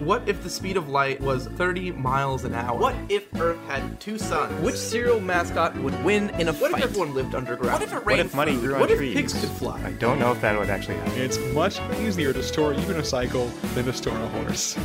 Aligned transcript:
What 0.00 0.28
if 0.28 0.42
the 0.42 0.50
speed 0.50 0.76
of 0.76 0.88
light 0.90 1.20
was 1.22 1.46
30 1.46 1.92
miles 1.92 2.44
an 2.44 2.54
hour? 2.54 2.78
What 2.78 2.94
if 3.08 3.34
Earth 3.40 3.58
had 3.66 3.98
two 3.98 4.18
suns? 4.18 4.52
Which 4.62 4.76
cereal 4.76 5.20
mascot 5.20 5.74
would 5.78 6.04
win 6.04 6.28
in 6.38 6.48
a 6.48 6.52
What 6.52 6.72
fight? 6.72 6.84
if 6.84 6.90
everyone 6.90 7.14
lived 7.14 7.34
underground? 7.34 7.72
What 7.72 7.82
if 7.82 7.92
it 7.92 7.96
What 7.96 8.06
rained 8.06 8.20
if 8.26 8.34
money 8.34 8.52
food? 8.52 8.60
grew 8.60 8.74
on 8.74 8.80
What 8.80 8.90
if 8.90 8.98
trees? 8.98 9.14
pigs 9.16 9.32
could 9.40 9.48
fly? 9.50 9.80
I 9.84 9.92
don't 9.92 10.18
know 10.18 10.32
if 10.32 10.40
that 10.42 10.58
would 10.58 10.68
actually 10.68 10.96
happen. 10.96 11.18
It's 11.22 11.38
much 11.54 11.80
easier 12.00 12.34
to 12.34 12.42
store 12.42 12.74
even 12.74 12.96
a 12.96 13.04
cycle 13.04 13.46
than 13.74 13.86
to 13.86 13.92
store 13.94 14.16
a 14.18 14.28
horse. 14.28 14.76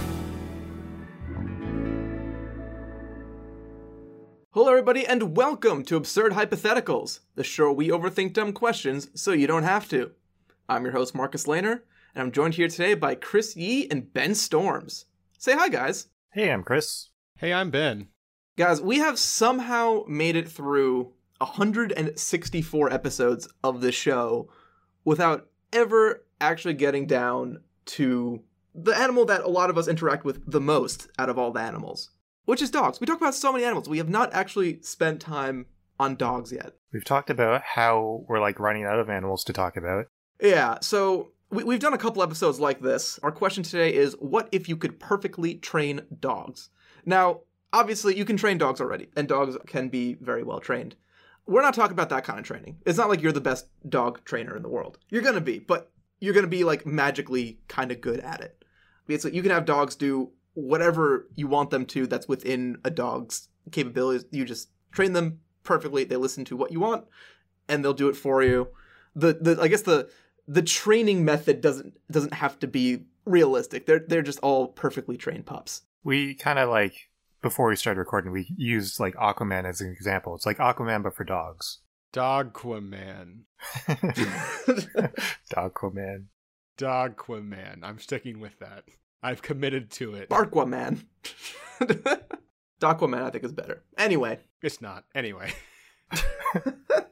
Hello, 4.54 4.70
everybody, 4.70 5.06
and 5.06 5.36
welcome 5.36 5.84
to 5.86 5.98
Absurd 5.98 6.34
Hypotheticals, 6.34 7.20
the 7.36 7.44
show 7.44 7.66
where 7.66 7.74
we 7.74 7.90
overthink 7.90 8.32
dumb 8.34 8.54
questions 8.54 9.10
so 9.14 9.32
you 9.34 9.48
don't 9.48 9.64
have 9.64 9.90
to. 9.90 10.12
I'm 10.70 10.84
your 10.84 10.94
host, 10.94 11.14
Marcus 11.16 11.48
Lehner, 11.48 11.82
and 12.14 12.24
I'm 12.24 12.32
joined 12.32 12.56
here 12.56 12.68
today 12.68 12.94
by 12.94 13.16
Chris 13.16 13.56
Yee 13.56 13.88
and 13.90 14.12
Ben 14.14 14.36
Storms. 14.36 15.06
Say 15.38 15.54
hi, 15.54 15.70
guys. 15.70 16.08
Hey, 16.34 16.52
I'm 16.52 16.64
Chris. 16.64 17.10
Hey, 17.38 17.54
I'm 17.54 17.72
Ben. 17.72 18.08
Guys, 18.58 18.82
we 18.82 19.00
have 19.00 19.18
somehow 19.18 20.04
made 20.08 20.36
it 20.36 20.50
through 20.50 21.14
164 21.38 22.94
episodes 22.94 23.48
of 23.64 23.82
this 23.82 23.96
show 23.96 24.50
without 25.06 25.48
ever 25.74 26.24
actually 26.40 26.74
getting 26.74 27.08
down 27.08 27.62
to 27.86 28.42
the 28.76 28.96
animal 28.96 29.26
that 29.26 29.42
a 29.42 29.50
lot 29.50 29.70
of 29.70 29.78
us 29.78 29.88
interact 29.88 30.24
with 30.24 30.50
the 30.50 30.62
most 30.62 31.08
out 31.18 31.30
of 31.30 31.40
all 31.40 31.52
the 31.52 31.62
animals, 31.62 32.12
which 32.46 32.62
is 32.62 32.70
dogs. 32.70 33.00
We 33.00 33.08
talk 33.08 33.18
about 33.18 33.36
so 33.36 33.52
many 33.52 33.64
animals. 33.64 33.90
We 33.90 33.98
have 33.98 34.10
not 34.10 34.34
actually 34.34 34.82
spent 34.82 35.22
time 35.22 35.66
on 36.00 36.16
dogs 36.16 36.52
yet. 36.52 36.74
We've 36.92 37.06
talked 37.06 37.30
about 37.30 37.62
how 37.64 38.26
we're 38.28 38.40
like 38.40 38.60
running 38.60 38.86
out 38.86 39.00
of 39.00 39.10
animals 39.10 39.44
to 39.46 39.54
talk 39.54 39.78
about. 39.78 40.08
Yeah, 40.42 40.80
so 40.82 41.32
we, 41.52 41.64
we've 41.64 41.80
done 41.80 41.94
a 41.94 41.98
couple 41.98 42.24
episodes 42.24 42.60
like 42.60 42.82
this. 42.82 43.20
Our 43.22 43.32
question 43.32 43.64
today 43.64 43.94
is 43.94 44.16
what 44.20 44.50
if 44.52 44.68
you 44.68 44.78
could 44.78 45.00
perfectly 45.00 45.56
train 45.56 46.02
dogs? 46.20 46.70
Now, 47.06 47.42
obviously, 47.74 48.18
you 48.18 48.26
can 48.26 48.38
train 48.38 48.58
dogs 48.58 48.82
already, 48.82 49.10
and 49.16 49.28
dogs 49.28 49.58
can 49.68 49.90
be 49.90 50.16
very 50.16 50.44
well 50.44 50.60
trained. 50.60 50.96
We're 51.46 51.62
not 51.62 51.74
talking 51.74 51.94
about 51.94 52.10
that 52.10 52.24
kind 52.24 52.40
of 52.40 52.46
training. 52.46 52.78
It's 52.86 52.98
not 52.98 53.10
like 53.10 53.22
you're 53.22 53.32
the 53.32 53.42
best 53.42 53.68
dog 53.88 54.24
trainer 54.24 54.56
in 54.56 54.64
the 54.64 54.70
world. 54.70 54.98
You're 55.10 55.24
going 55.24 55.36
to 55.36 55.42
be, 55.42 55.60
but 55.60 55.92
you're 56.20 56.34
going 56.34 56.46
to 56.46 56.50
be 56.50 56.64
like 56.64 56.86
magically 56.86 57.60
kind 57.68 57.92
of 57.92 58.00
good 58.00 58.20
at 58.20 58.42
it. 58.42 58.64
Basically, 59.08 59.36
you 59.36 59.42
can 59.42 59.52
have 59.52 59.66
dogs 59.66 59.96
do 59.96 60.32
whatever 60.54 61.28
you 61.36 61.48
want 61.48 61.70
them 61.70 61.86
to 61.88 62.08
that's 62.08 62.28
within 62.28 62.78
a 62.86 62.90
dog's 62.90 63.50
capabilities. 63.72 64.26
You 64.32 64.46
just 64.46 64.70
train 64.92 65.14
them 65.14 65.40
perfectly. 65.64 66.04
They 66.04 66.16
listen 66.16 66.46
to 66.46 66.56
what 66.56 66.72
you 66.72 66.80
want, 66.80 67.06
and 67.68 67.84
they'll 67.84 67.94
do 67.94 68.10
it 68.10 68.16
for 68.16 68.44
you. 68.44 68.70
The 69.16 69.34
the 69.34 69.58
I 69.60 69.68
guess 69.68 69.82
the 69.82 70.10
the 70.48 70.62
training 70.62 71.26
method 71.26 71.62
doesn't 71.62 71.94
doesn't 72.12 72.34
have 72.34 72.60
to 72.60 72.68
be 72.68 73.06
realistic. 73.26 73.86
They're 73.86 74.04
they're 74.08 74.22
just 74.22 74.40
all 74.40 74.68
perfectly 74.68 75.18
trained 75.18 75.46
pups. 75.46 75.82
We 76.04 76.34
kind 76.36 76.60
of 76.60 76.70
like 76.70 77.10
before 77.42 77.70
we 77.70 77.76
started 77.76 78.00
recording, 78.00 78.32
we 78.32 78.48
used 78.56 79.00
like 79.00 79.16
Aquaman 79.16 79.66
as 79.66 79.82
an 79.82 79.92
example. 79.92 80.36
It's 80.36 80.46
like 80.46 80.58
Aquaman 80.58 81.04
but 81.04 81.16
for 81.16 81.24
dogs. 81.24 81.80
Dogquaman. 82.14 83.42
Dogquaman. 85.54 86.26
Dogquaman. 86.78 87.84
I'm 87.84 88.00
sticking 88.00 88.40
with 88.40 88.60
that. 88.60 88.84
I've 89.24 89.42
committed 89.42 89.92
to 89.92 90.16
it. 90.16 90.30
Barquaman. 90.30 91.06
Aquaman, 92.82 93.22
I 93.22 93.30
think, 93.30 93.44
is 93.44 93.52
better. 93.52 93.84
Anyway, 93.98 94.40
It's 94.62 94.82
not. 94.82 95.06
Anyway. 95.14 95.54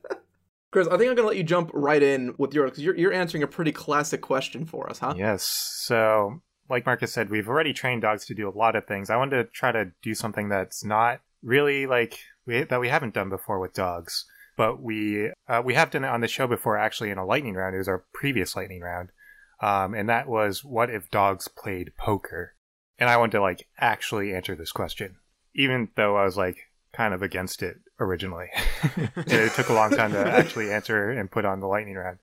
Chris, 0.71 0.87
I 0.87 0.97
think 0.97 1.09
I'm 1.09 1.15
gonna 1.15 1.27
let 1.27 1.37
you 1.37 1.43
jump 1.43 1.71
right 1.73 2.01
in 2.01 2.35
with 2.37 2.53
yours 2.53 2.71
because 2.71 2.83
you're 2.83 2.95
you're 2.95 3.13
answering 3.13 3.43
a 3.43 3.47
pretty 3.47 3.71
classic 3.71 4.21
question 4.21 4.65
for 4.65 4.89
us, 4.89 4.99
huh? 4.99 5.15
Yes. 5.17 5.43
So, 5.83 6.41
like 6.69 6.85
Marcus 6.85 7.11
said, 7.11 7.29
we've 7.29 7.49
already 7.49 7.73
trained 7.73 8.03
dogs 8.03 8.25
to 8.25 8.35
do 8.35 8.47
a 8.47 8.57
lot 8.57 8.75
of 8.75 8.85
things. 8.85 9.09
I 9.09 9.17
wanted 9.17 9.37
to 9.37 9.51
try 9.51 9.71
to 9.71 9.91
do 10.03 10.13
something 10.13 10.49
that's 10.49 10.83
not 10.83 11.21
really 11.41 11.87
like 11.87 12.19
we, 12.45 12.63
that 12.63 12.79
we 12.79 12.89
haven't 12.89 13.15
done 13.15 13.29
before 13.29 13.59
with 13.59 13.73
dogs, 13.73 14.25
but 14.57 14.81
we 14.81 15.31
uh, 15.47 15.61
we 15.65 15.73
have 15.73 15.89
done 15.89 16.03
it 16.03 16.09
on 16.09 16.21
the 16.21 16.27
show 16.27 16.45
before. 16.45 16.77
Actually, 16.77 17.09
in 17.09 17.17
a 17.17 17.25
lightning 17.25 17.55
round, 17.55 17.73
it 17.73 17.79
was 17.79 17.87
our 17.87 18.05
previous 18.13 18.55
lightning 18.55 18.81
round, 18.81 19.09
um, 19.61 19.95
and 19.95 20.07
that 20.07 20.27
was 20.27 20.63
what 20.63 20.91
if 20.91 21.09
dogs 21.09 21.47
played 21.47 21.95
poker? 21.97 22.53
And 22.99 23.09
I 23.09 23.17
wanted 23.17 23.37
to 23.37 23.41
like 23.41 23.67
actually 23.79 24.35
answer 24.35 24.55
this 24.55 24.71
question, 24.71 25.15
even 25.55 25.89
though 25.95 26.15
I 26.15 26.25
was 26.25 26.37
like 26.37 26.68
kind 26.99 27.13
of 27.13 27.21
against 27.21 27.63
it 27.63 27.77
originally. 28.01 28.47
it 29.15 29.53
took 29.53 29.69
a 29.69 29.73
long 29.73 29.89
time 29.89 30.11
to 30.11 30.19
actually 30.19 30.69
answer 30.69 31.09
and 31.09 31.31
put 31.31 31.45
on 31.45 31.61
the 31.61 31.65
lightning 31.65 31.95
round. 31.95 32.19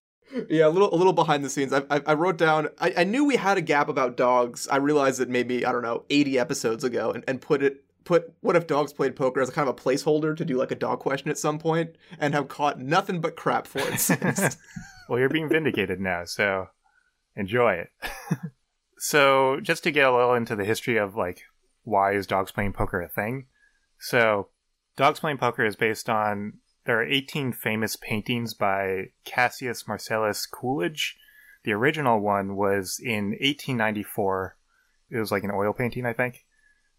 Yeah, 0.51 0.67
a 0.67 0.69
little 0.69 0.95
a 0.95 0.97
little 0.97 1.15
behind 1.15 1.43
the 1.43 1.49
scenes. 1.49 1.73
I 1.73 1.81
I, 1.89 2.03
I 2.09 2.13
wrote 2.13 2.37
down. 2.37 2.69
I, 2.79 2.93
I 2.99 3.05
knew 3.05 3.25
we 3.25 3.37
had 3.37 3.57
a 3.57 3.63
gap 3.63 3.89
about 3.89 4.19
dogs. 4.19 4.69
I 4.69 4.77
realized 4.77 5.19
it 5.19 5.31
maybe 5.31 5.65
I 5.65 5.73
don't 5.73 5.81
know 5.81 6.05
80 6.11 6.39
episodes 6.39 6.85
ago, 6.85 7.11
and, 7.11 7.25
and 7.27 7.41
put 7.41 7.63
it 7.63 7.85
put 8.05 8.35
what 8.41 8.55
if 8.55 8.67
dogs 8.67 8.93
played 8.93 9.17
poker 9.17 9.41
as 9.41 9.49
a 9.49 9.53
kind 9.53 9.67
of 9.67 9.75
a 9.75 9.81
placeholder 9.81 10.37
to 10.37 10.45
do 10.45 10.59
like 10.59 10.71
a 10.71 10.75
dog 10.75 10.99
question 10.99 11.31
at 11.31 11.39
some 11.39 11.59
point, 11.59 11.97
and 12.19 12.35
have 12.35 12.49
caught 12.49 12.79
nothing 12.79 13.23
but 13.23 13.35
crap 13.35 13.67
for 13.67 13.81
it 13.81 13.99
since. 13.99 14.59
Well, 15.09 15.21
you're 15.21 15.29
being 15.29 15.49
vindicated 15.49 16.01
now, 16.01 16.25
so 16.25 16.67
enjoy 17.37 17.75
it. 17.75 17.91
so, 18.99 19.61
just 19.61 19.85
to 19.85 19.93
get 19.93 20.05
a 20.05 20.11
little 20.11 20.35
into 20.35 20.57
the 20.57 20.65
history 20.65 20.97
of 20.97 21.15
like 21.15 21.43
why 21.85 22.15
is 22.15 22.27
dogs 22.27 22.51
playing 22.51 22.73
poker 22.73 23.01
a 23.01 23.09
thing? 23.09 23.47
So, 24.01 24.49
dogs 24.97 25.21
playing 25.21 25.39
poker 25.39 25.65
is 25.65 25.77
based 25.77 26.09
on 26.09 26.55
there 26.85 27.01
are 27.01 27.07
18 27.07 27.53
famous 27.53 27.97
paintings 27.97 28.55
by 28.55 29.07
Cassius 29.25 29.87
Marcellus 29.87 30.47
Coolidge. 30.47 31.17
The 31.65 31.73
original 31.73 32.21
one 32.21 32.57
was 32.57 33.01
in 33.03 33.31
1894. 33.31 34.57
It 35.11 35.19
was 35.19 35.33
like 35.33 35.43
an 35.45 35.51
oil 35.51 35.73
painting, 35.73 36.07
I 36.07 36.13
think. 36.13 36.45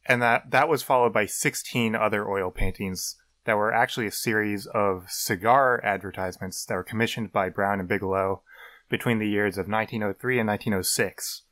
And 0.06 0.22
that 0.22 0.52
that 0.52 0.70
was 0.70 0.84
followed 0.84 1.14
by 1.14 1.26
16 1.26 1.96
other 1.96 2.30
oil 2.30 2.52
paintings 2.52 3.16
that 3.46 3.58
were 3.58 3.74
actually 3.74 4.08
a 4.08 4.12
series 4.12 4.66
of 4.68 5.06
cigar 5.10 5.82
advertisements 5.84 6.66
that 6.66 6.76
were 6.76 6.84
commissioned 6.84 7.32
by 7.32 7.50
Brown 7.50 7.80
and 7.80 7.88
Bigelow 7.88 8.42
between 8.90 9.20
the 9.20 9.28
years 9.28 9.58
of 9.58 9.68
1903 9.68 10.40
and 10.40 10.48
1906. 10.48 11.44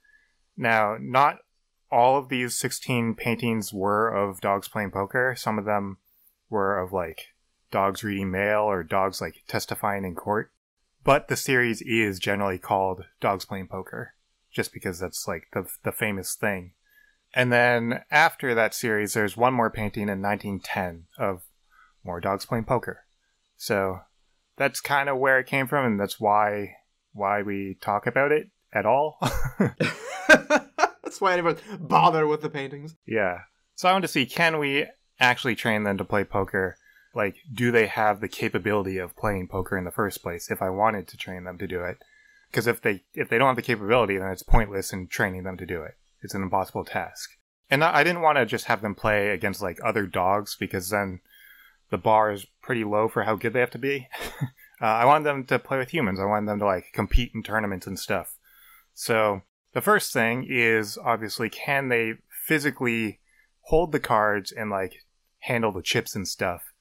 Now, 0.58 0.98
not 1.00 1.40
all 1.92 2.18
of 2.18 2.30
these 2.30 2.58
16 2.58 3.16
paintings 3.16 3.74
were 3.74 4.10
of 4.10 4.42
dogs 4.42 4.68
playing 4.68 4.92
poker. 4.92 5.36
Some 5.38 5.58
of 5.58 5.66
them 5.66 5.98
were 6.50 6.80
of 6.80 6.94
like 6.94 7.34
dogs 7.72 8.04
reading 8.04 8.32
mail 8.32 8.62
or 8.62 8.84
dogs 8.84 9.22
like 9.22 9.44
testifying 9.48 10.06
in 10.06 10.16
court. 10.16 10.52
But 11.04 11.28
the 11.28 11.36
series 11.36 11.82
is 11.82 12.20
generally 12.20 12.58
called 12.58 13.06
Dogs 13.20 13.46
Playing 13.46 13.68
Poker, 13.68 14.14
just 14.52 14.74
because 14.74 15.00
that's 15.00 15.28
like 15.28 15.48
the, 15.54 15.68
the 15.84 15.92
famous 15.92 16.34
thing. 16.34 16.72
And 17.34 17.52
then 17.52 18.02
after 18.10 18.56
that 18.56 18.74
series, 18.74 19.14
there's 19.14 19.36
one 19.36 19.54
more 19.54 19.70
painting 19.70 20.04
in 20.04 20.22
1910 20.22 21.06
of 21.20 21.44
more 22.04 22.22
dogs 22.22 22.46
playing 22.46 22.64
poker. 22.64 23.02
So 23.58 24.00
that's 24.58 24.80
kind 24.80 25.10
of 25.10 25.18
where 25.18 25.40
it 25.40 25.48
came 25.48 25.68
from, 25.68 25.86
and 25.86 26.00
that's 26.00 26.20
why 26.20 26.76
why 27.12 27.42
we 27.42 27.78
talk 27.82 28.08
about 28.08 28.32
it 28.32 28.50
at 28.74 28.86
all. 28.86 29.20
That's 31.04 31.22
why 31.22 31.34
anyone 31.34 31.58
bother 31.80 32.28
with 32.28 32.42
the 32.42 32.50
paintings. 32.50 32.96
yeah. 33.06 33.40
So 33.76 33.88
I 33.88 33.92
want 33.92 34.04
to 34.04 34.10
see 34.10 34.26
can 34.26 34.58
we 34.58 34.86
actually 35.20 35.56
train 35.56 35.84
them 35.84 35.98
to 35.98 36.06
play 36.06 36.24
poker? 36.24 36.78
Like, 37.14 37.38
do 37.54 37.72
they 37.72 37.88
have 37.88 38.20
the 38.20 38.28
capability 38.28 38.98
of 38.98 39.16
playing 39.16 39.48
poker 39.48 39.78
in 39.78 39.86
the 39.86 39.92
first 39.92 40.22
place? 40.22 40.52
If 40.52 40.62
I 40.62 40.70
wanted 40.70 41.08
to 41.08 41.18
train 41.18 41.46
them 41.46 41.58
to 41.58 41.68
do 41.68 41.84
it, 41.84 41.98
because 42.52 42.68
if 42.68 42.82
they 42.82 43.04
if 43.14 43.30
they 43.30 43.38
don't 43.38 43.48
have 43.48 43.56
the 43.56 43.62
capability, 43.62 44.18
then 44.18 44.30
it's 44.30 44.44
pointless 44.44 44.94
in 44.94 45.08
training 45.08 45.44
them 45.44 45.58
to 45.58 45.66
do 45.66 45.82
it. 45.82 45.96
It's 46.22 46.34
an 46.34 46.44
impossible 46.44 46.86
task. 46.86 47.32
And 47.70 47.84
I 47.84 48.04
didn't 48.04 48.22
want 48.22 48.38
to 48.38 48.46
just 48.46 48.66
have 48.66 48.82
them 48.82 48.96
play 48.96 49.30
against 49.30 49.62
like 49.62 49.80
other 49.84 50.06
dogs 50.06 50.56
because 50.60 50.90
then 50.90 51.22
the 51.90 51.98
bar 51.98 52.32
is 52.32 52.46
pretty 52.62 52.84
low 52.84 53.08
for 53.08 53.24
how 53.24 53.36
good 53.36 53.54
they 53.54 53.60
have 53.60 53.72
to 53.72 53.80
be. 53.80 54.08
uh, 54.82 54.86
I 54.86 55.06
wanted 55.06 55.26
them 55.26 55.46
to 55.46 55.60
play 55.60 55.78
with 55.78 55.90
humans. 55.90 56.20
I 56.20 56.26
wanted 56.26 56.48
them 56.48 56.60
to 56.60 56.66
like 56.66 56.86
compete 56.94 57.32
in 57.34 57.44
tournaments 57.44 57.88
and 57.88 57.98
stuff. 57.98 58.38
So 58.94 59.42
the 59.74 59.82
first 59.82 60.14
thing 60.14 60.46
is 60.50 60.98
obviously 60.98 61.50
can 61.50 61.90
they 61.90 62.14
physically 62.30 63.20
hold 63.62 63.92
the 63.92 64.00
cards 64.00 64.52
and 64.52 64.70
like 64.70 65.05
handle 65.46 65.72
the 65.72 65.82
chips 65.82 66.16
and 66.16 66.28
stuff. 66.28 66.74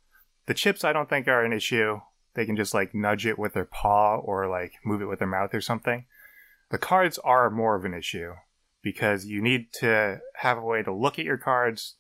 The 0.47 0.55
chips 0.55 0.85
I 0.85 0.93
don't 0.93 1.09
think 1.09 1.29
are 1.29 1.45
an 1.45 1.53
issue. 1.53 2.01
They 2.35 2.47
can 2.47 2.57
just 2.57 2.75
like 2.75 2.95
nudge 2.95 3.27
it 3.27 3.39
with 3.39 3.55
their 3.55 3.65
paw 3.65 4.17
or 4.17 4.49
like 4.49 4.73
move 4.85 5.01
it 5.01 5.07
with 5.07 5.19
their 5.19 5.29
mouth 5.29 5.55
or 5.55 5.61
something. 5.61 6.07
The 6.71 6.79
cards 6.79 7.19
are 7.19 7.51
more 7.51 7.77
of 7.77 7.85
an 7.85 7.95
issue 7.95 8.33
because 8.83 9.27
you 9.27 9.41
need 9.41 9.73
to 9.75 10.21
have 10.37 10.59
a 10.59 10.65
way 10.65 10.83
to 10.83 10.93
look 10.93 11.19
at 11.19 11.25
your 11.25 11.39
cards 11.39 11.97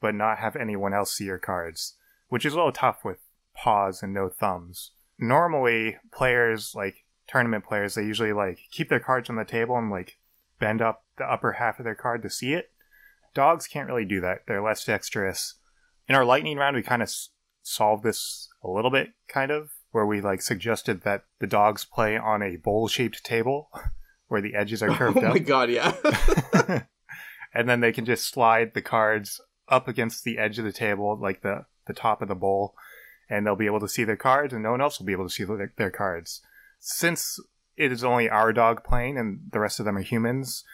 but 0.00 0.14
not 0.14 0.38
have 0.38 0.56
anyone 0.56 0.92
else 0.92 1.16
see 1.16 1.24
your 1.24 1.38
cards, 1.38 1.96
which 2.28 2.44
is 2.44 2.52
a 2.52 2.56
little 2.56 2.72
tough 2.72 3.04
with 3.04 3.18
paws 3.54 4.02
and 4.02 4.12
no 4.12 4.28
thumbs. 4.28 4.90
Normally, 5.18 5.96
players 6.12 6.74
like 6.74 7.04
tournament 7.26 7.64
players, 7.64 7.94
they 7.94 8.02
usually 8.02 8.32
like 8.32 8.58
keep 8.70 8.88
their 8.88 9.00
cards 9.00 9.30
on 9.30 9.36
the 9.36 9.44
table 9.44 9.76
and 9.78 9.90
like 9.90 10.18
bend 10.58 10.82
up 10.82 11.04
the 11.16 11.24
upper 11.24 11.52
half 11.52 11.78
of 11.78 11.84
their 11.84 11.94
card 11.94 12.22
to 12.22 12.30
see 12.30 12.52
it. 12.52 12.70
Dogs 13.34 13.66
can't 13.66 13.88
really 13.88 14.04
do 14.04 14.20
that. 14.20 14.40
They're 14.46 14.62
less 14.62 14.84
dexterous. 14.84 15.54
In 16.08 16.14
our 16.14 16.24
lightning 16.24 16.56
round, 16.58 16.76
we 16.76 16.82
kind 16.82 17.02
of 17.02 17.08
s- 17.08 17.30
solved 17.62 18.04
this 18.04 18.48
a 18.62 18.68
little 18.68 18.90
bit, 18.90 19.10
kind 19.28 19.50
of, 19.50 19.70
where 19.90 20.06
we 20.06 20.20
like 20.20 20.42
suggested 20.42 21.02
that 21.02 21.24
the 21.40 21.46
dogs 21.46 21.84
play 21.84 22.16
on 22.16 22.42
a 22.42 22.56
bowl-shaped 22.56 23.24
table 23.24 23.70
where 24.28 24.40
the 24.40 24.54
edges 24.54 24.82
are 24.82 24.90
curved 24.94 25.18
oh 25.22 25.26
up. 25.26 25.32
my 25.34 25.38
god, 25.38 25.70
yeah. 25.70 25.94
and 27.54 27.68
then 27.68 27.80
they 27.80 27.92
can 27.92 28.04
just 28.04 28.26
slide 28.28 28.72
the 28.74 28.82
cards 28.82 29.40
up 29.68 29.88
against 29.88 30.24
the 30.24 30.38
edge 30.38 30.58
of 30.58 30.64
the 30.64 30.72
table, 30.72 31.18
like 31.20 31.42
the 31.42 31.64
the 31.86 31.94
top 31.94 32.22
of 32.22 32.28
the 32.28 32.34
bowl, 32.34 32.74
and 33.28 33.46
they'll 33.46 33.56
be 33.56 33.66
able 33.66 33.80
to 33.80 33.88
see 33.88 34.04
their 34.04 34.16
cards, 34.16 34.52
and 34.54 34.62
no 34.62 34.70
one 34.70 34.80
else 34.80 34.98
will 34.98 35.06
be 35.06 35.12
able 35.12 35.26
to 35.28 35.34
see 35.34 35.44
their, 35.44 35.72
their 35.76 35.90
cards. 35.90 36.40
Since 36.80 37.38
it 37.76 37.92
is 37.92 38.02
only 38.04 38.28
our 38.28 38.52
dog 38.52 38.84
playing 38.84 39.18
and 39.18 39.40
the 39.52 39.60
rest 39.60 39.78
of 39.80 39.84
them 39.84 39.96
are 39.96 40.02
humans, 40.02 40.64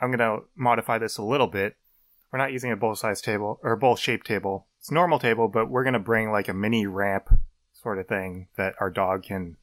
I'm 0.00 0.10
gonna 0.10 0.38
modify 0.56 0.98
this 0.98 1.18
a 1.18 1.22
little 1.24 1.46
bit. 1.48 1.76
We're 2.32 2.38
not 2.38 2.52
using 2.52 2.70
a 2.70 2.76
bowl 2.76 2.94
size 2.94 3.20
table 3.20 3.58
or 3.62 3.76
bowl 3.76 3.96
shaped 3.96 4.26
table. 4.26 4.68
It's 4.80 4.90
normal 4.90 5.18
table, 5.18 5.46
but 5.48 5.70
we're 5.70 5.84
gonna 5.84 5.98
bring 5.98 6.30
like 6.30 6.48
a 6.48 6.54
mini 6.54 6.86
ramp 6.86 7.28
sort 7.72 7.98
of 7.98 8.08
thing 8.08 8.48
that 8.56 8.74
our 8.80 8.90
dog 8.90 9.22
can 9.24 9.56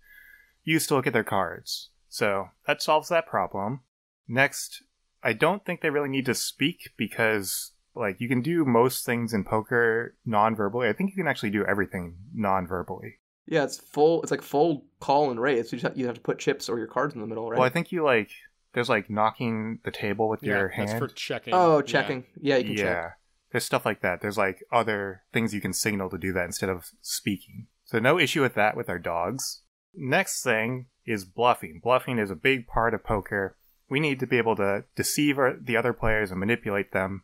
use 0.63 0.87
to 0.87 0.95
look 0.95 1.07
at 1.07 1.13
their 1.13 1.23
cards. 1.23 1.89
So 2.09 2.49
that 2.65 2.81
solves 2.81 3.09
that 3.09 3.27
problem. 3.27 3.81
Next, 4.27 4.83
I 5.23 5.33
don't 5.33 5.65
think 5.65 5.81
they 5.81 5.89
really 5.89 6.09
need 6.09 6.25
to 6.27 6.33
speak 6.35 6.91
because 6.97 7.71
like 7.95 8.21
you 8.21 8.27
can 8.29 8.41
do 8.41 8.63
most 8.63 9.05
things 9.05 9.33
in 9.33 9.43
poker 9.43 10.15
non-verbally. 10.25 10.87
I 10.87 10.93
think 10.93 11.09
you 11.09 11.15
can 11.15 11.27
actually 11.27 11.49
do 11.49 11.65
everything 11.65 12.15
non-verbally. 12.33 13.15
Yeah, 13.47 13.63
it's 13.63 13.79
full. 13.79 14.21
It's 14.21 14.31
like 14.31 14.41
full 14.41 14.85
call 14.99 15.31
and 15.31 15.39
raise. 15.39 15.71
You 15.71 15.77
just 15.79 15.83
have, 15.87 15.97
you 15.97 16.05
have 16.05 16.15
to 16.15 16.21
put 16.21 16.37
chips 16.37 16.69
or 16.69 16.77
your 16.77 16.87
cards 16.87 17.15
in 17.15 17.21
the 17.21 17.27
middle, 17.27 17.49
right? 17.49 17.57
Well, 17.57 17.65
I 17.65 17.69
think 17.71 17.91
you 17.91 18.03
like 18.03 18.29
there's 18.73 18.89
like 18.89 19.09
knocking 19.09 19.79
the 19.83 19.91
table 19.91 20.29
with 20.29 20.43
Yeah, 20.43 20.57
your 20.57 20.67
hand. 20.67 20.89
that's 20.89 20.99
for 20.99 21.07
checking. 21.07 21.53
oh, 21.53 21.77
Yeah. 21.77 21.81
checking. 21.83 22.25
Yeah, 22.39 22.57
you 22.57 22.63
can 22.65 22.73
yeah. 22.73 22.83
check. 22.83 23.17
There's 23.51 23.65
stuff 23.65 23.85
like 23.85 24.01
that. 24.01 24.21
There's 24.21 24.37
like 24.37 24.63
other 24.71 25.23
things 25.31 25.53
you 25.53 25.61
can 25.61 25.73
signal 25.73 26.09
to 26.09 26.17
do 26.17 26.33
that 26.33 26.45
instead 26.45 26.69
of 26.69 26.91
speaking. 27.01 27.67
So 27.85 27.99
no 27.99 28.19
issue 28.19 28.41
with 28.41 28.55
that 28.55 28.75
with 28.75 28.89
our 28.89 28.99
dogs. 28.99 29.61
Next 29.95 30.43
thing 30.43 30.87
is 31.05 31.25
bluffing. 31.25 31.79
Bluffing 31.81 32.19
is 32.19 32.29
a 32.29 32.35
big 32.35 32.67
part 32.67 32.93
of 32.93 33.03
poker. 33.03 33.55
We 33.89 33.99
need 33.99 34.19
to 34.19 34.27
be 34.27 34.37
able 34.37 34.57
to 34.57 34.83
deceive 34.95 35.37
our, 35.37 35.55
the 35.59 35.77
other 35.77 35.93
players 35.93 36.29
and 36.29 36.39
manipulate 36.39 36.91
them. 36.91 37.23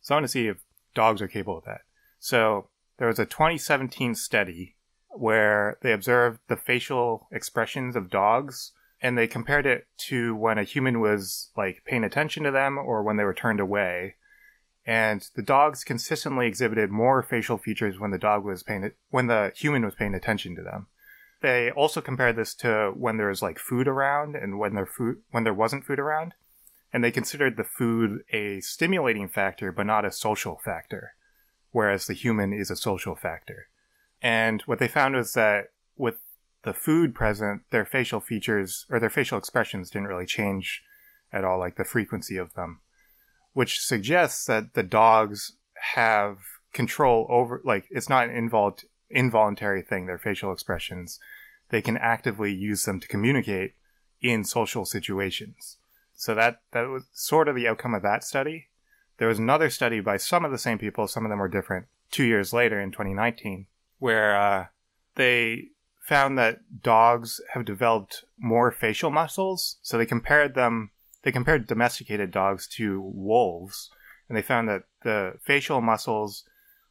So 0.00 0.14
I 0.14 0.16
want 0.16 0.24
to 0.24 0.28
see 0.28 0.48
if 0.48 0.58
dogs 0.94 1.22
are 1.22 1.28
capable 1.28 1.58
of 1.58 1.64
that. 1.64 1.82
So 2.18 2.68
there 2.98 3.06
was 3.06 3.20
a 3.20 3.24
2017 3.24 4.16
study 4.16 4.76
where 5.08 5.78
they 5.82 5.92
observed 5.92 6.40
the 6.48 6.56
facial 6.56 7.28
expressions 7.30 7.94
of 7.94 8.10
dogs 8.10 8.72
and 9.00 9.16
they 9.16 9.26
compared 9.26 9.66
it 9.66 9.86
to 9.96 10.34
when 10.34 10.58
a 10.58 10.64
human 10.64 11.00
was 11.00 11.50
like 11.56 11.82
paying 11.84 12.04
attention 12.04 12.42
to 12.44 12.50
them 12.50 12.78
or 12.78 13.02
when 13.02 13.16
they 13.16 13.24
were 13.24 13.34
turned 13.34 13.60
away 13.60 14.16
and 14.90 15.30
the 15.36 15.42
dogs 15.42 15.84
consistently 15.84 16.48
exhibited 16.48 16.90
more 16.90 17.22
facial 17.22 17.56
features 17.56 18.00
when 18.00 18.10
the 18.10 18.18
dog 18.18 18.44
was 18.44 18.64
paying 18.64 18.90
when 19.10 19.28
the 19.28 19.52
human 19.54 19.84
was 19.84 19.94
paying 19.94 20.16
attention 20.16 20.56
to 20.56 20.62
them. 20.62 20.88
They 21.42 21.70
also 21.70 22.00
compared 22.00 22.34
this 22.34 22.56
to 22.56 22.92
when 22.96 23.16
there 23.16 23.28
was 23.28 23.40
like 23.40 23.60
food 23.60 23.86
around 23.86 24.34
and 24.34 24.58
when 24.58 24.74
there 24.74 24.86
food 24.86 25.18
when 25.30 25.44
there 25.44 25.54
wasn't 25.54 25.84
food 25.84 26.00
around, 26.00 26.34
and 26.92 27.04
they 27.04 27.12
considered 27.12 27.56
the 27.56 27.62
food 27.62 28.24
a 28.32 28.58
stimulating 28.58 29.28
factor 29.28 29.70
but 29.70 29.86
not 29.86 30.04
a 30.04 30.10
social 30.10 30.60
factor, 30.64 31.12
whereas 31.70 32.08
the 32.08 32.12
human 32.12 32.52
is 32.52 32.68
a 32.68 32.74
social 32.74 33.14
factor. 33.14 33.68
And 34.20 34.60
what 34.62 34.80
they 34.80 34.88
found 34.88 35.14
was 35.14 35.34
that 35.34 35.66
with 35.96 36.16
the 36.64 36.74
food 36.74 37.14
present, 37.14 37.62
their 37.70 37.84
facial 37.84 38.18
features 38.18 38.86
or 38.90 38.98
their 38.98 39.08
facial 39.08 39.38
expressions 39.38 39.88
didn't 39.88 40.08
really 40.08 40.26
change 40.26 40.82
at 41.32 41.44
all, 41.44 41.60
like 41.60 41.76
the 41.76 41.84
frequency 41.84 42.36
of 42.36 42.54
them 42.54 42.80
which 43.52 43.80
suggests 43.80 44.44
that 44.46 44.74
the 44.74 44.82
dogs 44.82 45.52
have 45.94 46.38
control 46.72 47.26
over 47.28 47.60
like 47.64 47.86
it's 47.90 48.08
not 48.08 48.28
an 48.28 48.48
invol- 48.48 48.84
involuntary 49.08 49.82
thing 49.82 50.06
their 50.06 50.18
facial 50.18 50.52
expressions. 50.52 51.18
They 51.70 51.82
can 51.82 51.96
actively 51.96 52.52
use 52.52 52.84
them 52.84 53.00
to 53.00 53.08
communicate 53.08 53.74
in 54.20 54.44
social 54.44 54.84
situations. 54.84 55.78
So 56.14 56.34
that 56.34 56.60
that 56.72 56.88
was 56.88 57.04
sort 57.12 57.48
of 57.48 57.56
the 57.56 57.68
outcome 57.68 57.94
of 57.94 58.02
that 58.02 58.24
study. 58.24 58.68
There 59.18 59.28
was 59.28 59.38
another 59.38 59.70
study 59.70 60.00
by 60.00 60.16
some 60.16 60.44
of 60.44 60.50
the 60.50 60.58
same 60.58 60.78
people 60.78 61.06
some 61.06 61.24
of 61.24 61.30
them 61.30 61.38
were 61.38 61.48
different 61.48 61.86
two 62.10 62.24
years 62.24 62.52
later 62.52 62.80
in 62.80 62.90
2019 62.90 63.66
where 63.98 64.36
uh, 64.36 64.66
they 65.14 65.68
found 66.00 66.36
that 66.36 66.82
dogs 66.82 67.40
have 67.52 67.64
developed 67.64 68.24
more 68.38 68.72
facial 68.72 69.10
muscles. 69.10 69.78
So 69.82 69.96
they 69.96 70.06
compared 70.06 70.54
them 70.54 70.90
they 71.22 71.32
compared 71.32 71.66
domesticated 71.66 72.30
dogs 72.30 72.66
to 72.76 73.00
wolves, 73.00 73.90
and 74.28 74.36
they 74.36 74.42
found 74.42 74.68
that 74.68 74.84
the 75.02 75.34
facial 75.42 75.80
muscles 75.80 76.44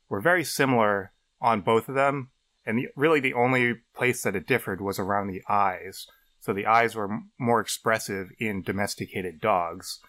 were 0.10 0.22
very 0.22 0.44
similar 0.44 1.12
on 1.42 1.62
both 1.62 1.88
of 1.90 1.96
them, 1.96 2.30
and 2.66 2.78
the, 2.78 2.88
really 2.96 3.20
the 3.20 3.34
only 3.34 3.76
place 3.96 4.22
that 4.24 4.36
it 4.36 4.48
differed 4.48 4.81
was 4.81 5.00
around 5.00 5.28
the 5.28 5.42
eyes. 5.50 6.06
So 6.42 6.54
the 6.54 6.66
eyes 6.66 6.96
were 6.96 7.12
m- 7.12 7.31
more 7.38 7.60
expressive 7.60 8.30
in 8.40 8.62
domesticated 8.62 9.40
dogs, 9.40 10.00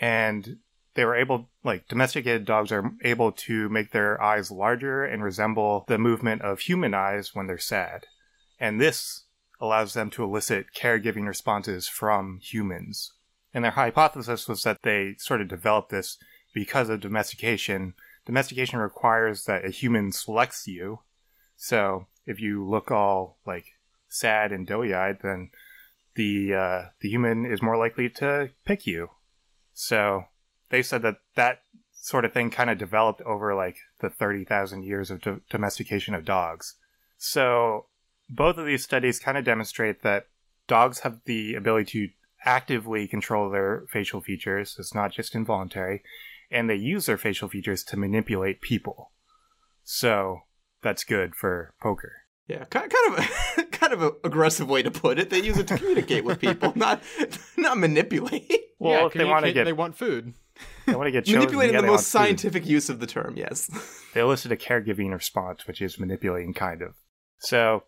and 0.00 0.58
they 0.94 1.04
were 1.04 1.16
able, 1.16 1.48
like 1.64 1.88
domesticated 1.88 2.44
dogs 2.44 2.70
are 2.70 2.92
able 3.02 3.32
to 3.32 3.68
make 3.68 3.92
their 3.92 4.20
eyes 4.20 4.50
larger 4.50 5.04
and 5.04 5.22
resemble 5.22 5.84
the 5.88 5.98
movement 5.98 6.42
of 6.42 6.60
human 6.60 6.94
eyes 6.94 7.34
when 7.34 7.46
they're 7.46 7.58
sad, 7.58 8.06
and 8.60 8.80
this 8.80 9.24
allows 9.60 9.94
them 9.94 10.10
to 10.10 10.24
elicit 10.24 10.66
caregiving 10.76 11.26
responses 11.26 11.86
from 11.86 12.40
humans. 12.42 13.12
And 13.54 13.64
their 13.64 13.72
hypothesis 13.72 14.48
was 14.48 14.62
that 14.62 14.78
they 14.82 15.14
sort 15.18 15.40
of 15.40 15.48
developed 15.48 15.90
this 15.90 16.18
because 16.54 16.88
of 16.88 17.00
domestication. 17.00 17.94
Domestication 18.26 18.78
requires 18.78 19.44
that 19.44 19.64
a 19.64 19.70
human 19.70 20.12
selects 20.12 20.66
you. 20.66 21.00
So 21.56 22.06
if 22.26 22.40
you 22.40 22.66
look 22.68 22.90
all 22.90 23.38
like 23.46 23.66
sad 24.08 24.52
and 24.52 24.66
doughy 24.66 24.94
eyed, 24.94 25.18
then 25.22 25.50
the 26.14 26.54
uh, 26.54 26.82
the 27.00 27.08
human 27.08 27.46
is 27.46 27.62
more 27.62 27.76
likely 27.76 28.08
to 28.10 28.50
pick 28.64 28.86
you. 28.86 29.10
So 29.74 30.24
they 30.70 30.82
said 30.82 31.02
that 31.02 31.16
that 31.36 31.62
sort 31.92 32.24
of 32.24 32.32
thing 32.32 32.50
kind 32.50 32.70
of 32.70 32.78
developed 32.78 33.22
over 33.22 33.54
like 33.54 33.76
the 34.00 34.10
thirty 34.10 34.44
thousand 34.44 34.84
years 34.84 35.10
of 35.10 35.20
do- 35.20 35.40
domestication 35.50 36.14
of 36.14 36.24
dogs. 36.24 36.74
So 37.18 37.86
both 38.28 38.56
of 38.56 38.66
these 38.66 38.84
studies 38.84 39.18
kind 39.18 39.38
of 39.38 39.44
demonstrate 39.44 40.02
that 40.02 40.26
dogs 40.66 41.00
have 41.00 41.20
the 41.24 41.54
ability 41.54 42.08
to 42.08 42.14
actively 42.44 43.06
control 43.06 43.50
their 43.50 43.84
facial 43.90 44.20
features. 44.20 44.76
It's 44.78 44.94
not 44.94 45.12
just 45.12 45.34
involuntary. 45.34 46.02
And 46.50 46.68
they 46.68 46.76
use 46.76 47.06
their 47.06 47.16
facial 47.16 47.48
features 47.48 47.82
to 47.84 47.96
manipulate 47.96 48.60
people. 48.60 49.12
So 49.84 50.40
that's 50.82 51.04
good 51.04 51.34
for 51.34 51.74
poker. 51.80 52.12
Yeah, 52.48 52.64
kind 52.64 52.90
kind 52.90 53.18
of 53.18 53.70
kind 53.70 53.92
of 53.92 54.02
a 54.02 54.12
aggressive 54.24 54.68
way 54.68 54.82
to 54.82 54.90
put 54.90 55.18
it. 55.18 55.30
They 55.30 55.42
use 55.42 55.58
it 55.58 55.68
to 55.68 55.78
communicate 55.78 56.24
with 56.24 56.40
people, 56.40 56.72
not 56.76 57.02
not 57.56 57.78
manipulate. 57.78 58.50
Well, 58.78 58.92
yeah, 58.92 59.06
if 59.06 59.12
they 59.12 59.24
want 59.24 59.46
to 59.46 59.52
get 59.52 59.64
they 59.64 59.72
want 59.72 59.96
food. 59.96 60.34
they 60.86 60.94
want 60.96 61.06
to 61.06 61.12
get 61.12 61.24
chosen, 61.24 61.40
Manipulating 61.40 61.74
yeah, 61.74 61.80
the 61.80 61.86
most 61.86 62.12
want 62.12 62.26
food. 62.26 62.38
scientific 62.40 62.66
use 62.66 62.88
of 62.90 63.00
the 63.00 63.06
term. 63.06 63.34
Yes. 63.36 63.70
They 64.12 64.20
elicit 64.20 64.52
a 64.52 64.56
caregiving 64.56 65.12
response, 65.12 65.66
which 65.66 65.80
is 65.80 65.98
manipulating, 65.98 66.52
kind 66.52 66.82
of. 66.82 66.94
So 67.38 67.84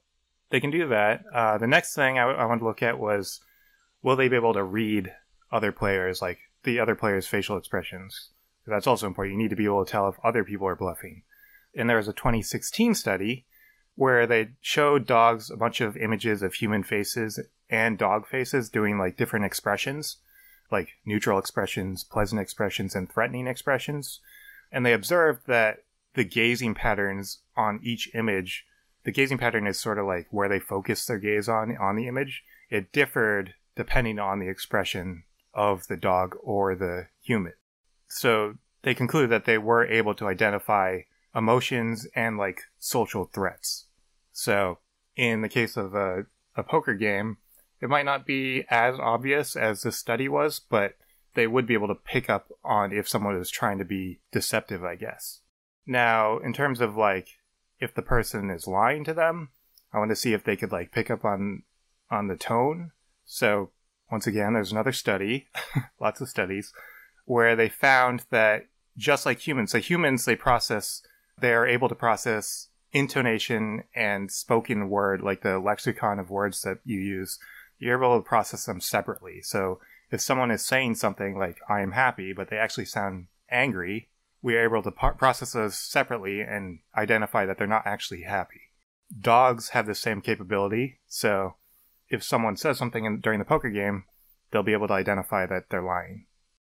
they 0.50 0.60
can 0.60 0.70
do 0.70 0.88
that. 0.88 1.24
Uh, 1.34 1.58
the 1.58 1.66
next 1.66 1.94
thing 1.94 2.18
I, 2.18 2.22
I 2.22 2.44
wanted 2.46 2.60
to 2.60 2.66
look 2.66 2.82
at 2.82 2.98
was 2.98 3.40
will 4.04 4.14
they 4.14 4.28
be 4.28 4.36
able 4.36 4.52
to 4.52 4.62
read 4.62 5.12
other 5.50 5.72
players, 5.72 6.22
like 6.22 6.38
the 6.62 6.78
other 6.78 6.94
players' 6.94 7.26
facial 7.26 7.56
expressions? 7.56 8.28
That's 8.66 8.86
also 8.86 9.08
important. 9.08 9.34
You 9.34 9.42
need 9.42 9.50
to 9.50 9.56
be 9.56 9.64
able 9.64 9.84
to 9.84 9.90
tell 9.90 10.08
if 10.08 10.20
other 10.22 10.44
people 10.44 10.68
are 10.68 10.76
bluffing. 10.76 11.22
And 11.74 11.90
there 11.90 11.96
was 11.96 12.06
a 12.06 12.12
2016 12.12 12.94
study 12.94 13.46
where 13.96 14.26
they 14.26 14.50
showed 14.60 15.06
dogs 15.06 15.50
a 15.50 15.56
bunch 15.56 15.80
of 15.80 15.96
images 15.96 16.42
of 16.42 16.54
human 16.54 16.82
faces 16.82 17.40
and 17.70 17.98
dog 17.98 18.26
faces 18.26 18.68
doing 18.68 18.98
like 18.98 19.16
different 19.16 19.46
expressions, 19.46 20.18
like 20.70 20.90
neutral 21.04 21.38
expressions, 21.38 22.04
pleasant 22.04 22.40
expressions, 22.40 22.94
and 22.94 23.10
threatening 23.10 23.46
expressions. 23.46 24.20
And 24.70 24.84
they 24.84 24.92
observed 24.92 25.46
that 25.46 25.84
the 26.14 26.24
gazing 26.24 26.74
patterns 26.74 27.38
on 27.56 27.80
each 27.82 28.10
image, 28.14 28.66
the 29.04 29.12
gazing 29.12 29.38
pattern 29.38 29.66
is 29.66 29.78
sort 29.78 29.98
of 29.98 30.06
like 30.06 30.26
where 30.30 30.48
they 30.48 30.60
focus 30.60 31.06
their 31.06 31.18
gaze 31.18 31.48
on 31.48 31.76
on 31.78 31.96
the 31.96 32.06
image. 32.06 32.44
It 32.70 32.92
differed 32.92 33.54
depending 33.76 34.18
on 34.18 34.38
the 34.38 34.48
expression 34.48 35.24
of 35.52 35.86
the 35.88 35.96
dog 35.96 36.36
or 36.42 36.74
the 36.74 37.08
human. 37.22 37.54
So 38.08 38.54
they 38.82 38.94
concluded 38.94 39.30
that 39.30 39.44
they 39.44 39.58
were 39.58 39.86
able 39.86 40.14
to 40.14 40.26
identify 40.26 41.00
emotions 41.34 42.06
and 42.14 42.36
like 42.38 42.62
social 42.78 43.24
threats. 43.24 43.86
So 44.32 44.78
in 45.16 45.42
the 45.42 45.48
case 45.48 45.76
of 45.76 45.94
a, 45.94 46.26
a 46.56 46.62
poker 46.62 46.94
game, 46.94 47.38
it 47.80 47.88
might 47.88 48.04
not 48.04 48.26
be 48.26 48.64
as 48.70 48.98
obvious 48.98 49.56
as 49.56 49.82
this 49.82 49.96
study 49.96 50.28
was, 50.28 50.60
but 50.60 50.94
they 51.34 51.46
would 51.46 51.66
be 51.66 51.74
able 51.74 51.88
to 51.88 51.94
pick 51.94 52.30
up 52.30 52.50
on 52.64 52.92
if 52.92 53.08
someone 53.08 53.36
is 53.36 53.50
trying 53.50 53.78
to 53.78 53.84
be 53.84 54.20
deceptive, 54.32 54.84
I 54.84 54.94
guess. 54.96 55.40
Now, 55.86 56.38
in 56.38 56.52
terms 56.52 56.80
of 56.80 56.96
like 56.96 57.28
if 57.80 57.94
the 57.94 58.02
person 58.02 58.50
is 58.50 58.66
lying 58.66 59.04
to 59.04 59.14
them, 59.14 59.50
I 59.92 59.98
want 59.98 60.10
to 60.10 60.16
see 60.16 60.32
if 60.32 60.44
they 60.44 60.56
could 60.56 60.72
like 60.72 60.92
pick 60.92 61.10
up 61.10 61.24
on 61.24 61.62
on 62.10 62.28
the 62.28 62.36
tone. 62.36 62.92
So 63.24 63.70
once 64.10 64.26
again, 64.26 64.54
there's 64.54 64.72
another 64.72 64.92
study, 64.92 65.48
lots 66.00 66.20
of 66.20 66.28
studies, 66.28 66.72
where 67.24 67.56
they 67.56 67.68
found 67.68 68.24
that 68.30 68.66
just 68.96 69.26
like 69.26 69.46
humans, 69.46 69.72
so 69.72 69.78
humans 69.78 70.24
they 70.24 70.36
process, 70.36 71.02
they 71.40 71.52
are 71.52 71.66
able 71.66 71.88
to 71.88 71.94
process 71.94 72.68
intonation 72.92 73.82
and 73.94 74.30
spoken 74.30 74.88
word, 74.88 75.20
like 75.20 75.42
the 75.42 75.58
lexicon 75.58 76.18
of 76.18 76.30
words 76.30 76.62
that 76.62 76.78
you 76.84 77.00
use. 77.00 77.38
You're 77.78 77.98
able 77.98 78.18
to 78.18 78.26
process 78.26 78.66
them 78.66 78.80
separately. 78.80 79.40
So 79.42 79.80
if 80.10 80.20
someone 80.20 80.52
is 80.52 80.64
saying 80.64 80.94
something 80.94 81.36
like 81.36 81.58
"I 81.68 81.80
am 81.80 81.92
happy," 81.92 82.32
but 82.32 82.48
they 82.48 82.56
actually 82.56 82.84
sound 82.84 83.26
angry, 83.50 84.10
we 84.42 84.56
are 84.56 84.64
able 84.64 84.82
to 84.82 84.92
process 84.92 85.52
those 85.52 85.76
separately 85.76 86.40
and 86.40 86.78
identify 86.96 87.46
that 87.46 87.58
they're 87.58 87.66
not 87.66 87.86
actually 87.86 88.22
happy. 88.22 88.60
Dogs 89.20 89.70
have 89.70 89.86
the 89.86 89.94
same 89.94 90.20
capability, 90.20 91.00
so 91.06 91.56
if 92.08 92.22
someone 92.22 92.56
says 92.56 92.78
something 92.78 93.04
in, 93.04 93.20
during 93.20 93.38
the 93.38 93.44
poker 93.44 93.70
game, 93.70 94.04
they'll 94.50 94.62
be 94.62 94.72
able 94.72 94.88
to 94.88 94.94
identify 94.94 95.46
that 95.46 95.64
they're 95.70 95.82
lying. 95.82 96.26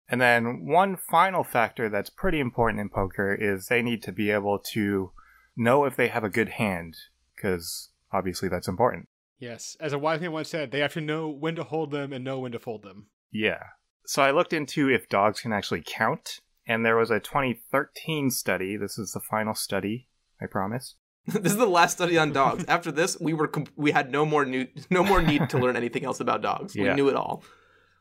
And 0.09 0.21
then 0.21 0.67
one 0.67 0.97
final 0.97 1.43
factor 1.43 1.89
that's 1.89 2.11
pretty 2.11 2.41
important 2.41 2.81
in 2.81 2.89
poker 2.89 3.35
is 3.35 3.67
they 3.67 3.83
need 3.83 4.03
to 4.05 4.13
be 4.13 4.31
able 4.31 4.59
to 4.73 5.13
know 5.57 5.85
if 5.85 5.97
they 5.97 6.09
have 6.09 6.25
a 6.25 6.31
good 6.31 6.51
hand, 6.51 6.97
because 7.35 7.91
obviously 8.13 8.49
that's 8.49 8.69
important. 8.69 9.09
Yes, 9.39 9.77
as 9.81 9.93
a 9.93 9.99
wise 9.99 10.21
man 10.21 10.33
once 10.33 10.49
said, 10.49 10.71
they 10.71 10.81
have 10.81 10.95
to 10.95 11.01
know 11.01 11.29
when 11.29 11.57
to 11.57 11.65
hold 11.65 11.91
them 11.91 12.13
and 12.13 12.25
know 12.25 12.39
when 12.39 12.53
to 12.53 12.59
fold 12.59 12.83
them. 12.83 13.07
Yeah. 13.31 13.63
So 14.07 14.23
I 14.23 14.31
looked 14.31 14.53
into 14.53 14.89
if 14.89 15.09
dogs 15.09 15.41
can 15.41 15.53
actually 15.53 15.83
count, 15.85 16.41
and 16.67 16.85
there 16.85 16.97
was 16.97 17.11
a 17.11 17.21
2013 17.21 18.31
study. 18.31 18.77
This 18.77 18.99
is 18.99 19.13
the 19.13 19.21
final 19.21 19.55
study, 19.55 20.09
I 20.41 20.47
promise. 20.47 20.95
this 21.41 21.53
is 21.53 21.59
the 21.59 21.67
last 21.67 21.93
study 21.93 22.17
on 22.17 22.33
dogs. 22.33 22.65
After 22.69 22.93
this, 22.93 23.19
we 23.21 23.35
were 23.35 23.49
comp- 23.49 23.73
we 23.75 23.91
had 23.91 24.13
no 24.13 24.25
more 24.25 24.45
new 24.45 24.69
no 24.91 25.03
more 25.03 25.21
need 25.21 25.49
to 25.51 25.59
learn 25.59 25.77
anything 25.77 26.05
else 26.05 26.21
about 26.21 26.41
dogs. 26.41 26.75
We 26.75 26.95
knew 26.95 27.09
it 27.09 27.17
all. 27.17 27.43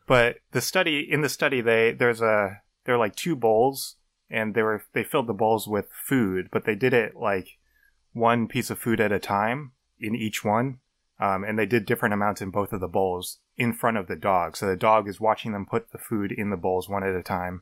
But 0.07 0.37
the 0.51 0.61
study 0.61 1.07
in 1.09 1.21
the 1.21 1.29
study 1.29 1.61
they 1.61 1.91
there's 1.91 2.21
a 2.21 2.61
there 2.85 2.95
are 2.95 2.99
like 2.99 3.15
two 3.15 3.35
bowls 3.35 3.95
and 4.29 4.53
they 4.53 4.61
were 4.61 4.83
they 4.93 5.03
filled 5.03 5.27
the 5.27 5.33
bowls 5.33 5.67
with 5.67 5.87
food, 5.91 6.49
but 6.51 6.65
they 6.65 6.75
did 6.75 6.93
it 6.93 7.15
like 7.15 7.57
one 8.13 8.47
piece 8.47 8.69
of 8.69 8.77
food 8.77 9.01
at 9.01 9.11
a 9.11 9.19
time 9.19 9.71
in 9.99 10.15
each 10.15 10.43
one. 10.43 10.79
Um, 11.19 11.45
and 11.45 11.57
they 11.57 11.65
did 11.65 11.85
different 11.85 12.13
amounts 12.13 12.41
in 12.41 12.49
both 12.49 12.73
of 12.73 12.81
the 12.81 12.89
bowls 12.89 13.39
in 13.55 13.71
front 13.71 13.97
of 13.97 14.07
the 14.07 14.17
dog. 14.17 14.57
So 14.57 14.67
the 14.67 14.75
dog 14.75 15.07
is 15.07 15.19
watching 15.19 15.53
them 15.53 15.65
put 15.65 15.91
the 15.91 15.97
food 15.97 16.31
in 16.31 16.49
the 16.49 16.57
bowls 16.57 16.89
one 16.89 17.05
at 17.05 17.15
a 17.15 17.23
time, 17.23 17.61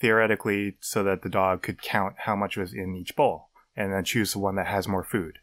theoretically, 0.00 0.76
so 0.80 1.02
that 1.02 1.22
the 1.22 1.28
dog 1.28 1.62
could 1.62 1.82
count 1.82 2.14
how 2.18 2.36
much 2.36 2.56
was 2.56 2.72
in 2.72 2.94
each 2.94 3.16
bowl 3.16 3.47
and 3.78 3.92
then 3.92 4.02
choose 4.02 4.32
the 4.32 4.40
one 4.40 4.56
that 4.56 4.66
has 4.66 4.88
more 4.88 5.04
food. 5.04 5.38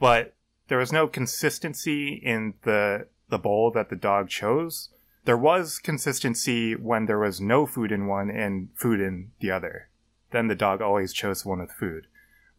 But 0.00 0.34
there 0.68 0.78
was 0.78 0.90
no 0.90 1.06
consistency 1.06 2.14
in 2.14 2.54
the 2.62 3.06
the 3.28 3.38
bowl 3.38 3.70
that 3.72 3.90
the 3.90 3.96
dog 3.96 4.28
chose. 4.28 4.88
There 5.24 5.36
was 5.36 5.78
consistency 5.78 6.74
when 6.74 7.06
there 7.06 7.18
was 7.18 7.40
no 7.40 7.66
food 7.66 7.92
in 7.92 8.06
one 8.06 8.30
and 8.30 8.68
food 8.74 9.00
in 9.00 9.32
the 9.40 9.50
other. 9.50 9.88
Then 10.30 10.48
the 10.48 10.54
dog 10.54 10.80
always 10.80 11.12
chose 11.12 11.42
the 11.42 11.48
one 11.50 11.60
with 11.60 11.72
food. 11.72 12.06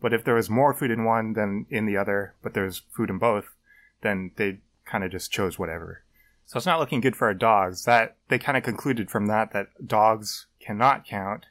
But 0.01 0.13
if 0.13 0.23
there 0.23 0.35
was 0.35 0.49
more 0.49 0.73
food 0.73 0.91
in 0.91 1.03
one 1.03 1.33
than 1.33 1.65
in 1.69 1.85
the 1.85 1.97
other, 1.97 2.35
but 2.41 2.53
there's 2.53 2.83
food 2.91 3.09
in 3.09 3.17
both, 3.17 3.55
then 4.01 4.31
they 4.35 4.59
kind 4.85 5.03
of 5.03 5.11
just 5.11 5.31
chose 5.31 5.57
whatever. 5.57 6.03
So 6.45 6.57
it's 6.57 6.65
not 6.65 6.79
looking 6.79 7.01
good 7.01 7.15
for 7.15 7.27
our 7.27 7.33
dogs. 7.33 7.85
That 7.85 8.17
they 8.27 8.37
kind 8.37 8.57
of 8.57 8.63
concluded 8.63 9.09
from 9.09 9.25
that 9.27 9.53
that 9.53 9.87
dogs 9.87 10.45
cannot 10.59 11.05
count, 11.05 11.47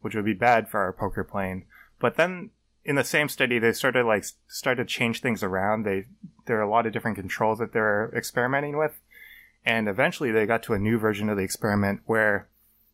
which 0.00 0.14
would 0.14 0.24
be 0.24 0.34
bad 0.34 0.68
for 0.68 0.80
our 0.80 0.92
poker 0.92 1.24
playing. 1.24 1.66
But 1.98 2.16
then 2.16 2.50
in 2.84 2.96
the 2.96 3.04
same 3.04 3.28
study, 3.28 3.58
they 3.58 3.72
started 3.72 4.04
like 4.04 4.24
started 4.48 4.88
to 4.88 4.94
change 4.94 5.20
things 5.20 5.42
around. 5.42 5.84
They 5.84 6.06
there 6.46 6.58
are 6.58 6.62
a 6.62 6.70
lot 6.70 6.86
of 6.86 6.92
different 6.92 7.16
controls 7.16 7.58
that 7.58 7.72
they're 7.72 8.10
experimenting 8.14 8.76
with, 8.76 9.00
and 9.64 9.88
eventually 9.88 10.32
they 10.32 10.46
got 10.46 10.62
to 10.64 10.74
a 10.74 10.78
new 10.78 10.98
version 10.98 11.28
of 11.28 11.36
the 11.36 11.42
experiment 11.42 12.00
where 12.06 12.48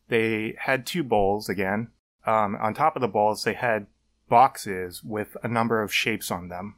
they 0.09 0.55
had 0.59 0.85
two 0.85 1.03
bowls 1.03 1.49
again. 1.49 1.89
Um, 2.25 2.57
on 2.57 2.73
top 2.73 2.95
of 2.95 3.01
the 3.01 3.07
bowls, 3.07 3.43
they 3.43 3.53
had 3.53 3.87
boxes 4.29 5.01
with 5.03 5.37
a 5.43 5.47
number 5.47 5.81
of 5.81 5.93
shapes 5.93 6.29
on 6.29 6.49
them. 6.49 6.75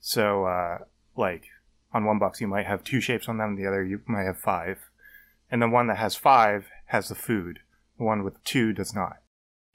So, 0.00 0.46
uh, 0.46 0.78
like 1.16 1.44
on 1.92 2.06
one 2.06 2.18
box, 2.18 2.40
you 2.40 2.48
might 2.48 2.66
have 2.66 2.82
two 2.82 3.00
shapes 3.00 3.28
on 3.28 3.36
them. 3.36 3.56
The 3.56 3.66
other, 3.66 3.84
you 3.84 4.00
might 4.06 4.24
have 4.24 4.38
five, 4.38 4.90
and 5.50 5.60
the 5.60 5.68
one 5.68 5.88
that 5.88 5.98
has 5.98 6.16
five 6.16 6.68
has 6.86 7.08
the 7.08 7.14
food. 7.14 7.60
The 7.98 8.04
one 8.04 8.24
with 8.24 8.42
two 8.44 8.72
does 8.72 8.94
not. 8.94 9.18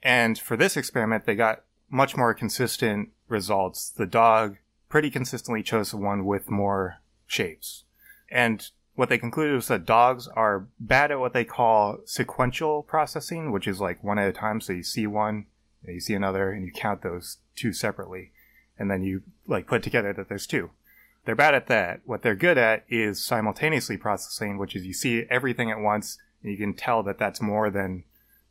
And 0.02 0.36
for 0.38 0.56
this 0.56 0.76
experiment, 0.76 1.26
they 1.26 1.36
got 1.36 1.62
much 1.90 2.16
more 2.16 2.34
consistent 2.34 3.10
results. 3.28 3.90
The 3.90 4.06
dog 4.06 4.56
pretty 4.88 5.10
consistently 5.10 5.62
chose 5.62 5.90
the 5.90 5.96
one 5.96 6.24
with 6.24 6.50
more 6.50 6.98
shapes. 7.26 7.84
And 8.30 8.68
what 8.94 9.08
they 9.08 9.18
concluded 9.18 9.54
was 9.54 9.68
that 9.68 9.84
dogs 9.84 10.26
are 10.28 10.66
bad 10.80 11.10
at 11.10 11.20
what 11.20 11.32
they 11.32 11.44
call 11.44 11.98
sequential 12.06 12.82
processing, 12.82 13.52
which 13.52 13.68
is 13.68 13.80
like 13.80 14.02
one 14.02 14.18
at 14.18 14.28
a 14.28 14.32
time. 14.32 14.60
So 14.60 14.72
you 14.72 14.82
see 14.82 15.06
one, 15.06 15.46
and 15.84 15.94
you 15.94 16.00
see 16.00 16.14
another, 16.14 16.50
and 16.50 16.64
you 16.64 16.72
count 16.72 17.02
those 17.02 17.38
two 17.54 17.72
separately. 17.72 18.32
And 18.78 18.90
then 18.90 19.02
you 19.02 19.22
like 19.46 19.66
put 19.66 19.82
together 19.82 20.12
that 20.12 20.28
there's 20.28 20.46
two. 20.46 20.70
They're 21.24 21.34
bad 21.34 21.54
at 21.54 21.66
that. 21.66 22.00
What 22.04 22.22
they're 22.22 22.34
good 22.34 22.56
at 22.56 22.84
is 22.88 23.22
simultaneously 23.22 23.96
processing, 23.96 24.58
which 24.58 24.76
is 24.76 24.86
you 24.86 24.94
see 24.94 25.24
everything 25.28 25.70
at 25.70 25.80
once 25.80 26.18
and 26.42 26.52
you 26.52 26.58
can 26.58 26.74
tell 26.74 27.02
that 27.02 27.18
that's 27.18 27.40
more 27.40 27.68
than 27.70 28.04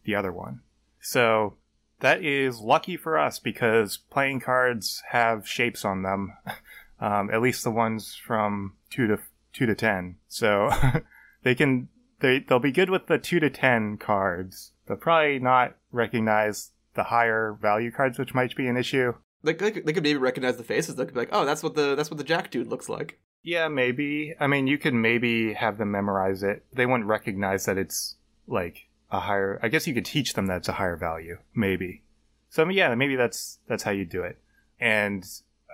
the 0.03 0.15
other 0.15 0.31
one. 0.31 0.61
So 0.99 1.55
that 1.99 2.23
is 2.23 2.59
lucky 2.59 2.97
for 2.97 3.17
us 3.17 3.39
because 3.39 3.97
playing 3.97 4.39
cards 4.41 5.03
have 5.09 5.47
shapes 5.47 5.85
on 5.85 6.03
them, 6.03 6.33
um, 6.99 7.29
at 7.31 7.41
least 7.41 7.63
the 7.63 7.71
ones 7.71 8.15
from 8.15 8.73
two 8.89 9.07
to 9.07 9.19
two 9.53 9.65
to 9.65 9.75
ten. 9.75 10.17
So 10.27 10.69
they 11.43 11.55
can 11.55 11.89
they 12.19 12.39
they'll 12.39 12.59
be 12.59 12.71
good 12.71 12.89
with 12.89 13.07
the 13.07 13.17
two 13.17 13.39
to 13.39 13.49
ten 13.49 13.97
cards. 13.97 14.71
They'll 14.87 14.97
probably 14.97 15.39
not 15.39 15.75
recognize 15.91 16.71
the 16.93 17.03
higher 17.03 17.57
value 17.61 17.91
cards, 17.91 18.17
which 18.17 18.33
might 18.33 18.55
be 18.55 18.67
an 18.67 18.77
issue. 18.77 19.13
They, 19.43 19.53
they, 19.53 19.71
could, 19.71 19.85
they 19.85 19.93
could 19.93 20.03
maybe 20.03 20.17
recognize 20.17 20.57
the 20.57 20.63
faces. 20.63 20.95
They 20.95 21.05
could 21.05 21.13
be 21.13 21.19
like, 21.19 21.29
oh, 21.31 21.45
that's 21.45 21.61
what 21.61 21.75
the 21.75 21.95
that's 21.95 22.09
what 22.09 22.17
the 22.17 22.23
Jack 22.23 22.51
dude 22.51 22.67
looks 22.67 22.89
like. 22.89 23.19
Yeah, 23.43 23.67
maybe. 23.67 24.33
I 24.39 24.47
mean, 24.47 24.65
you 24.65 24.79
could 24.79 24.95
maybe 24.95 25.53
have 25.53 25.77
them 25.77 25.91
memorize 25.91 26.41
it. 26.41 26.65
They 26.73 26.87
wouldn't 26.87 27.07
recognize 27.07 27.65
that 27.65 27.77
it's 27.77 28.15
like 28.47 28.87
a 29.11 29.21
higher. 29.21 29.59
I 29.61 29.67
guess 29.67 29.87
you 29.87 29.93
could 29.93 30.05
teach 30.05 30.33
them 30.33 30.47
that 30.47 30.57
it's 30.57 30.69
a 30.69 30.73
higher 30.73 30.95
value, 30.95 31.37
maybe. 31.53 32.03
So 32.49 32.63
I 32.63 32.65
mean, 32.65 32.77
yeah, 32.77 32.93
maybe 32.95 33.15
that's 33.15 33.59
that's 33.67 33.83
how 33.83 33.91
you 33.91 34.05
do 34.05 34.23
it. 34.23 34.39
And 34.79 35.25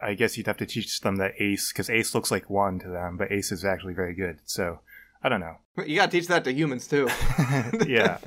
I 0.02 0.14
guess 0.14 0.38
you'd 0.38 0.48
have 0.48 0.58
to 0.58 0.66
teach 0.66 1.02
them 1.02 1.18
that 1.18 1.34
ace 1.40 1.72
because 1.72 1.90
ace 1.90 2.16
looks 2.16 2.32
like 2.32 2.50
one 2.50 2.80
to 2.80 2.90
them, 2.90 3.18
but 3.18 3.32
ace 3.32 3.52
is 3.52 3.64
actually 3.64 3.94
very 3.94 4.14
good. 4.14 4.40
So 4.46 4.80
I 5.24 5.30
don't 5.30 5.40
know. 5.40 5.58
You 5.86 5.96
gotta 5.96 6.12
teach 6.12 6.28
that 6.28 6.44
to 6.46 6.54
humans 6.54 6.88
too. 6.88 7.08
yeah. 7.88 8.18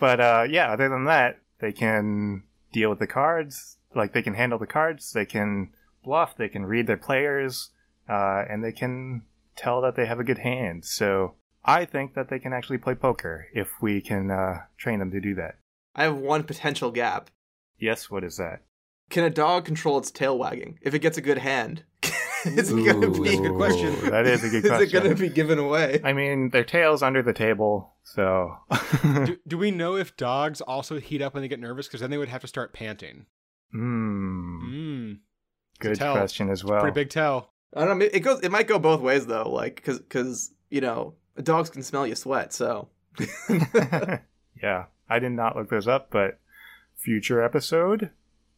But 0.00 0.20
uh, 0.20 0.46
yeah, 0.48 0.72
other 0.72 0.88
than 0.88 1.04
that, 1.04 1.38
they 1.60 1.72
can 1.72 2.42
deal 2.72 2.90
with 2.90 2.98
the 2.98 3.06
cards. 3.06 3.78
Like 3.94 4.12
they 4.12 4.22
can 4.22 4.34
handle 4.34 4.58
the 4.58 4.66
cards. 4.66 5.12
They 5.12 5.26
can 5.26 5.70
bluff. 6.02 6.36
They 6.36 6.48
can 6.48 6.66
read 6.66 6.86
their 6.88 6.96
players, 6.96 7.70
uh, 8.08 8.44
and 8.50 8.64
they 8.64 8.72
can 8.72 9.22
tell 9.54 9.80
that 9.82 9.94
they 9.94 10.06
have 10.06 10.18
a 10.18 10.24
good 10.24 10.38
hand. 10.38 10.84
So 10.84 11.34
I 11.64 11.84
think 11.84 12.14
that 12.14 12.28
they 12.28 12.38
can 12.38 12.52
actually 12.52 12.78
play 12.78 12.94
poker 12.94 13.46
if 13.54 13.80
we 13.80 14.00
can 14.00 14.30
uh, 14.30 14.62
train 14.76 14.98
them 14.98 15.10
to 15.12 15.20
do 15.20 15.34
that. 15.36 15.56
I 15.94 16.04
have 16.04 16.16
one 16.16 16.42
potential 16.42 16.90
gap. 16.90 17.30
Yes. 17.78 18.10
What 18.10 18.24
is 18.24 18.36
that? 18.36 18.62
Can 19.10 19.24
a 19.24 19.30
dog 19.30 19.64
control 19.64 19.98
its 19.98 20.10
tail 20.10 20.38
wagging 20.38 20.78
if 20.80 20.94
it 20.94 21.00
gets 21.00 21.18
a 21.18 21.22
good 21.22 21.38
hand? 21.38 21.84
is 22.44 22.70
it 22.70 22.84
gonna 22.84 23.10
be 23.10 23.36
a 23.36 23.40
good 23.40 23.56
question. 23.56 24.10
That 24.10 24.26
is 24.26 24.42
a 24.42 24.48
good 24.48 24.62
question. 24.64 24.82
Is 24.82 24.88
it 24.88 24.92
gonna 24.92 25.14
be 25.14 25.28
given 25.28 25.58
away? 25.58 26.00
I 26.02 26.12
mean, 26.12 26.50
their 26.50 26.64
tail's 26.64 27.02
under 27.02 27.22
the 27.22 27.32
table, 27.32 27.94
so. 28.02 28.56
do, 29.02 29.38
do 29.46 29.58
we 29.58 29.70
know 29.70 29.96
if 29.96 30.16
dogs 30.16 30.60
also 30.60 30.98
heat 30.98 31.22
up 31.22 31.34
when 31.34 31.42
they 31.42 31.48
get 31.48 31.60
nervous? 31.60 31.86
Because 31.86 32.00
then 32.00 32.10
they 32.10 32.18
would 32.18 32.28
have 32.28 32.40
to 32.40 32.48
start 32.48 32.72
panting. 32.72 33.26
Hmm. 33.70 34.58
Mm, 34.64 35.18
Good 35.78 36.00
question 36.00 36.50
as 36.50 36.64
well. 36.64 36.80
pretty 36.80 36.94
big 36.94 37.10
tell. 37.10 37.50
I 37.74 37.84
don't 37.84 37.98
know. 37.98 38.08
It 38.12 38.20
goes. 38.20 38.40
It 38.40 38.50
might 38.50 38.66
go 38.66 38.78
both 38.78 39.00
ways 39.00 39.26
though. 39.26 39.48
Like, 39.48 39.82
cause, 39.84 40.00
cause 40.08 40.52
you 40.68 40.80
know, 40.80 41.14
dogs 41.42 41.70
can 41.70 41.82
smell 41.82 42.06
you 42.06 42.14
sweat. 42.14 42.52
So. 42.52 42.88
yeah, 44.62 44.84
I 45.08 45.18
did 45.18 45.32
not 45.32 45.56
look 45.56 45.68
those 45.68 45.88
up, 45.88 46.08
but 46.10 46.38
future 46.96 47.42
episode. 47.42 48.10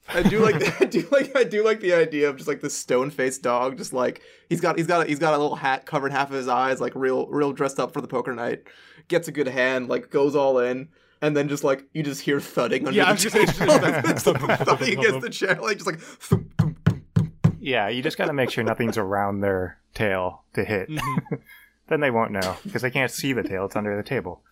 I 0.08 0.22
do 0.22 0.40
like 0.40 0.80
I 0.80 0.84
do 0.84 1.08
like 1.10 1.36
I 1.36 1.44
do 1.44 1.64
like 1.64 1.80
the 1.80 1.94
idea 1.94 2.28
of 2.28 2.36
just 2.36 2.46
like 2.48 2.60
this 2.60 2.76
stone 2.76 3.10
faced 3.10 3.42
dog, 3.42 3.78
just 3.78 3.92
like 3.92 4.20
he's 4.48 4.60
got 4.60 4.76
he's 4.76 4.86
got 4.86 5.04
a, 5.06 5.08
he's 5.08 5.18
got 5.18 5.34
a 5.34 5.38
little 5.38 5.56
hat 5.56 5.86
covering 5.86 6.12
half 6.12 6.28
of 6.28 6.36
his 6.36 6.48
eyes, 6.48 6.80
like 6.80 6.94
real 6.94 7.26
real 7.28 7.52
dressed 7.52 7.80
up 7.80 7.92
for 7.92 8.00
the 8.00 8.08
poker 8.08 8.34
night. 8.34 8.64
Gets 9.08 9.28
a 9.28 9.32
good 9.32 9.48
hand, 9.48 9.88
like 9.88 10.10
goes 10.10 10.36
all 10.36 10.58
in, 10.58 10.88
and 11.22 11.36
then 11.36 11.48
just 11.48 11.64
like 11.64 11.84
you 11.92 12.02
just 12.02 12.20
hear 12.20 12.38
thudding 12.38 12.86
under 12.86 12.96
Yeah, 12.96 13.12
the 13.14 13.30
chair, 13.30 13.46
just 13.46 13.58
gonna 13.58 13.72
say, 13.72 14.10
it's 14.10 14.24
just 14.24 14.36
thudding 14.36 14.98
against 14.98 15.20
the 15.20 15.30
chair, 15.30 15.58
like 15.60 15.78
just 15.78 15.86
like 15.86 15.98
thump, 16.00 16.52
thump, 16.58 16.78
thump, 16.82 16.96
thump, 17.06 17.14
thump. 17.14 17.58
Yeah, 17.60 17.88
you 17.88 18.02
just 18.02 18.18
got 18.18 18.26
to 18.26 18.34
make 18.34 18.50
sure 18.50 18.62
nothing's 18.62 18.98
around 18.98 19.40
their 19.40 19.78
tail 19.94 20.44
to 20.52 20.64
hit. 20.64 20.90
Mhm. 20.90 21.38
Then 21.88 22.00
they 22.00 22.10
won't 22.10 22.32
know 22.32 22.56
because 22.64 22.82
they 22.82 22.90
can't 22.90 23.10
see 23.10 23.32
the 23.32 23.42
tail; 23.42 23.66
it's 23.66 23.76
under 23.76 23.96
the 23.96 24.02
table. 24.02 24.42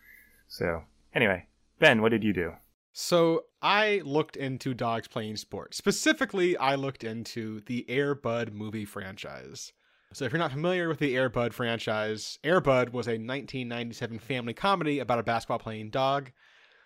So, 0.49 0.83
anyway, 1.15 1.47
Ben, 1.79 2.03
what 2.03 2.11
did 2.11 2.25
you 2.25 2.33
do? 2.33 2.53
So 2.93 3.45
I 3.63 4.03
looked 4.05 4.37
into 4.37 4.75
dogs 4.75 5.09
playing 5.09 5.37
sports. 5.37 5.79
Specifically, 5.79 6.57
I 6.59 6.75
looked 6.75 7.05
into 7.05 7.61
the 7.63 7.89
Air 7.89 8.15
Bud 8.15 8.53
movie 8.53 8.85
franchise. 8.85 9.73
So 10.13 10.27
if 10.27 10.33
you're 10.33 10.39
not 10.39 10.53
familiar 10.53 10.89
with 10.89 10.99
the 10.99 11.17
Air 11.17 11.31
Bud 11.31 11.55
franchise, 11.55 12.39
Air 12.45 12.61
Bud 12.61 12.91
was 12.91 13.07
a 13.07 13.13
1997 13.13 14.19
family 14.19 14.53
comedy 14.53 14.99
about 14.99 15.19
a 15.19 15.23
basketball 15.23 15.59
playing 15.59 15.89
dog. 15.89 16.33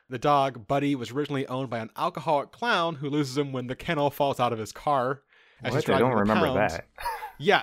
The 0.09 0.19
dog, 0.19 0.69
Buddy, 0.69 0.95
was 0.95 1.11
originally 1.11 1.47
owned 1.49 1.69
by 1.69 1.79
an 1.79 1.91
alcoholic 1.97 2.53
clown 2.53 2.95
who 2.95 3.11
loses 3.11 3.37
him 3.37 3.53
when 3.53 3.67
the 3.67 3.75
kennel 3.75 4.11
falls 4.11 4.39
out 4.39 4.53
of 4.53 4.61
his 4.61 4.71
car. 4.71 5.23
as 5.65 5.75
What? 5.75 5.91
I 5.91 5.99
don't 5.99 6.13
remember 6.13 6.47
pound. 6.47 6.71
that. 6.71 6.87
Yeah, 7.39 7.61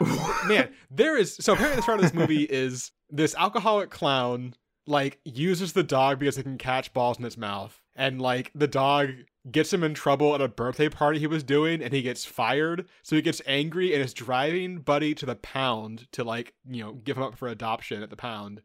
man, 0.47 0.69
there 0.91 1.17
is. 1.17 1.35
So 1.39 1.53
apparently, 1.53 1.77
the 1.77 1.81
start 1.81 1.99
of 1.99 2.03
this 2.03 2.13
movie 2.13 2.43
is 2.49 2.91
this 3.09 3.35
alcoholic 3.35 3.89
clown 3.89 4.55
like 4.85 5.19
uses 5.23 5.73
the 5.73 5.83
dog 5.83 6.19
because 6.19 6.37
it 6.37 6.43
can 6.43 6.57
catch 6.57 6.93
balls 6.93 7.17
in 7.17 7.25
its 7.25 7.37
mouth, 7.37 7.81
and 7.95 8.21
like 8.21 8.51
the 8.53 8.67
dog 8.67 9.09
gets 9.51 9.73
him 9.73 9.83
in 9.83 9.93
trouble 9.93 10.33
at 10.33 10.41
a 10.41 10.47
birthday 10.47 10.87
party 10.87 11.19
he 11.19 11.27
was 11.27 11.43
doing 11.43 11.81
and 11.81 11.93
he 11.93 12.01
gets 12.01 12.25
fired. 12.25 12.85
So 13.01 13.15
he 13.15 13.21
gets 13.21 13.41
angry 13.45 13.93
and 13.93 14.01
is 14.01 14.13
driving 14.13 14.79
buddy 14.79 15.13
to 15.15 15.25
the 15.25 15.35
pound 15.35 16.07
to 16.13 16.23
like 16.23 16.53
you 16.69 16.83
know 16.83 16.93
give 16.93 17.17
him 17.17 17.23
up 17.23 17.37
for 17.37 17.47
adoption 17.47 18.03
at 18.03 18.09
the 18.09 18.15
pound. 18.15 18.61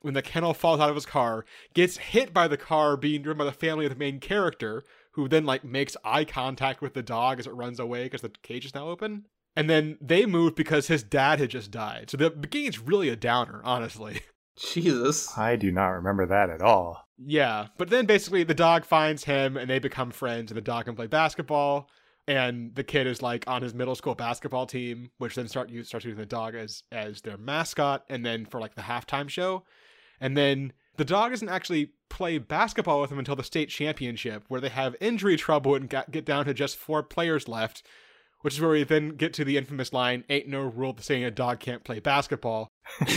When 0.00 0.14
the 0.14 0.22
kennel 0.22 0.54
falls 0.54 0.78
out 0.78 0.90
of 0.90 0.94
his 0.94 1.06
car 1.06 1.44
gets 1.74 1.96
hit 1.96 2.32
by 2.32 2.46
the 2.46 2.56
car 2.56 2.96
being 2.96 3.22
driven 3.22 3.38
by 3.38 3.44
the 3.44 3.52
family 3.52 3.84
of 3.84 3.92
the 3.92 3.98
main 3.98 4.20
character 4.20 4.84
who 5.12 5.28
then 5.28 5.44
like 5.44 5.64
makes 5.64 5.96
eye 6.04 6.24
contact 6.24 6.80
with 6.80 6.94
the 6.94 7.02
dog 7.02 7.40
as 7.40 7.48
it 7.48 7.54
runs 7.54 7.80
away 7.80 8.04
because 8.04 8.20
the 8.20 8.30
cage 8.42 8.64
is 8.64 8.74
now 8.74 8.88
open 8.88 9.24
and 9.58 9.68
then 9.68 9.98
they 10.00 10.24
move 10.24 10.54
because 10.54 10.86
his 10.86 11.02
dad 11.02 11.38
had 11.38 11.50
just 11.50 11.70
died 11.70 12.08
so 12.08 12.16
the 12.16 12.30
beginning's 12.30 12.78
really 12.78 13.08
a 13.08 13.16
downer 13.16 13.60
honestly 13.64 14.22
Jesus. 14.58 15.36
I 15.38 15.56
do 15.56 15.70
not 15.70 15.88
remember 15.90 16.26
that 16.26 16.50
at 16.50 16.60
all. 16.60 17.08
Yeah, 17.16 17.68
but 17.76 17.90
then 17.90 18.06
basically 18.06 18.44
the 18.44 18.54
dog 18.54 18.84
finds 18.84 19.24
him 19.24 19.56
and 19.56 19.70
they 19.70 19.78
become 19.78 20.10
friends, 20.10 20.50
and 20.50 20.56
the 20.56 20.62
dog 20.62 20.86
can 20.86 20.96
play 20.96 21.06
basketball. 21.06 21.88
And 22.26 22.74
the 22.74 22.84
kid 22.84 23.06
is 23.06 23.22
like 23.22 23.44
on 23.46 23.62
his 23.62 23.72
middle 23.72 23.94
school 23.94 24.14
basketball 24.14 24.66
team, 24.66 25.10
which 25.16 25.34
then 25.34 25.48
start 25.48 25.70
use 25.70 25.88
starts 25.88 26.04
using 26.04 26.18
the 26.18 26.26
dog 26.26 26.54
as 26.54 26.82
as 26.92 27.22
their 27.22 27.38
mascot, 27.38 28.04
and 28.10 28.24
then 28.24 28.44
for 28.44 28.60
like 28.60 28.74
the 28.74 28.82
halftime 28.82 29.28
show, 29.28 29.64
and 30.20 30.36
then 30.36 30.72
the 30.96 31.04
dog 31.04 31.30
doesn't 31.30 31.48
actually 31.48 31.92
play 32.10 32.38
basketball 32.38 33.00
with 33.00 33.10
him 33.10 33.18
until 33.18 33.36
the 33.36 33.44
state 33.44 33.70
championship, 33.70 34.44
where 34.48 34.60
they 34.60 34.68
have 34.68 34.96
injury 35.00 35.36
trouble 35.36 35.74
and 35.74 35.88
get, 35.88 36.10
get 36.10 36.26
down 36.26 36.44
to 36.44 36.52
just 36.52 36.76
four 36.76 37.02
players 37.02 37.48
left, 37.48 37.82
which 38.40 38.54
is 38.54 38.60
where 38.60 38.70
we 38.70 38.84
then 38.84 39.10
get 39.10 39.32
to 39.34 39.44
the 39.44 39.56
infamous 39.56 39.92
line, 39.92 40.24
"Ain't 40.28 40.48
no 40.48 40.62
rule 40.62 40.96
saying 41.00 41.24
a 41.24 41.30
dog 41.30 41.60
can't 41.60 41.84
play 41.84 42.00
basketball." 42.00 42.68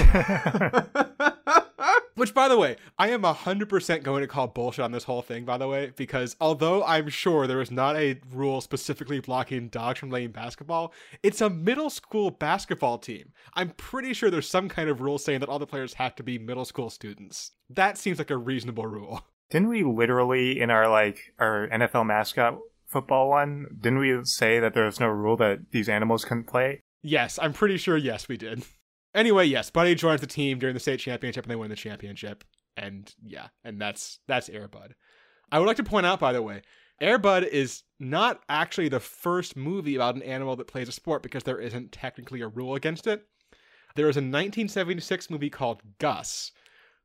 Which, 2.15 2.33
by 2.33 2.47
the 2.47 2.57
way, 2.57 2.75
I 2.99 3.09
am 3.09 3.23
100% 3.23 4.03
going 4.03 4.21
to 4.21 4.27
call 4.27 4.47
bullshit 4.47 4.83
on 4.83 4.91
this 4.91 5.05
whole 5.05 5.21
thing, 5.21 5.45
by 5.45 5.57
the 5.57 5.67
way, 5.67 5.93
because 5.95 6.35
although 6.41 6.83
I'm 6.83 7.09
sure 7.09 7.47
there 7.47 7.61
is 7.61 7.71
not 7.71 7.95
a 7.95 8.19
rule 8.31 8.61
specifically 8.61 9.19
blocking 9.19 9.69
dogs 9.69 9.99
from 9.99 10.09
playing 10.09 10.31
basketball, 10.31 10.93
it's 11.23 11.41
a 11.41 11.49
middle 11.49 11.89
school 11.89 12.29
basketball 12.29 12.97
team. 12.97 13.31
I'm 13.53 13.69
pretty 13.71 14.13
sure 14.13 14.29
there's 14.29 14.49
some 14.49 14.69
kind 14.69 14.89
of 14.89 15.01
rule 15.01 15.17
saying 15.17 15.39
that 15.39 15.49
all 15.49 15.59
the 15.59 15.65
players 15.65 15.95
have 15.95 16.15
to 16.17 16.23
be 16.23 16.37
middle 16.37 16.65
school 16.65 16.89
students. 16.89 17.51
That 17.69 17.97
seems 17.97 18.19
like 18.19 18.29
a 18.29 18.37
reasonable 18.37 18.85
rule. 18.85 19.25
Didn't 19.49 19.69
we 19.69 19.83
literally 19.83 20.59
in 20.59 20.69
our 20.69 20.89
like 20.89 21.33
our 21.39 21.67
NFL 21.69 22.05
mascot 22.05 22.59
football 22.91 23.29
one, 23.29 23.67
didn't 23.79 23.99
we 23.99 24.19
say 24.23 24.59
that 24.59 24.73
there 24.73 24.85
was 24.85 24.99
no 24.99 25.07
rule 25.07 25.37
that 25.37 25.71
these 25.71 25.89
animals 25.89 26.25
couldn't 26.25 26.47
play? 26.47 26.83
Yes, 27.01 27.39
I'm 27.41 27.53
pretty 27.53 27.77
sure 27.77 27.97
yes 27.97 28.27
we 28.27 28.37
did. 28.37 28.63
Anyway, 29.13 29.45
yes, 29.45 29.69
Buddy 29.69 29.93
joins 29.93 30.21
the 30.21 30.25
team 30.25 30.57
during 30.57 30.73
the 30.73 30.79
state 30.79 31.01
championship 31.01 31.43
and 31.43 31.51
they 31.51 31.55
win 31.57 31.69
the 31.69 31.75
championship. 31.75 32.45
And 32.77 33.13
yeah, 33.21 33.47
and 33.61 33.81
that's 33.81 34.19
that's 34.25 34.47
Airbud. 34.47 34.91
I 35.51 35.59
would 35.59 35.65
like 35.65 35.75
to 35.77 35.83
point 35.83 36.05
out, 36.05 36.19
by 36.21 36.31
the 36.31 36.41
way, 36.41 36.61
Airbud 37.01 37.47
is 37.47 37.83
not 37.99 38.41
actually 38.47 38.87
the 38.87 38.99
first 38.99 39.57
movie 39.57 39.95
about 39.95 40.15
an 40.15 40.23
animal 40.23 40.55
that 40.55 40.67
plays 40.67 40.87
a 40.87 40.93
sport 40.93 41.23
because 41.23 41.43
there 41.43 41.59
isn't 41.59 41.91
technically 41.91 42.39
a 42.39 42.47
rule 42.47 42.75
against 42.75 43.05
it. 43.05 43.25
There 43.95 44.07
is 44.07 44.15
a 44.15 44.19
1976 44.19 45.29
movie 45.29 45.49
called 45.49 45.81
Gus, 45.99 46.51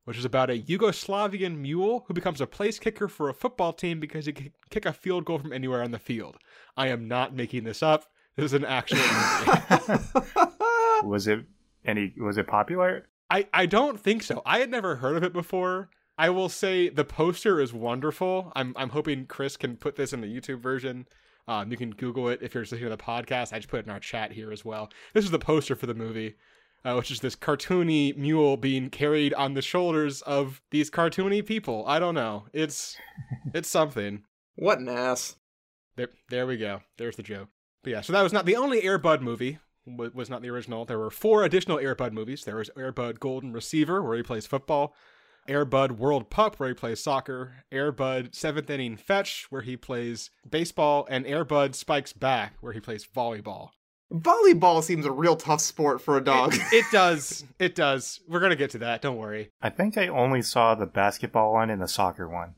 which 0.06 0.16
is 0.16 0.24
about 0.24 0.50
a 0.50 0.58
Yugoslavian 0.58 1.58
mule 1.58 2.04
who 2.06 2.14
becomes 2.14 2.40
a 2.40 2.46
place 2.46 2.78
kicker 2.78 3.08
for 3.08 3.28
a 3.28 3.34
football 3.34 3.72
team 3.72 3.98
because 3.98 4.26
he 4.26 4.32
can 4.32 4.52
kick 4.70 4.86
a 4.86 4.92
field 4.92 5.24
goal 5.24 5.40
from 5.40 5.52
anywhere 5.52 5.82
on 5.82 5.90
the 5.90 5.98
field. 5.98 6.36
I 6.76 6.88
am 6.88 7.08
not 7.08 7.34
making 7.34 7.64
this 7.64 7.82
up. 7.82 8.04
This 8.36 8.46
is 8.46 8.52
an 8.52 8.64
actual 8.64 8.98
movie. 9.88 10.02
Was 11.02 11.26
it 11.26 11.44
any 11.84 12.14
was 12.18 12.38
it 12.38 12.46
popular? 12.46 13.08
I, 13.28 13.48
I 13.52 13.66
don't 13.66 13.98
think 13.98 14.22
so. 14.22 14.42
I 14.46 14.60
had 14.60 14.70
never 14.70 14.96
heard 14.96 15.16
of 15.16 15.24
it 15.24 15.32
before. 15.32 15.90
I 16.16 16.30
will 16.30 16.48
say 16.48 16.88
the 16.88 17.04
poster 17.04 17.60
is 17.60 17.72
wonderful. 17.72 18.52
I'm 18.54 18.74
I'm 18.76 18.90
hoping 18.90 19.26
Chris 19.26 19.56
can 19.56 19.76
put 19.76 19.96
this 19.96 20.12
in 20.12 20.20
the 20.20 20.28
YouTube 20.28 20.60
version. 20.60 21.08
Um, 21.48 21.70
you 21.70 21.76
can 21.76 21.90
Google 21.90 22.28
it 22.28 22.40
if 22.42 22.54
you're 22.54 22.62
listening 22.62 22.82
to 22.84 22.90
the 22.90 22.96
podcast. 22.96 23.52
I 23.52 23.58
just 23.58 23.68
put 23.68 23.80
it 23.80 23.86
in 23.86 23.92
our 23.92 24.00
chat 24.00 24.30
here 24.30 24.52
as 24.52 24.64
well. 24.64 24.90
This 25.14 25.24
is 25.24 25.32
the 25.32 25.38
poster 25.38 25.74
for 25.74 25.86
the 25.86 25.94
movie, 25.94 26.36
uh, 26.84 26.94
which 26.94 27.10
is 27.10 27.20
this 27.20 27.36
cartoony 27.36 28.16
mule 28.16 28.56
being 28.56 28.90
carried 28.90 29.34
on 29.34 29.54
the 29.54 29.62
shoulders 29.62 30.22
of 30.22 30.60
these 30.70 30.90
cartoony 30.90 31.44
people. 31.44 31.84
I 31.86 31.98
don't 31.98 32.14
know. 32.14 32.44
It's 32.52 32.96
it's 33.54 33.68
something. 33.68 34.22
What 34.56 34.78
an 34.78 34.88
ass. 34.88 35.36
There, 35.96 36.08
there 36.30 36.46
we 36.46 36.56
go. 36.56 36.80
There's 36.98 37.16
the 37.16 37.22
joke. 37.22 37.48
But 37.82 37.90
yeah, 37.90 38.00
so 38.02 38.12
that 38.12 38.22
was 38.22 38.32
not 38.32 38.46
the 38.46 38.56
only 38.56 38.82
Airbud 38.82 39.20
movie. 39.20 39.58
wa- 39.86 40.10
Was 40.14 40.28
not 40.30 40.42
the 40.42 40.50
original. 40.50 40.84
There 40.84 40.98
were 40.98 41.10
four 41.10 41.44
additional 41.44 41.78
Airbud 41.78 42.12
movies. 42.12 42.44
There 42.44 42.56
was 42.56 42.70
Airbud 42.76 43.18
Golden 43.20 43.52
Receiver, 43.52 44.02
where 44.02 44.16
he 44.16 44.22
plays 44.22 44.46
football. 44.46 44.94
Airbud 45.48 45.92
World 45.92 46.28
Pup, 46.28 46.56
where 46.56 46.68
he 46.68 46.74
plays 46.74 47.00
soccer. 47.02 47.64
Airbud 47.72 48.34
Seventh 48.34 48.68
Inning 48.68 48.96
Fetch, 48.96 49.46
where 49.50 49.62
he 49.62 49.76
plays 49.76 50.30
baseball, 50.48 51.06
and 51.08 51.24
Airbud 51.24 51.74
Spikes 51.74 52.12
Back, 52.12 52.54
where 52.60 52.72
he 52.72 52.80
plays 52.80 53.06
volleyball. 53.06 53.68
Volleyball 54.12 54.82
seems 54.82 55.04
a 55.04 55.10
real 55.10 55.36
tough 55.36 55.60
sport 55.60 56.00
for 56.00 56.16
a 56.16 56.20
dog. 56.20 56.54
It, 56.54 56.62
it 56.72 56.84
does. 56.92 57.44
It 57.58 57.74
does. 57.74 58.20
We're 58.28 58.40
gonna 58.40 58.56
get 58.56 58.70
to 58.70 58.78
that. 58.78 59.02
Don't 59.02 59.16
worry. 59.16 59.50
I 59.60 59.70
think 59.70 59.98
I 59.98 60.08
only 60.08 60.42
saw 60.42 60.74
the 60.74 60.86
basketball 60.86 61.52
one 61.52 61.70
and 61.70 61.82
the 61.82 61.88
soccer 61.88 62.28
one. 62.28 62.54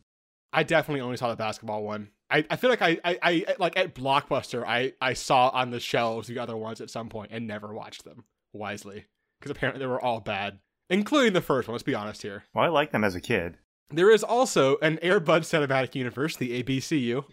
I 0.53 0.63
definitely 0.63 1.01
only 1.01 1.17
saw 1.17 1.29
the 1.29 1.37
basketball 1.37 1.85
one. 1.85 2.11
I, 2.31 2.45
I 2.51 2.57
feel 2.57 2.69
like 2.69 2.83
I, 2.83 2.99
I, 3.05 3.19
I 3.23 3.55
like 3.59 3.79
at 3.79 3.95
Blockbuster 3.95 4.63
I, 4.67 4.93
I 5.01 5.15
saw 5.15 5.49
on 5.49 5.71
the 5.71 5.81
shelves 5.81 6.29
the 6.29 6.39
other 6.39 6.57
ones 6.57 6.81
at 6.83 6.91
some 6.91 7.09
point 7.09 7.31
and 7.33 7.47
never 7.47 7.73
watched 7.73 8.05
them 8.05 8.25
wisely 8.53 9.07
because 9.41 9.51
apparently 9.51 9.81
they 9.81 9.87
were 9.87 10.01
all 10.01 10.21
bad, 10.21 10.59
including 10.91 11.33
the 11.33 11.41
first 11.41 11.69
one. 11.69 11.73
Let's 11.75 11.83
be 11.83 11.95
honest 11.95 12.21
here. 12.23 12.45
Well, 12.55 12.65
I 12.65 12.69
liked 12.69 12.93
them 12.93 13.05
as 13.05 13.15
a 13.15 13.21
kid. 13.21 13.57
There 13.91 14.11
is 14.11 14.23
also 14.23 14.77
an 14.79 14.99
Air 15.01 15.19
Bud 15.19 15.43
Cinematic 15.43 15.95
Universe, 15.95 16.37
the 16.37 16.63
ABCU, 16.63 17.25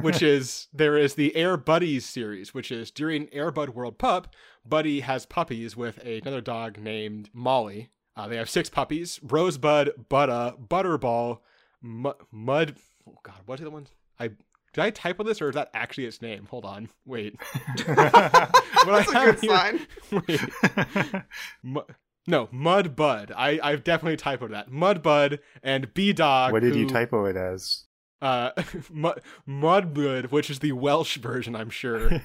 which 0.00 0.22
is 0.22 0.68
there 0.72 0.96
is 0.96 1.14
the 1.14 1.36
Air 1.36 1.58
Buddies 1.58 2.06
series, 2.06 2.54
which 2.54 2.72
is 2.72 2.90
during 2.90 3.32
Air 3.34 3.50
Bud 3.50 3.70
World 3.70 3.98
Pup, 3.98 4.34
Buddy 4.64 5.00
has 5.00 5.26
puppies 5.26 5.76
with 5.76 5.98
another 5.98 6.40
dog 6.40 6.78
named 6.78 7.28
Molly. 7.34 7.90
Uh, 8.16 8.28
they 8.28 8.36
have 8.36 8.48
six 8.48 8.70
puppies: 8.70 9.20
Rosebud, 9.22 10.08
Buddha, 10.08 10.54
Budderball, 10.58 11.40
Mu- 11.82 12.12
Mud. 12.32 12.76
Oh 13.06 13.18
God, 13.22 13.36
what 13.44 13.60
are 13.60 13.64
the 13.64 13.70
ones? 13.70 13.90
I 14.18 14.28
did 14.72 14.82
I 14.84 14.90
typo 14.90 15.22
this 15.24 15.42
or 15.42 15.48
is 15.50 15.54
that 15.54 15.70
actually 15.74 16.06
its 16.06 16.22
name? 16.22 16.46
Hold 16.50 16.64
on, 16.64 16.88
wait. 17.04 17.36
That's 17.86 19.10
a 19.10 19.12
good 19.12 19.38
here- 19.40 19.50
sign. 19.50 19.86
Wait. 20.12 20.40
Mu- 21.62 21.80
no, 22.30 22.48
Mud 22.50 22.96
Bud. 22.96 23.32
I 23.36 23.60
I've 23.62 23.84
definitely 23.84 24.16
typoed 24.16 24.50
that. 24.50 24.70
Mud 24.70 25.02
Bud 25.02 25.40
and 25.62 25.92
B-Dawg. 25.92 26.52
what 26.52 26.62
did 26.62 26.76
you 26.76 26.88
typo 26.88 27.24
it 27.26 27.36
as? 27.36 27.84
Uh, 28.22 28.50
Mud 28.90 29.20
Mudbud, 29.48 30.30
which 30.30 30.50
is 30.50 30.58
the 30.60 30.72
Welsh 30.72 31.16
version, 31.16 31.56
I'm 31.56 31.70
sure. 31.70 32.20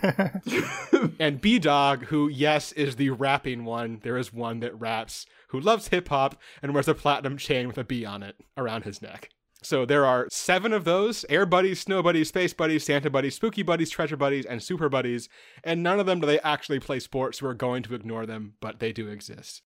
and 1.20 1.42
B-Dawg, 1.42 2.06
who 2.06 2.28
yes 2.28 2.72
is 2.74 2.98
the 2.98 3.10
rapping 3.12 3.66
one. 3.66 4.00
There 4.04 4.18
is 4.18 4.34
one 4.34 4.60
that 4.60 4.80
raps, 4.80 5.26
who 5.50 5.60
loves 5.60 5.88
hip 5.88 6.10
hop 6.10 6.40
and 6.62 6.74
wears 6.74 6.88
a 6.88 6.94
platinum 6.94 7.38
chain 7.38 7.68
with 7.68 7.78
a 7.78 7.84
B 7.84 8.06
on 8.06 8.24
it 8.24 8.36
around 8.58 8.84
his 8.84 9.02
neck. 9.02 9.30
So 9.62 9.84
there 9.84 10.06
are 10.06 10.28
seven 10.30 10.74
of 10.74 10.84
those: 10.84 11.26
Air 11.28 11.48
Buddies, 11.48 11.80
Snow 11.80 12.04
Buddies, 12.04 12.28
Space 12.28 12.54
Buddies, 12.54 12.84
Santa 12.84 13.10
Buddies, 13.10 13.36
Spooky 13.36 13.64
Buddies, 13.64 13.90
Treasure 13.90 14.18
Buddies, 14.18 14.46
and 14.46 14.62
Super 14.62 14.90
Buddies. 14.90 15.28
And 15.64 15.82
none 15.82 16.00
of 16.00 16.06
them 16.06 16.20
do 16.20 16.28
they 16.28 16.40
actually 16.42 16.80
play 16.80 17.00
sports. 17.00 17.42
We're 17.42 17.56
going 17.56 17.82
to 17.84 17.96
ignore 17.96 18.28
them, 18.28 18.54
but 18.60 18.80
they 18.80 18.92
do 18.92 19.08
exist. 19.08 19.64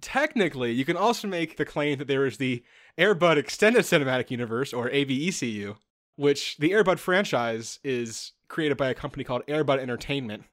Technically, 0.00 0.72
you 0.72 0.84
can 0.84 0.96
also 0.96 1.28
make 1.28 1.56
the 1.56 1.64
claim 1.64 1.98
that 1.98 2.08
there 2.08 2.26
is 2.26 2.36
the 2.36 2.62
Airbud 2.98 3.36
Extended 3.36 3.82
Cinematic 3.82 4.30
Universe, 4.30 4.72
or 4.72 4.88
AVECU, 4.90 5.76
which 6.16 6.56
the 6.58 6.70
Airbud 6.70 6.98
franchise 6.98 7.78
is 7.84 8.32
created 8.48 8.76
by 8.76 8.88
a 8.88 8.94
company 8.94 9.24
called 9.24 9.46
Airbud 9.46 9.78
Entertainment, 9.78 10.44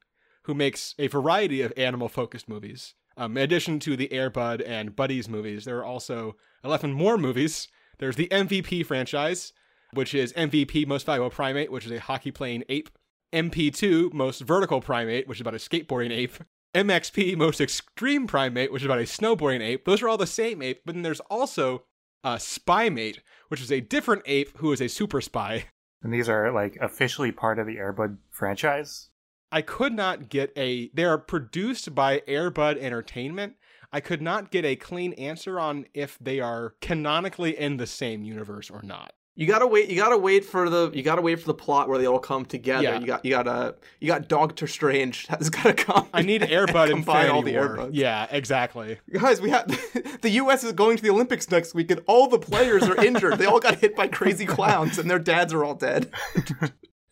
who 0.44 0.54
makes 0.54 0.94
a 0.98 1.08
variety 1.08 1.62
of 1.62 1.72
animal 1.76 2.08
focused 2.08 2.48
movies. 2.48 2.94
Um, 3.16 3.36
in 3.36 3.42
addition 3.42 3.78
to 3.80 3.96
the 3.96 4.08
Airbud 4.08 4.62
and 4.66 4.94
Buddies 4.94 5.28
movies, 5.28 5.64
there 5.64 5.78
are 5.78 5.84
also 5.84 6.36
11 6.64 6.92
more 6.92 7.16
movies. 7.16 7.68
There's 7.98 8.16
the 8.16 8.28
MVP 8.28 8.84
franchise, 8.84 9.52
which 9.92 10.14
is 10.14 10.32
MVP 10.34 10.86
Most 10.86 11.06
Valuable 11.06 11.30
Primate, 11.30 11.72
which 11.72 11.86
is 11.86 11.92
a 11.92 12.00
hockey 12.00 12.30
playing 12.30 12.64
ape. 12.68 12.90
MP2 13.32 14.12
Most 14.12 14.42
Vertical 14.42 14.80
Primate, 14.80 15.26
which 15.26 15.38
is 15.38 15.40
about 15.40 15.54
a 15.54 15.58
skateboarding 15.58 16.12
ape. 16.12 16.36
MXP 16.76 17.38
Most 17.38 17.58
Extreme 17.58 18.26
Primate, 18.26 18.70
which 18.70 18.82
is 18.82 18.86
about 18.86 18.98
a 18.98 19.04
snowboarding 19.04 19.62
ape. 19.62 19.86
Those 19.86 20.02
are 20.02 20.08
all 20.10 20.18
the 20.18 20.26
same 20.26 20.60
ape, 20.60 20.82
but 20.84 20.94
then 20.94 21.02
there's 21.02 21.20
also 21.20 21.84
uh, 22.22 22.36
Spy 22.36 22.90
Mate, 22.90 23.22
which 23.48 23.62
is 23.62 23.72
a 23.72 23.80
different 23.80 24.22
ape 24.26 24.58
who 24.58 24.72
is 24.72 24.82
a 24.82 24.88
super 24.88 25.22
spy. 25.22 25.64
and 26.02 26.12
these 26.12 26.28
are 26.28 26.52
like 26.52 26.76
officially 26.82 27.32
part 27.32 27.58
of 27.58 27.66
the 27.66 27.76
Airbud 27.76 28.18
franchise. 28.30 29.08
I 29.50 29.62
could 29.62 29.94
not 29.94 30.28
get 30.28 30.52
a. 30.54 30.90
They 30.92 31.04
are 31.04 31.16
produced 31.16 31.94
by 31.94 32.20
Airbud 32.28 32.76
Entertainment. 32.78 33.54
I 33.90 34.00
could 34.00 34.20
not 34.20 34.50
get 34.50 34.66
a 34.66 34.76
clean 34.76 35.14
answer 35.14 35.58
on 35.58 35.86
if 35.94 36.18
they 36.20 36.40
are 36.40 36.74
canonically 36.82 37.58
in 37.58 37.78
the 37.78 37.86
same 37.86 38.22
universe 38.22 38.68
or 38.68 38.82
not. 38.82 39.14
You 39.38 39.46
gotta 39.46 39.66
wait. 39.66 39.90
You 39.90 39.96
gotta 39.96 40.16
wait 40.16 40.46
for 40.46 40.70
the. 40.70 40.90
You 40.94 41.02
gotta 41.02 41.20
wait 41.20 41.38
for 41.38 41.46
the 41.46 41.54
plot 41.54 41.90
where 41.90 41.98
they 41.98 42.06
all 42.06 42.18
come 42.18 42.46
together. 42.46 42.82
Yeah. 42.82 42.98
You 42.98 43.06
got. 43.06 43.24
You 43.24 43.30
gotta. 43.30 43.74
You 44.00 44.08
got 44.08 44.28
Doctor 44.28 44.66
Strange 44.66 45.26
has 45.28 45.50
gotta 45.50 45.74
come. 45.74 46.08
I 46.14 46.22
need 46.22 46.40
Airbud 46.40 46.88
combine 46.90 47.26
Infinity 47.26 47.28
all 47.28 47.42
the. 47.42 47.52
Airbuds. 47.52 47.90
Yeah, 47.92 48.26
exactly. 48.30 48.98
Guys, 49.12 49.42
we 49.42 49.50
have 49.50 49.66
the 50.22 50.30
U.S. 50.30 50.64
is 50.64 50.72
going 50.72 50.96
to 50.96 51.02
the 51.02 51.10
Olympics 51.10 51.50
next 51.50 51.74
week, 51.74 51.90
and 51.90 52.00
all 52.06 52.28
the 52.28 52.38
players 52.38 52.84
are 52.84 52.96
injured. 53.04 53.38
they 53.38 53.44
all 53.44 53.60
got 53.60 53.76
hit 53.76 53.94
by 53.94 54.08
crazy 54.08 54.46
clowns, 54.46 54.98
and 54.98 55.10
their 55.10 55.18
dads 55.18 55.52
are 55.52 55.62
all 55.62 55.74
dead. 55.74 56.10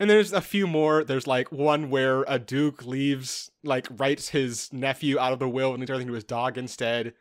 And 0.01 0.11
there's 0.11 0.33
a 0.33 0.41
few 0.41 0.67
more. 0.67 1.05
There's 1.05 1.27
like 1.27 1.53
one 1.53 1.89
where 1.89 2.25
a 2.27 2.39
duke 2.39 2.85
leaves, 2.85 3.51
like 3.63 3.87
writes 3.91 4.31
his 4.31 4.73
nephew 4.73 5.19
out 5.19 5.33
of 5.33 5.39
the 5.39 5.49
will 5.49 5.71
and 5.71 5.79
leaves 5.79 5.91
everything 5.91 6.09
to 6.09 6.15
his 6.15 6.25
dog 6.25 6.59
instead. 6.59 7.15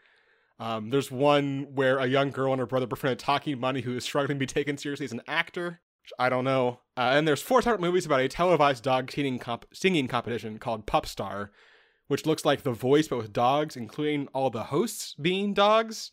Um, 0.60 0.90
there's 0.90 1.12
one 1.12 1.68
where 1.74 1.98
a 1.98 2.06
young 2.06 2.32
girl 2.32 2.54
and 2.54 2.60
her 2.60 2.66
brother 2.66 2.88
befriend 2.88 3.20
talking 3.20 3.60
bunny 3.60 3.82
who 3.82 3.96
is 3.96 4.04
struggling 4.04 4.38
to 4.38 4.40
be 4.40 4.46
taken 4.46 4.78
seriously 4.78 5.06
as 5.06 5.12
an 5.12 5.22
actor. 5.28 5.82
I 6.20 6.30
don't 6.30 6.44
know. 6.44 6.80
Uh, 6.98 7.12
and 7.14 7.28
there's 7.28 7.42
four 7.42 7.62
separate 7.62 7.82
movies 7.82 8.06
about 8.06 8.22
a 8.22 8.28
televised 8.28 8.84
dog 8.84 9.12
singing, 9.12 9.40
comp- 9.40 9.66
singing 9.74 10.08
competition 10.08 10.60
called 10.60 10.86
Pup 10.86 11.06
Star, 11.06 11.52
which 12.08 12.26
looks 12.26 12.46
like 12.46 12.64
The 12.64 12.72
Voice 12.72 13.08
but 13.08 13.18
with 13.18 13.34
dogs, 13.34 13.76
including 13.76 14.28
all 14.34 14.50
the 14.50 14.64
hosts 14.64 15.16
being 15.20 15.54
dogs. 15.54 16.12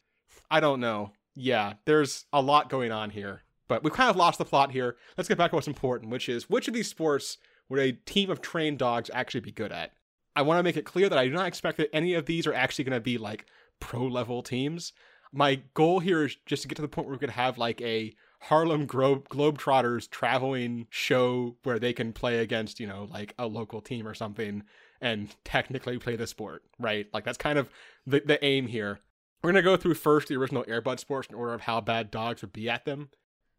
I 0.51 0.61
don't 0.61 0.81
know. 0.81 1.13
Yeah, 1.35 1.75
there's 1.85 2.27
a 2.33 2.41
lot 2.41 2.71
going 2.71 2.93
on 2.93 3.11
here. 3.11 3.43
But 3.69 3.85
we've 3.85 3.93
kind 3.93 4.11
of 4.11 4.17
lost 4.17 4.39
the 4.39 4.45
plot 4.45 4.73
here. 4.73 4.97
Let's 5.17 5.29
get 5.29 5.39
back 5.39 5.51
to 5.51 5.57
what's 5.57 5.69
important, 5.69 6.11
which 6.11 6.29
is 6.29 6.51
which 6.51 6.67
of 6.67 6.75
these 6.75 6.89
sports 6.89 7.39
would 7.69 7.79
a 7.79 7.93
team 7.93 8.29
of 8.31 8.41
trained 8.41 8.79
dogs 8.79 9.11
actually 9.15 9.41
be 9.41 9.53
good 9.53 9.73
at? 9.73 9.93
I 10.35 10.43
want 10.43 10.59
to 10.59 10.63
make 10.63 10.77
it 10.77 10.85
clear 10.85 11.09
that 11.09 11.19
I 11.19 11.27
do 11.27 11.33
not 11.33 11.47
expect 11.47 11.77
that 11.79 11.95
any 11.95 12.15
of 12.15 12.27
these 12.27 12.47
are 12.47 12.55
actually 12.55 12.85
going 12.85 12.97
to 12.97 13.01
be 13.01 13.17
like 13.17 13.47
pro 13.81 14.07
level 14.07 14.43
teams. 14.43 14.93
My 15.33 15.63
goal 15.75 16.01
here 16.01 16.25
is 16.25 16.37
just 16.47 16.63
to 16.63 16.69
get 16.69 16.77
to 16.77 16.83
the 16.83 16.89
point 16.89 17.07
where 17.07 17.15
we 17.15 17.21
could 17.21 17.31
have 17.31 17.59
like 17.59 17.81
a 17.81 18.15
Harlem 18.43 18.87
Gro- 18.87 19.21
Globetrotters 19.31 20.09
traveling 20.11 20.87
show 20.91 21.57
where 21.63 21.79
they 21.79 21.93
can 21.93 22.13
play 22.13 22.39
against, 22.39 22.81
you 22.81 22.87
know, 22.87 23.07
like 23.11 23.35
a 23.39 23.47
local 23.47 23.81
team 23.81 24.09
or 24.09 24.15
something 24.15 24.63
and 25.01 25.35
technically 25.45 25.99
play 25.99 26.17
the 26.17 26.27
sport, 26.27 26.63
right? 26.79 27.07
Like 27.13 27.25
that's 27.25 27.39
kind 27.39 27.59
of 27.59 27.69
the, 28.07 28.23
the 28.25 28.43
aim 28.45 28.67
here. 28.67 29.01
We're 29.43 29.53
going 29.53 29.63
to 29.63 29.71
go 29.71 29.77
through 29.77 29.95
first 29.95 30.29
the 30.29 30.37
original 30.37 30.65
Airbud 30.65 30.99
sports 30.99 31.29
in 31.29 31.35
order 31.35 31.55
of 31.55 31.63
how 31.63 31.81
bad 31.81 32.11
dogs 32.11 32.43
would 32.43 32.53
be 32.53 32.69
at 32.69 32.85
them. 32.85 33.09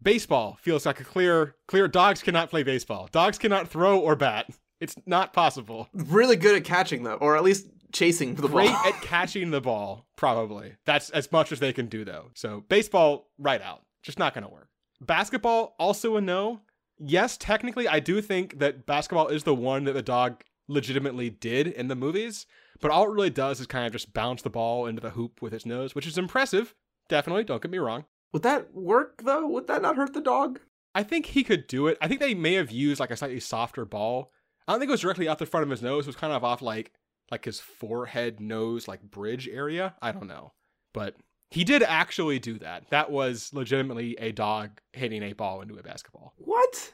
Baseball 0.01 0.57
feels 0.61 0.85
like 0.85 0.99
a 0.99 1.03
clear 1.03 1.55
clear 1.67 1.87
dogs 1.87 2.23
cannot 2.23 2.49
play 2.49 2.63
baseball. 2.63 3.07
Dogs 3.11 3.37
cannot 3.37 3.67
throw 3.67 3.99
or 3.99 4.15
bat. 4.15 4.49
It's 4.79 4.95
not 5.05 5.31
possible. 5.31 5.89
Really 5.93 6.35
good 6.35 6.55
at 6.55 6.63
catching 6.63 7.03
though, 7.03 7.15
or 7.15 7.35
at 7.35 7.43
least 7.43 7.67
chasing 7.91 8.35
the 8.35 8.43
ball. 8.43 8.51
Great 8.51 8.71
ball. 8.71 8.85
at 8.85 9.01
catching 9.01 9.51
the 9.51 9.61
ball, 9.61 10.07
probably. 10.15 10.75
That's 10.85 11.09
as 11.11 11.31
much 11.31 11.51
as 11.51 11.59
they 11.59 11.73
can 11.73 11.87
do 11.87 12.05
though. 12.05 12.31
So 12.33 12.63
baseball 12.69 13.29
right 13.37 13.61
out. 13.61 13.83
Just 14.03 14.19
not 14.19 14.33
going 14.33 14.43
to 14.43 14.49
work. 14.49 14.67
Basketball 14.99 15.75
also 15.79 16.15
a 16.15 16.21
no. 16.21 16.61
Yes, 16.99 17.37
technically 17.37 17.87
I 17.87 17.99
do 17.99 18.21
think 18.21 18.59
that 18.59 18.85
basketball 18.85 19.27
is 19.27 19.43
the 19.43 19.55
one 19.55 19.85
that 19.85 19.93
the 19.93 20.01
dog 20.01 20.43
legitimately 20.67 21.29
did 21.29 21.67
in 21.67 21.87
the 21.87 21.95
movies, 21.95 22.45
but 22.79 22.91
all 22.91 23.05
it 23.05 23.13
really 23.13 23.29
does 23.29 23.59
is 23.59 23.67
kind 23.67 23.85
of 23.85 23.91
just 23.91 24.13
bounce 24.13 24.41
the 24.41 24.49
ball 24.49 24.85
into 24.85 25.01
the 25.01 25.09
hoop 25.11 25.41
with 25.41 25.53
its 25.53 25.65
nose, 25.65 25.95
which 25.95 26.07
is 26.07 26.17
impressive. 26.17 26.73
Definitely, 27.09 27.43
don't 27.43 27.61
get 27.61 27.71
me 27.71 27.77
wrong. 27.77 28.05
Would 28.33 28.43
that 28.43 28.73
work 28.73 29.21
though? 29.23 29.47
Would 29.47 29.67
that 29.67 29.81
not 29.81 29.97
hurt 29.97 30.13
the 30.13 30.21
dog? 30.21 30.59
I 30.93 31.03
think 31.03 31.27
he 31.27 31.43
could 31.43 31.67
do 31.67 31.87
it. 31.87 31.97
I 32.01 32.07
think 32.07 32.19
they 32.19 32.33
may 32.33 32.53
have 32.53 32.71
used 32.71 32.99
like 32.99 33.11
a 33.11 33.17
slightly 33.17 33.39
softer 33.39 33.85
ball. 33.85 34.31
I 34.67 34.73
don't 34.73 34.79
think 34.79 34.89
it 34.89 34.93
was 34.93 35.01
directly 35.01 35.27
out 35.27 35.39
the 35.39 35.45
front 35.45 35.63
of 35.63 35.69
his 35.69 35.81
nose. 35.81 36.05
It 36.05 36.09
was 36.09 36.15
kind 36.15 36.33
of 36.33 36.43
off 36.43 36.61
like 36.61 36.93
like 37.31 37.45
his 37.45 37.59
forehead, 37.59 38.39
nose, 38.39 38.87
like 38.87 39.01
bridge 39.01 39.47
area. 39.47 39.95
I 40.01 40.11
don't 40.11 40.27
know, 40.27 40.53
but 40.93 41.15
he 41.49 41.63
did 41.63 41.83
actually 41.83 42.39
do 42.39 42.59
that. 42.59 42.89
That 42.89 43.11
was 43.11 43.51
legitimately 43.53 44.15
a 44.19 44.31
dog 44.31 44.79
hitting 44.93 45.23
a 45.23 45.33
ball 45.33 45.61
into 45.61 45.77
a 45.77 45.83
basketball. 45.83 46.33
What? 46.37 46.93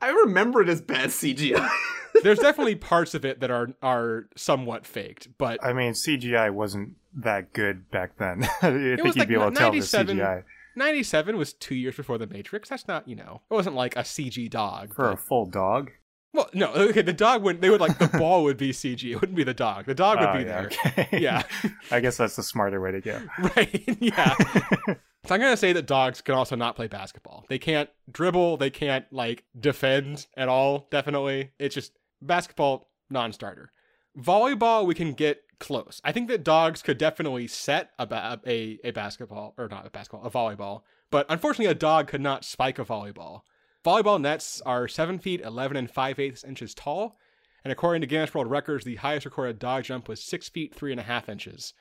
I 0.00 0.10
remember 0.10 0.62
it 0.62 0.68
as 0.68 0.80
bad 0.80 1.08
CGI. 1.10 1.68
There's 2.22 2.38
definitely 2.38 2.74
parts 2.74 3.14
of 3.14 3.24
it 3.24 3.40
that 3.40 3.50
are 3.50 3.68
are 3.82 4.28
somewhat 4.36 4.86
faked, 4.86 5.28
but 5.38 5.64
I 5.64 5.72
mean, 5.72 5.92
CGI 5.92 6.52
wasn't 6.52 6.96
that 7.14 7.52
good 7.52 7.90
back 7.90 8.18
then. 8.18 8.44
I 8.62 8.70
think 8.70 8.82
you'd 8.82 9.16
like 9.16 9.28
be 9.28 9.34
able 9.34 9.50
to 9.50 9.56
tell 9.56 9.70
the 9.70 9.78
97 9.78 10.18
CGI 10.18 10.44
97 10.78 11.36
was 11.36 11.52
two 11.52 11.74
years 11.74 11.96
before 11.96 12.16
the 12.16 12.26
Matrix. 12.26 12.68
That's 12.70 12.88
not, 12.88 13.06
you 13.06 13.16
know, 13.16 13.42
it 13.50 13.54
wasn't 13.54 13.76
like 13.76 13.96
a 13.96 14.00
CG 14.00 14.48
dog. 14.48 14.94
for 14.94 15.10
a 15.10 15.16
full 15.16 15.44
dog. 15.44 15.90
Well, 16.34 16.48
no, 16.52 16.72
okay, 16.74 17.02
the 17.02 17.12
dog 17.12 17.42
wouldn't. 17.42 17.62
they 17.62 17.70
would 17.70 17.80
like 17.80 17.98
the 17.98 18.06
ball 18.18 18.44
would 18.44 18.56
be 18.56 18.70
CG. 18.72 19.10
It 19.10 19.16
wouldn't 19.20 19.36
be 19.36 19.44
the 19.44 19.54
dog. 19.54 19.86
The 19.86 19.94
dog 19.94 20.18
would 20.20 20.28
Oh, 20.28 20.32
be 20.34 20.38
yeah, 20.40 20.44
there. 20.44 20.66
okay. 20.66 21.18
Yeah. 21.20 21.42
I 21.90 22.00
guess 22.00 22.16
that's 22.16 22.36
the 22.36 22.42
smarter 22.42 22.80
way 22.80 22.92
to 22.92 23.00
go. 23.00 23.20
right. 23.56 23.84
Yeah. 24.00 24.34
So 25.26 25.34
I'm 25.34 25.40
gonna 25.40 25.56
say 25.56 25.72
that 25.72 25.86
dogs 25.86 26.20
can 26.20 26.34
also 26.34 26.56
not 26.56 26.76
play 26.76 26.86
basketball. 26.86 27.44
They 27.48 27.58
can't 27.58 27.90
dribble. 28.10 28.56
They 28.58 28.70
can't 28.70 29.04
like 29.12 29.44
defend 29.58 30.26
at 30.36 30.48
all. 30.48 30.86
Definitely, 30.90 31.50
it's 31.58 31.74
just 31.74 31.92
basketball 32.22 32.88
non-starter. 33.10 33.72
Volleyball 34.18 34.86
we 34.86 34.94
can 34.94 35.12
get 35.12 35.42
close. 35.60 36.00
I 36.04 36.12
think 36.12 36.28
that 36.28 36.44
dogs 36.44 36.82
could 36.82 36.98
definitely 36.98 37.46
set 37.46 37.90
a 37.98 38.06
ba- 38.06 38.40
a, 38.46 38.78
a 38.84 38.90
basketball 38.92 39.54
or 39.58 39.68
not 39.68 39.86
a 39.86 39.90
basketball, 39.90 40.26
a 40.26 40.30
volleyball. 40.30 40.82
But 41.10 41.26
unfortunately, 41.28 41.70
a 41.70 41.74
dog 41.74 42.06
could 42.08 42.20
not 42.20 42.44
spike 42.44 42.78
a 42.78 42.84
volleyball. 42.84 43.42
Volleyball 43.84 44.20
nets 44.20 44.60
are 44.62 44.88
seven 44.88 45.18
feet 45.18 45.40
eleven 45.40 45.76
and 45.76 45.90
five 45.90 46.18
eighths 46.18 46.44
inches 46.44 46.74
tall, 46.74 47.18
and 47.64 47.72
according 47.72 48.00
to 48.00 48.06
Guinness 48.06 48.34
World 48.34 48.50
Records, 48.50 48.84
the 48.84 48.96
highest 48.96 49.24
recorded 49.24 49.58
dog 49.58 49.84
jump 49.84 50.08
was 50.08 50.22
six 50.22 50.48
feet 50.48 50.74
three 50.74 50.90
and 50.90 51.00
a 51.00 51.04
half 51.04 51.28
inches. 51.28 51.74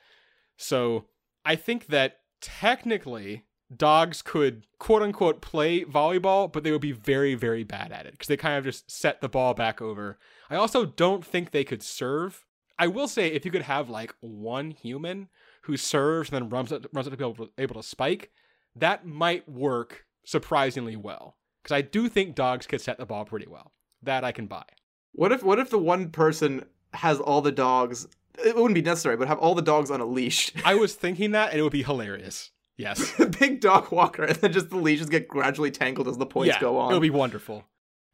So 0.58 1.06
I 1.46 1.56
think 1.56 1.88
that 1.88 2.18
technically 2.42 3.46
dogs 3.76 4.22
could 4.22 4.66
quote 4.80 5.02
unquote 5.02 5.42
play 5.42 5.84
volleyball, 5.84 6.52
but 6.52 6.64
they 6.64 6.72
would 6.72 6.82
be 6.82 6.92
very, 6.92 7.36
very 7.36 7.64
bad 7.64 7.92
at 7.92 8.06
it 8.06 8.12
because 8.12 8.28
they 8.28 8.38
kind 8.38 8.58
of 8.58 8.64
just 8.64 8.90
set 8.92 9.22
the 9.22 9.30
ball 9.30 9.54
back 9.54 9.82
over. 9.82 10.20
I 10.50 10.56
also 10.56 10.86
don't 10.86 11.26
think 11.26 11.52
they 11.52 11.64
could 11.64 11.82
serve. 11.82 12.46
I 12.80 12.88
will 12.88 13.08
say 13.08 13.28
if 13.28 13.44
you 13.44 13.52
could 13.52 13.64
have 13.64 13.90
like 13.90 14.14
one 14.20 14.72
human 14.72 15.30
who 15.64 15.78
serves 15.78 16.30
and 16.30 16.36
then 16.36 16.50
runs 16.50 16.72
up, 16.72 16.86
runs 16.94 17.08
up 17.08 17.14
to 17.14 17.18
be 17.18 17.24
able 17.24 17.48
to, 17.48 17.52
able 17.58 17.76
to 17.76 17.84
spike, 17.84 18.32
that 18.76 19.06
might 19.06 19.50
work 19.50 20.06
surprisingly 20.24 20.96
well. 20.96 21.37
Because 21.68 21.80
I 21.80 21.82
do 21.82 22.08
think 22.08 22.34
dogs 22.34 22.66
could 22.66 22.80
set 22.80 22.98
the 22.98 23.06
ball 23.06 23.26
pretty 23.26 23.46
well. 23.46 23.74
That 24.02 24.24
I 24.24 24.32
can 24.32 24.48
buy. 24.48 24.64
what 25.12 25.34
if 25.34 25.44
what 25.44 25.60
if 25.60 25.70
the 25.70 25.78
one 25.78 26.12
person 26.12 26.64
has 26.94 27.20
all 27.20 27.42
the 27.42 27.52
dogs? 27.52 28.08
It 28.38 28.56
wouldn't 28.56 28.76
be 28.76 28.82
necessary, 28.82 29.18
but 29.18 29.28
have 29.28 29.40
all 29.40 29.54
the 29.54 29.62
dogs 29.62 29.92
on 29.92 30.00
a 30.00 30.06
leash. 30.06 30.54
I 30.64 30.76
was 30.76 30.94
thinking 30.96 31.32
that 31.32 31.50
and 31.50 31.60
it 31.60 31.64
would 31.64 31.74
be 31.74 31.84
hilarious. 31.84 32.52
Yes. 32.78 33.12
Big 33.40 33.60
dog 33.60 33.92
walker, 33.92 34.24
and 34.24 34.38
then 34.38 34.54
just 34.54 34.70
the 34.70 34.78
leashes 34.78 35.10
get 35.10 35.28
gradually 35.28 35.72
tangled 35.72 36.08
as 36.08 36.18
the 36.18 36.26
points 36.26 36.56
yeah, 36.56 36.62
go 36.62 36.78
on. 36.78 36.92
It 36.92 36.94
would 36.94 37.02
be 37.02 37.10
wonderful. 37.10 37.66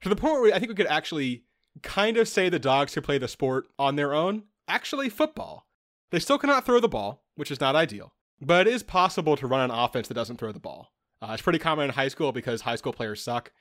To 0.02 0.10
the 0.10 0.16
point 0.16 0.42
where 0.42 0.56
I 0.56 0.58
think 0.58 0.70
we 0.70 0.76
could 0.76 0.88
actually 0.88 1.44
kind 1.84 2.18
of 2.18 2.28
say 2.28 2.50
the 2.50 2.58
dogs 2.58 2.96
could 2.96 3.04
play 3.04 3.20
the 3.20 3.28
sport 3.28 3.68
on 3.78 3.98
their 3.98 4.16
own. 4.16 4.44
Actually, 4.68 5.10
football. 5.10 5.68
They 6.10 6.20
still 6.20 6.40
cannot 6.40 6.66
throw 6.66 6.80
the 6.80 6.88
ball, 6.88 7.24
which 7.36 7.52
is 7.52 7.60
not 7.60 7.76
ideal, 7.76 8.14
but 8.42 8.68
it 8.68 8.74
is 8.74 8.82
possible 8.82 9.36
to 9.38 9.46
run 9.46 9.70
an 9.70 9.78
offense 9.78 10.08
that 10.08 10.14
doesn't 10.16 10.38
throw 10.38 10.52
the 10.52 10.60
ball. 10.60 10.92
Uh, 11.24 11.32
it's 11.32 11.42
pretty 11.42 11.60
common 11.60 11.86
in 11.86 11.92
high 11.92 12.10
school 12.10 12.34
because 12.34 12.62
high 12.62 12.76
school 12.76 12.92
players 12.92 13.24
suck. 13.24 13.52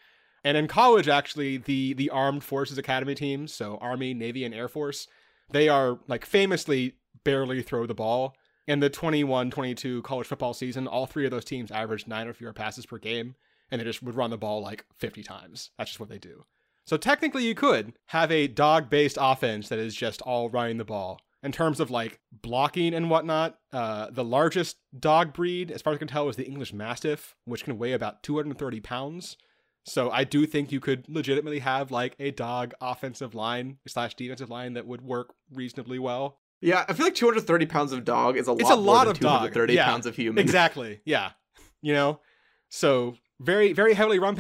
And 0.43 0.57
in 0.57 0.67
college, 0.67 1.07
actually, 1.07 1.59
the 1.59 1.93
the 1.93 2.11
armed 2.11 2.43
forces 2.43 2.77
academy 2.77 3.15
teams, 3.15 3.55
so 3.55 3.79
Army, 3.81 4.13
Navy, 4.15 4.45
and 4.45 4.53
Air 4.53 4.67
Force, 4.67 5.07
they 5.51 5.69
are 5.69 6.01
like 6.09 6.27
famously 6.27 6.97
barely 7.23 7.63
throw 7.63 7.87
the 7.87 7.95
ball. 7.95 8.35
In 8.67 8.81
the 8.81 8.91
21 8.91 9.51
22 9.51 10.03
college 10.03 10.27
football 10.27 10.55
season, 10.55 10.89
all 10.89 11.07
three 11.07 11.25
of 11.25 11.31
those 11.31 11.45
teams 11.45 11.71
averaged 11.71 12.09
nine 12.09 12.27
or 12.27 12.33
fewer 12.33 12.53
passes 12.53 12.87
per 12.87 12.99
game, 12.99 13.37
and 13.71 13.81
they 13.81 13.85
just 13.85 14.03
would 14.03 14.17
run 14.17 14.31
the 14.31 14.39
ball 14.39 14.61
like 14.61 14.85
50 14.99 15.23
times. 15.23 15.71
That's 15.79 15.91
just 15.91 16.01
what 16.01 16.09
they 16.09 16.19
do. 16.19 16.45
So 16.85 16.97
technically, 16.97 17.45
you 17.45 17.55
could 17.55 17.93
have 18.07 18.33
a 18.33 18.49
dog 18.49 18.91
based 18.91 19.19
offense 19.21 19.69
that 19.69 19.79
is 19.79 19.95
just 19.95 20.21
all 20.23 20.51
running 20.51 20.79
the 20.79 20.85
ball. 20.85 21.21
In 21.43 21.51
terms 21.51 21.81
of 21.81 21.91
like 21.91 22.21
blocking 22.31 22.95
and 22.95 23.11
whatnot, 23.11 23.59
uh, 23.73 24.09
the 24.11 24.25
largest 24.25 24.77
dog 24.97 25.33
breed, 25.33 25.73
as 25.73 25.83
far 25.83 25.93
as 25.93 25.97
I 25.97 25.99
can 25.99 26.09
tell, 26.09 26.29
is 26.29 26.37
the 26.37 26.47
English 26.47 26.73
Mastiff, 26.73 27.35
which 27.45 27.65
can 27.65 27.79
weigh 27.79 27.93
about 27.93 28.23
230 28.23 28.81
pounds. 28.81 29.37
So 29.85 30.11
I 30.11 30.25
do 30.25 30.47
think 30.47 30.71
you 30.71 30.79
could 30.79 31.07
legitimately 31.09 31.59
have 31.59 31.91
like 31.91 32.15
a 32.21 32.31
dog 32.31 32.75
offensive 32.81 33.35
line 33.35 33.79
slash 33.87 34.15
defensive 34.15 34.51
line 34.51 34.75
that 34.75 34.87
would 34.87 35.03
work 35.03 35.35
reasonably 35.53 35.99
well. 35.99 36.39
yeah, 36.61 36.85
I 36.89 36.93
feel 36.93 37.07
like 37.07 37.17
230 37.17 37.67
pounds 37.67 37.93
of 37.93 38.05
dog 38.05 38.37
is 38.37 38.47
a 38.47 38.53
lot. 38.53 38.61
It's 38.61 38.71
a 38.71 38.77
lot 38.77 39.09
of 39.09 39.19
dog, 39.19 39.53
230 39.53 39.75
yeah. 39.75 39.85
pounds 39.85 40.07
of 40.07 40.15
human. 40.15 40.41
Exactly. 40.41 41.01
Yeah. 41.05 41.33
You 41.81 41.95
know, 41.95 42.21
so 42.69 43.17
very, 43.41 43.73
very 43.73 43.95
heavily 43.95 44.21
run 44.21 44.37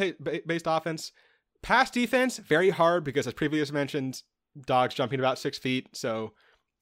based 0.46 0.66
offense. 0.68 1.10
Pass 1.60 1.90
defense, 1.90 2.38
very 2.38 2.70
hard 2.70 3.02
because, 3.02 3.26
as 3.26 3.34
previously 3.34 3.74
mentioned, 3.74 4.22
dogs 4.66 4.94
jumping 4.94 5.18
about 5.18 5.38
six 5.38 5.58
feet. 5.58 5.88
So 5.92 6.32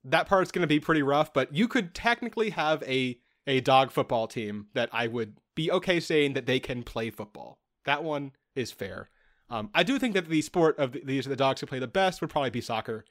that 0.04 0.26
part's 0.26 0.50
going 0.50 0.62
to 0.62 0.68
be 0.68 0.80
pretty 0.80 1.02
rough. 1.02 1.32
But 1.32 1.54
you 1.54 1.68
could 1.68 1.94
technically 1.94 2.50
have 2.50 2.82
a 2.84 3.18
a 3.46 3.60
dog 3.60 3.90
football 3.90 4.26
team 4.26 4.66
that 4.74 4.90
I 4.92 5.06
would 5.06 5.36
be 5.54 5.70
okay 5.72 5.98
saying 5.98 6.34
that 6.34 6.46
they 6.46 6.60
can 6.60 6.82
play 6.82 7.10
football. 7.10 7.58
That 7.84 8.04
one 8.04 8.32
is 8.54 8.70
fair. 8.70 9.08
Um, 9.48 9.70
I 9.74 9.82
do 9.82 9.98
think 9.98 10.14
that 10.14 10.28
the 10.28 10.42
sport 10.42 10.78
of 10.78 10.92
the, 10.92 11.02
these 11.04 11.26
are 11.26 11.30
the 11.30 11.36
dogs 11.36 11.60
who 11.60 11.66
play 11.66 11.80
the 11.80 11.88
best 11.88 12.20
would 12.20 12.30
probably 12.30 12.50
be 12.50 12.60
soccer, 12.60 13.04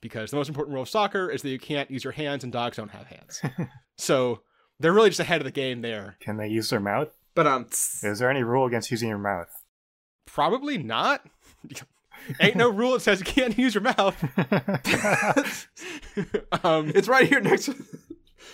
because 0.00 0.30
the 0.30 0.36
most 0.36 0.48
important 0.48 0.74
rule 0.74 0.82
of 0.82 0.88
soccer 0.88 1.30
is 1.30 1.42
that 1.42 1.50
you 1.50 1.58
can't 1.58 1.90
use 1.90 2.04
your 2.04 2.12
hands 2.12 2.44
and 2.44 2.52
dogs 2.52 2.76
don't 2.76 2.90
have 2.90 3.06
hands. 3.06 3.42
so 3.98 4.40
they're 4.80 4.92
really 4.92 5.10
just 5.10 5.20
ahead 5.20 5.40
of 5.40 5.44
the 5.44 5.50
game 5.50 5.82
there. 5.82 6.16
Can 6.20 6.38
they 6.38 6.48
use 6.48 6.70
their 6.70 6.80
mouth? 6.80 7.16
But 7.34 7.46
um, 7.46 7.66
Is 7.70 8.18
there 8.18 8.30
any 8.30 8.42
rule 8.42 8.66
against 8.66 8.90
using 8.90 9.08
your 9.08 9.18
mouth? 9.18 9.48
Probably 10.26 10.78
not. 10.78 11.26
Ain't 12.40 12.56
no 12.56 12.68
rule 12.68 12.92
that 12.92 13.00
says 13.00 13.20
you 13.20 13.24
can't 13.24 13.56
use 13.56 13.74
your 13.74 13.82
mouth. 13.82 14.22
um, 16.64 16.92
it's 16.94 17.08
right 17.08 17.28
here 17.28 17.40
next. 17.40 17.66
to... 17.66 17.76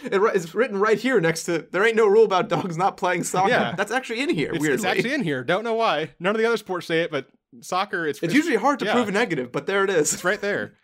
It, 0.05 0.21
it's 0.35 0.55
written 0.55 0.79
right 0.79 0.99
here 0.99 1.21
next 1.21 1.45
to. 1.45 1.67
There 1.71 1.85
ain't 1.85 1.97
no 1.97 2.07
rule 2.07 2.25
about 2.25 2.49
dogs 2.49 2.77
not 2.77 2.97
playing 2.97 3.25
soccer. 3.25 3.51
Yeah. 3.51 3.75
That's 3.77 3.91
actually 3.91 4.21
in 4.21 4.31
here. 4.31 4.51
it's, 4.51 4.61
weirdly, 4.61 4.75
it's 4.75 4.85
actually 4.85 5.15
in 5.15 5.23
here. 5.23 5.43
Don't 5.43 5.65
know 5.65 5.75
why. 5.75 6.11
None 6.21 6.35
of 6.35 6.41
the 6.41 6.47
other 6.47 6.57
sports 6.57 6.87
say 6.87 7.01
it, 7.01 7.11
but 7.11 7.27
soccer, 7.61 8.07
it's 8.07 8.23
It's 8.23 8.35
usually 8.35 8.57
hard 8.57 8.79
to 8.81 8.85
yeah. 8.85 8.93
prove 8.93 9.09
a 9.09 9.13
negative, 9.13 9.51
but 9.51 9.67
there 9.67 9.85
it 9.85 9.91
is. 9.91 10.13
It's 10.13 10.25
right 10.25 10.41
there. 10.41 10.75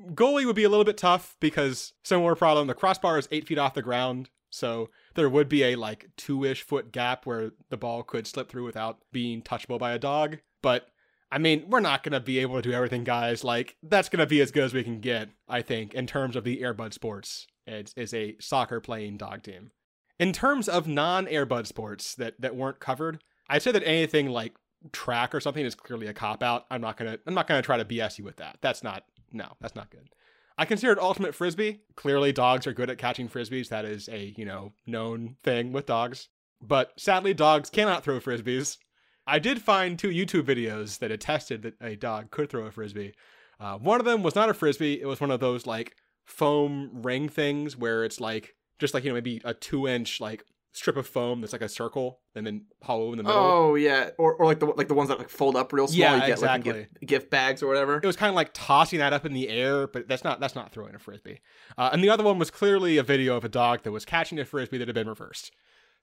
Goalie 0.00 0.46
would 0.46 0.56
be 0.56 0.64
a 0.64 0.68
little 0.68 0.84
bit 0.84 0.96
tough 0.96 1.36
because 1.40 1.92
similar 2.02 2.34
problem. 2.34 2.66
The 2.66 2.74
crossbar 2.74 3.18
is 3.18 3.28
eight 3.30 3.46
feet 3.46 3.58
off 3.58 3.74
the 3.74 3.82
ground, 3.82 4.28
so 4.50 4.90
there 5.14 5.28
would 5.28 5.48
be 5.48 5.64
a 5.64 5.76
like 5.76 6.10
two 6.16 6.44
ish 6.44 6.62
foot 6.62 6.92
gap 6.92 7.26
where 7.26 7.52
the 7.70 7.76
ball 7.76 8.02
could 8.02 8.26
slip 8.26 8.48
through 8.48 8.64
without 8.64 8.98
being 9.12 9.42
touchable 9.42 9.78
by 9.78 9.92
a 9.92 9.98
dog. 9.98 10.38
But 10.62 10.88
I 11.34 11.38
mean, 11.38 11.64
we're 11.68 11.80
not 11.80 12.04
gonna 12.04 12.20
be 12.20 12.38
able 12.38 12.54
to 12.54 12.62
do 12.62 12.72
everything, 12.72 13.02
guys. 13.02 13.42
Like 13.42 13.74
that's 13.82 14.08
gonna 14.08 14.24
be 14.24 14.40
as 14.40 14.52
good 14.52 14.62
as 14.62 14.72
we 14.72 14.84
can 14.84 15.00
get, 15.00 15.30
I 15.48 15.62
think, 15.62 15.92
in 15.92 16.06
terms 16.06 16.36
of 16.36 16.44
the 16.44 16.60
Airbud 16.60 16.92
sports. 16.92 17.48
It's 17.66 17.92
is 17.96 18.14
a 18.14 18.36
soccer 18.38 18.80
playing 18.80 19.16
dog 19.16 19.42
team. 19.42 19.72
In 20.20 20.32
terms 20.32 20.68
of 20.68 20.86
non 20.86 21.26
Airbud 21.26 21.66
sports 21.66 22.14
that 22.14 22.40
that 22.40 22.54
weren't 22.54 22.78
covered, 22.78 23.20
I'd 23.50 23.62
say 23.62 23.72
that 23.72 23.82
anything 23.84 24.28
like 24.28 24.54
track 24.92 25.34
or 25.34 25.40
something 25.40 25.66
is 25.66 25.74
clearly 25.74 26.06
a 26.06 26.14
cop 26.14 26.40
out. 26.40 26.66
I'm 26.70 26.80
not 26.80 26.96
gonna 26.96 27.18
I'm 27.26 27.34
not 27.34 27.48
gonna 27.48 27.62
try 27.62 27.78
to 27.78 27.84
BS 27.84 28.16
you 28.16 28.24
with 28.24 28.36
that. 28.36 28.58
That's 28.60 28.84
not 28.84 29.02
no, 29.32 29.56
that's 29.60 29.74
not 29.74 29.90
good. 29.90 30.10
I 30.56 30.66
considered 30.66 31.00
ultimate 31.00 31.34
frisbee. 31.34 31.80
Clearly, 31.96 32.30
dogs 32.30 32.64
are 32.68 32.72
good 32.72 32.90
at 32.90 32.98
catching 32.98 33.28
frisbees. 33.28 33.70
That 33.70 33.84
is 33.84 34.08
a 34.08 34.32
you 34.36 34.44
know 34.44 34.72
known 34.86 35.34
thing 35.42 35.72
with 35.72 35.86
dogs. 35.86 36.28
But 36.62 36.92
sadly, 36.96 37.34
dogs 37.34 37.70
cannot 37.70 38.04
throw 38.04 38.20
frisbees. 38.20 38.78
I 39.26 39.38
did 39.38 39.62
find 39.62 39.98
two 39.98 40.10
YouTube 40.10 40.42
videos 40.42 40.98
that 40.98 41.10
attested 41.10 41.62
that 41.62 41.74
a 41.80 41.96
dog 41.96 42.30
could 42.30 42.50
throw 42.50 42.64
a 42.66 42.70
frisbee. 42.70 43.14
Uh, 43.58 43.78
one 43.78 44.00
of 44.00 44.06
them 44.06 44.22
was 44.22 44.34
not 44.34 44.48
a 44.48 44.54
frisbee. 44.54 45.00
It 45.00 45.06
was 45.06 45.20
one 45.20 45.30
of 45.30 45.40
those 45.40 45.66
like 45.66 45.96
foam 46.24 46.90
ring 47.02 47.28
things 47.28 47.76
where 47.76 48.04
it's 48.04 48.20
like 48.20 48.54
just 48.78 48.94
like 48.94 49.04
you 49.04 49.10
know 49.10 49.14
maybe 49.14 49.40
a 49.44 49.54
two 49.54 49.86
inch 49.86 50.20
like 50.20 50.44
strip 50.72 50.96
of 50.96 51.06
foam 51.06 51.40
that's 51.40 51.52
like 51.52 51.62
a 51.62 51.68
circle 51.68 52.18
and 52.34 52.44
then 52.44 52.64
hollow 52.82 53.12
in 53.12 53.18
the 53.18 53.22
middle. 53.22 53.40
Oh 53.40 53.74
yeah, 53.76 54.10
or, 54.18 54.34
or 54.34 54.46
like 54.46 54.58
the 54.58 54.66
like 54.66 54.88
the 54.88 54.94
ones 54.94 55.08
that 55.08 55.18
like 55.18 55.30
fold 55.30 55.56
up 55.56 55.72
real 55.72 55.86
small. 55.86 55.98
Yeah, 55.98 56.14
you 56.16 56.20
get 56.20 56.30
exactly. 56.30 56.72
like 56.72 56.80
gift, 56.80 57.06
gift 57.06 57.30
bags 57.30 57.62
or 57.62 57.68
whatever. 57.68 57.96
it 57.96 58.04
was 58.04 58.16
kind 58.16 58.28
of 58.28 58.34
like 58.34 58.50
tossing 58.52 58.98
that 58.98 59.12
up 59.12 59.24
in 59.24 59.32
the 59.32 59.48
air, 59.48 59.86
but 59.86 60.08
that's 60.08 60.24
not 60.24 60.40
that's 60.40 60.54
not 60.54 60.72
throwing 60.72 60.94
a 60.94 60.98
frisbee. 60.98 61.40
Uh, 61.78 61.90
and 61.92 62.02
the 62.02 62.10
other 62.10 62.24
one 62.24 62.38
was 62.38 62.50
clearly 62.50 62.98
a 62.98 63.02
video 63.02 63.36
of 63.36 63.44
a 63.44 63.48
dog 63.48 63.82
that 63.84 63.92
was 63.92 64.04
catching 64.04 64.38
a 64.38 64.44
frisbee 64.44 64.78
that 64.78 64.88
had 64.88 64.94
been 64.94 65.08
reversed. 65.08 65.52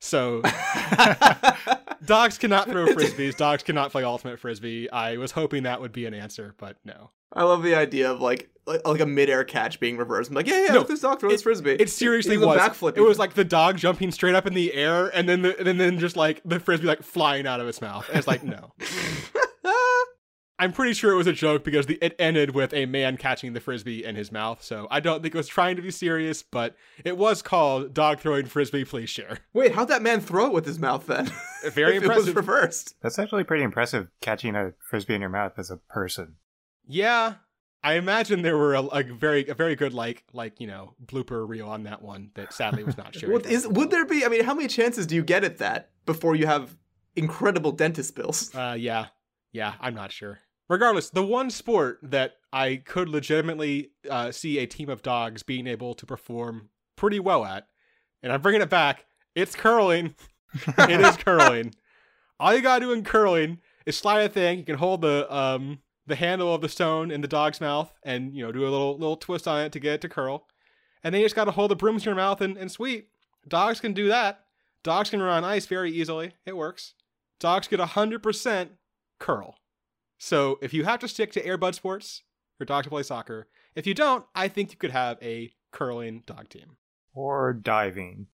So 0.01 0.41
dogs 2.05 2.39
cannot 2.39 2.67
throw 2.67 2.87
frisbees. 2.87 3.37
Dogs 3.37 3.61
cannot 3.61 3.91
play 3.91 4.03
ultimate 4.03 4.39
frisbee. 4.39 4.89
I 4.89 5.17
was 5.17 5.31
hoping 5.31 5.63
that 5.63 5.79
would 5.79 5.91
be 5.91 6.05
an 6.07 6.13
answer, 6.15 6.55
but 6.57 6.75
no. 6.83 7.11
I 7.31 7.43
love 7.43 7.63
the 7.63 7.75
idea 7.75 8.11
of 8.11 8.19
like 8.19 8.49
like, 8.65 8.85
like 8.85 8.99
a 8.99 9.05
midair 9.05 9.43
catch 9.43 9.79
being 9.79 9.97
reversed. 9.97 10.29
I'm 10.29 10.35
like, 10.35 10.47
yeah, 10.47 10.65
yeah, 10.65 10.73
No, 10.73 10.83
this 10.83 11.01
dog 11.01 11.19
throws 11.19 11.33
this 11.33 11.43
frisbee. 11.43 11.75
It 11.79 11.89
seriously 11.89 12.37
was. 12.37 12.59
backflip. 12.59 12.97
It 12.97 13.01
was 13.01 13.19
like 13.19 13.35
the 13.35 13.43
dog 13.43 13.77
jumping 13.77 14.11
straight 14.11 14.35
up 14.35 14.45
in 14.45 14.53
the 14.53 14.73
air, 14.73 15.07
and 15.15 15.29
then 15.29 15.43
the, 15.43 15.57
and 15.67 15.79
then 15.79 15.99
just 15.99 16.17
like 16.17 16.41
the 16.45 16.59
frisbee 16.59 16.87
like 16.87 17.03
flying 17.03 17.45
out 17.45 17.59
of 17.59 17.67
its 17.67 17.79
mouth. 17.79 18.07
And 18.09 18.17
it's 18.17 18.27
like 18.27 18.43
no. 18.43 18.73
I'm 20.61 20.73
pretty 20.73 20.93
sure 20.93 21.11
it 21.11 21.15
was 21.15 21.25
a 21.25 21.33
joke 21.33 21.63
because 21.63 21.87
the, 21.87 21.97
it 22.03 22.15
ended 22.19 22.53
with 22.53 22.71
a 22.71 22.85
man 22.85 23.17
catching 23.17 23.53
the 23.53 23.59
frisbee 23.59 24.05
in 24.05 24.15
his 24.15 24.31
mouth. 24.31 24.61
So 24.61 24.87
I 24.91 24.99
don't 24.99 25.23
think 25.23 25.33
it 25.33 25.37
was 25.37 25.47
trying 25.47 25.75
to 25.77 25.81
be 25.81 25.89
serious, 25.89 26.43
but 26.43 26.75
it 27.03 27.17
was 27.17 27.41
called 27.41 27.95
dog 27.95 28.19
throwing 28.19 28.45
frisbee. 28.45 28.85
Please 28.85 29.09
share. 29.09 29.39
Wait, 29.53 29.73
how'd 29.73 29.87
that 29.87 30.03
man 30.03 30.21
throw 30.21 30.45
it 30.45 30.53
with 30.53 30.67
his 30.67 30.77
mouth 30.77 31.07
then? 31.07 31.31
Very 31.73 31.97
If 31.97 32.03
It 32.03 32.09
was 32.09 32.29
reversed. 32.35 32.93
That's 33.01 33.17
actually 33.17 33.43
pretty 33.43 33.63
impressive 33.63 34.09
catching 34.21 34.55
a 34.55 34.73
frisbee 34.87 35.15
in 35.15 35.21
your 35.21 35.31
mouth 35.31 35.53
as 35.57 35.71
a 35.71 35.77
person. 35.77 36.35
Yeah, 36.87 37.35
I 37.83 37.93
imagine 37.93 38.43
there 38.43 38.57
were 38.57 38.75
a, 38.75 38.83
a 38.83 39.03
very 39.03 39.47
a 39.47 39.55
very 39.55 39.75
good 39.75 39.95
like 39.95 40.25
like 40.31 40.59
you 40.59 40.67
know 40.67 40.93
blooper 41.03 41.47
reel 41.47 41.69
on 41.69 41.83
that 41.83 42.03
one 42.03 42.29
that 42.35 42.53
sadly 42.53 42.83
was 42.83 42.97
not 42.97 43.15
shared. 43.15 43.33
What 43.33 43.47
is 43.47 43.67
would 43.67 43.89
there 43.89 44.05
be? 44.05 44.23
I 44.23 44.27
mean, 44.27 44.43
how 44.43 44.53
many 44.53 44.67
chances 44.67 45.07
do 45.07 45.15
you 45.15 45.23
get 45.23 45.43
at 45.43 45.57
that 45.57 45.89
before 46.05 46.35
you 46.35 46.45
have 46.45 46.77
incredible 47.15 47.71
dentist 47.71 48.15
bills? 48.15 48.53
Uh, 48.53 48.75
yeah, 48.77 49.07
yeah, 49.51 49.73
I'm 49.81 49.95
not 49.95 50.11
sure. 50.11 50.37
Regardless, 50.71 51.09
the 51.09 51.21
one 51.21 51.49
sport 51.49 51.99
that 52.01 52.35
I 52.53 52.77
could 52.77 53.09
legitimately 53.09 53.89
uh, 54.09 54.31
see 54.31 54.57
a 54.57 54.65
team 54.65 54.87
of 54.87 55.01
dogs 55.01 55.43
being 55.43 55.67
able 55.67 55.93
to 55.95 56.05
perform 56.05 56.69
pretty 56.95 57.19
well 57.19 57.43
at, 57.43 57.67
and 58.23 58.31
I'm 58.31 58.41
bringing 58.41 58.61
it 58.61 58.69
back, 58.69 59.03
it's 59.35 59.53
curling. 59.53 60.15
it 60.77 61.01
is 61.01 61.17
curling. 61.17 61.75
All 62.39 62.55
you 62.55 62.61
gotta 62.61 62.85
do 62.85 62.93
in 62.93 63.03
curling 63.03 63.59
is 63.85 63.97
slide 63.97 64.21
a 64.21 64.29
thing. 64.29 64.59
You 64.59 64.63
can 64.63 64.77
hold 64.77 65.01
the 65.01 65.27
um 65.35 65.79
the 66.07 66.15
handle 66.15 66.55
of 66.55 66.61
the 66.61 66.69
stone 66.69 67.11
in 67.11 67.19
the 67.19 67.27
dog's 67.27 67.59
mouth, 67.59 67.93
and 68.03 68.33
you 68.33 68.41
know 68.41 68.53
do 68.53 68.61
a 68.61 68.71
little 68.71 68.93
little 68.97 69.17
twist 69.17 69.49
on 69.49 69.59
it 69.65 69.73
to 69.73 69.79
get 69.81 69.95
it 69.95 70.01
to 70.01 70.09
curl, 70.09 70.47
and 71.03 71.13
then 71.13 71.19
you 71.19 71.25
just 71.25 71.35
gotta 71.35 71.51
hold 71.51 71.71
the 71.71 71.75
brooms 71.75 72.03
in 72.03 72.05
your 72.05 72.15
mouth 72.15 72.39
and, 72.39 72.55
and 72.55 72.71
sweep. 72.71 73.09
Dogs 73.45 73.81
can 73.81 73.91
do 73.91 74.07
that. 74.07 74.45
Dogs 74.83 75.09
can 75.09 75.21
run 75.21 75.43
on 75.43 75.51
ice 75.51 75.65
very 75.65 75.91
easily. 75.91 76.31
It 76.45 76.55
works. 76.55 76.93
Dogs 77.41 77.67
get 77.67 77.81
hundred 77.81 78.23
percent 78.23 78.71
curl. 79.19 79.57
So 80.23 80.59
if 80.61 80.71
you 80.71 80.83
have 80.83 80.99
to 80.99 81.07
stick 81.07 81.31
to 81.31 81.43
airbud 81.43 81.73
sports, 81.73 82.21
your 82.59 82.67
dog 82.67 82.83
to 82.83 82.91
play 82.91 83.01
soccer. 83.01 83.47
If 83.73 83.87
you 83.87 83.95
don't, 83.95 84.23
I 84.35 84.49
think 84.49 84.69
you 84.69 84.77
could 84.77 84.91
have 84.91 85.17
a 85.19 85.51
curling 85.71 86.21
dog 86.27 86.47
team. 86.47 86.77
Or 87.15 87.53
diving. 87.53 88.27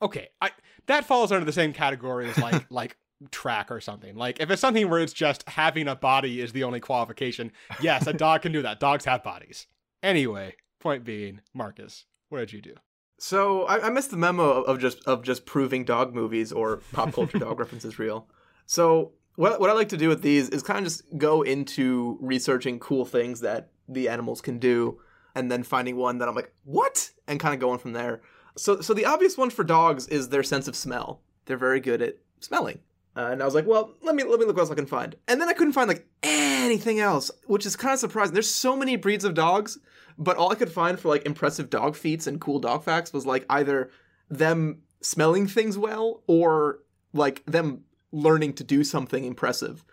Okay, 0.00 0.28
I 0.40 0.52
that 0.86 1.04
falls 1.04 1.30
under 1.30 1.44
the 1.44 1.52
same 1.52 1.74
category 1.74 2.30
as 2.30 2.38
like 2.38 2.64
like 2.70 2.96
track 3.30 3.70
or 3.70 3.82
something. 3.82 4.16
Like 4.16 4.40
if 4.40 4.50
it's 4.50 4.62
something 4.62 4.88
where 4.88 5.00
it's 5.00 5.12
just 5.12 5.46
having 5.46 5.86
a 5.86 5.94
body 5.94 6.40
is 6.40 6.52
the 6.52 6.64
only 6.64 6.80
qualification, 6.80 7.52
yes, 7.78 8.06
a 8.06 8.12
dog 8.24 8.40
can 8.40 8.52
do 8.52 8.62
that. 8.62 8.80
Dogs 8.80 9.04
have 9.04 9.22
bodies. 9.22 9.66
Anyway, 10.02 10.56
point 10.80 11.04
being, 11.04 11.42
Marcus, 11.52 12.06
what 12.30 12.38
did 12.38 12.54
you 12.54 12.62
do? 12.62 12.74
So 13.18 13.64
I, 13.64 13.88
I 13.88 13.90
missed 13.90 14.10
the 14.10 14.16
memo 14.16 14.62
of 14.62 14.80
just 14.80 15.04
of 15.04 15.22
just 15.22 15.44
proving 15.44 15.84
dog 15.84 16.14
movies 16.14 16.52
or 16.52 16.78
pop 16.92 17.12
culture 17.12 17.38
dog 17.38 17.58
references 17.60 17.98
real. 17.98 18.28
So 18.64 19.12
what 19.36 19.60
what 19.60 19.70
I 19.70 19.72
like 19.72 19.88
to 19.90 19.96
do 19.96 20.08
with 20.08 20.22
these 20.22 20.48
is 20.48 20.62
kind 20.62 20.78
of 20.78 20.84
just 20.84 21.02
go 21.18 21.42
into 21.42 22.18
researching 22.20 22.78
cool 22.78 23.04
things 23.04 23.40
that 23.40 23.70
the 23.88 24.08
animals 24.08 24.40
can 24.40 24.58
do, 24.58 25.00
and 25.34 25.50
then 25.50 25.62
finding 25.62 25.96
one 25.96 26.18
that 26.18 26.28
I'm 26.28 26.34
like, 26.34 26.52
what, 26.64 27.10
and 27.26 27.40
kind 27.40 27.54
of 27.54 27.60
going 27.60 27.78
from 27.78 27.92
there. 27.92 28.22
So 28.56 28.80
so 28.80 28.94
the 28.94 29.04
obvious 29.06 29.36
one 29.36 29.50
for 29.50 29.64
dogs 29.64 30.06
is 30.08 30.28
their 30.28 30.42
sense 30.42 30.68
of 30.68 30.76
smell. 30.76 31.20
They're 31.46 31.56
very 31.56 31.80
good 31.80 32.00
at 32.02 32.18
smelling. 32.40 32.80
Uh, 33.16 33.28
and 33.30 33.42
I 33.42 33.44
was 33.44 33.54
like, 33.54 33.66
well, 33.66 33.94
let 34.02 34.14
me 34.14 34.24
let 34.24 34.40
me 34.40 34.46
look 34.46 34.56
what 34.56 34.62
else 34.62 34.70
I 34.70 34.74
can 34.74 34.86
find. 34.86 35.14
And 35.28 35.40
then 35.40 35.48
I 35.48 35.52
couldn't 35.52 35.72
find 35.72 35.88
like 35.88 36.06
anything 36.22 37.00
else, 37.00 37.30
which 37.46 37.66
is 37.66 37.76
kind 37.76 37.94
of 37.94 38.00
surprising. 38.00 38.34
There's 38.34 38.52
so 38.52 38.76
many 38.76 38.96
breeds 38.96 39.24
of 39.24 39.34
dogs, 39.34 39.78
but 40.18 40.36
all 40.36 40.50
I 40.50 40.56
could 40.56 40.72
find 40.72 40.98
for 40.98 41.08
like 41.08 41.24
impressive 41.24 41.70
dog 41.70 41.94
feats 41.96 42.26
and 42.26 42.40
cool 42.40 42.58
dog 42.58 42.82
facts 42.82 43.12
was 43.12 43.26
like 43.26 43.46
either 43.48 43.90
them 44.28 44.82
smelling 45.00 45.46
things 45.46 45.78
well 45.78 46.22
or 46.26 46.80
like 47.12 47.44
them 47.46 47.82
learning 48.14 48.54
to 48.54 48.64
do 48.64 48.84
something 48.84 49.24
impressive. 49.24 49.84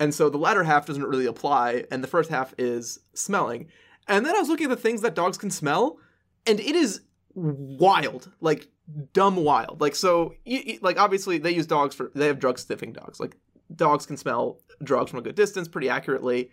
And 0.00 0.14
so 0.14 0.28
the 0.28 0.38
latter 0.38 0.64
half 0.64 0.86
doesn't 0.86 1.04
really 1.04 1.26
apply, 1.26 1.84
and 1.90 2.02
the 2.02 2.08
first 2.08 2.30
half 2.30 2.54
is 2.58 2.98
smelling. 3.14 3.68
And 4.08 4.24
then 4.24 4.34
I 4.34 4.40
was 4.40 4.48
looking 4.48 4.64
at 4.64 4.70
the 4.70 4.82
things 4.82 5.02
that 5.02 5.14
dogs 5.14 5.38
can 5.38 5.50
smell, 5.50 5.98
and 6.46 6.58
it 6.60 6.74
is 6.74 7.02
wild, 7.34 8.30
like 8.40 8.68
dumb 9.12 9.36
wild. 9.36 9.80
Like 9.80 9.94
so, 9.94 10.34
like 10.80 10.98
obviously 10.98 11.38
they 11.38 11.52
use 11.52 11.66
dogs 11.66 11.94
for 11.94 12.10
they 12.14 12.26
have 12.26 12.38
drug 12.38 12.58
sniffing 12.58 12.92
dogs. 12.92 13.20
Like 13.20 13.36
dogs 13.74 14.06
can 14.06 14.16
smell 14.16 14.60
drugs 14.82 15.10
from 15.10 15.20
a 15.20 15.22
good 15.22 15.34
distance 15.34 15.68
pretty 15.68 15.88
accurately. 15.88 16.50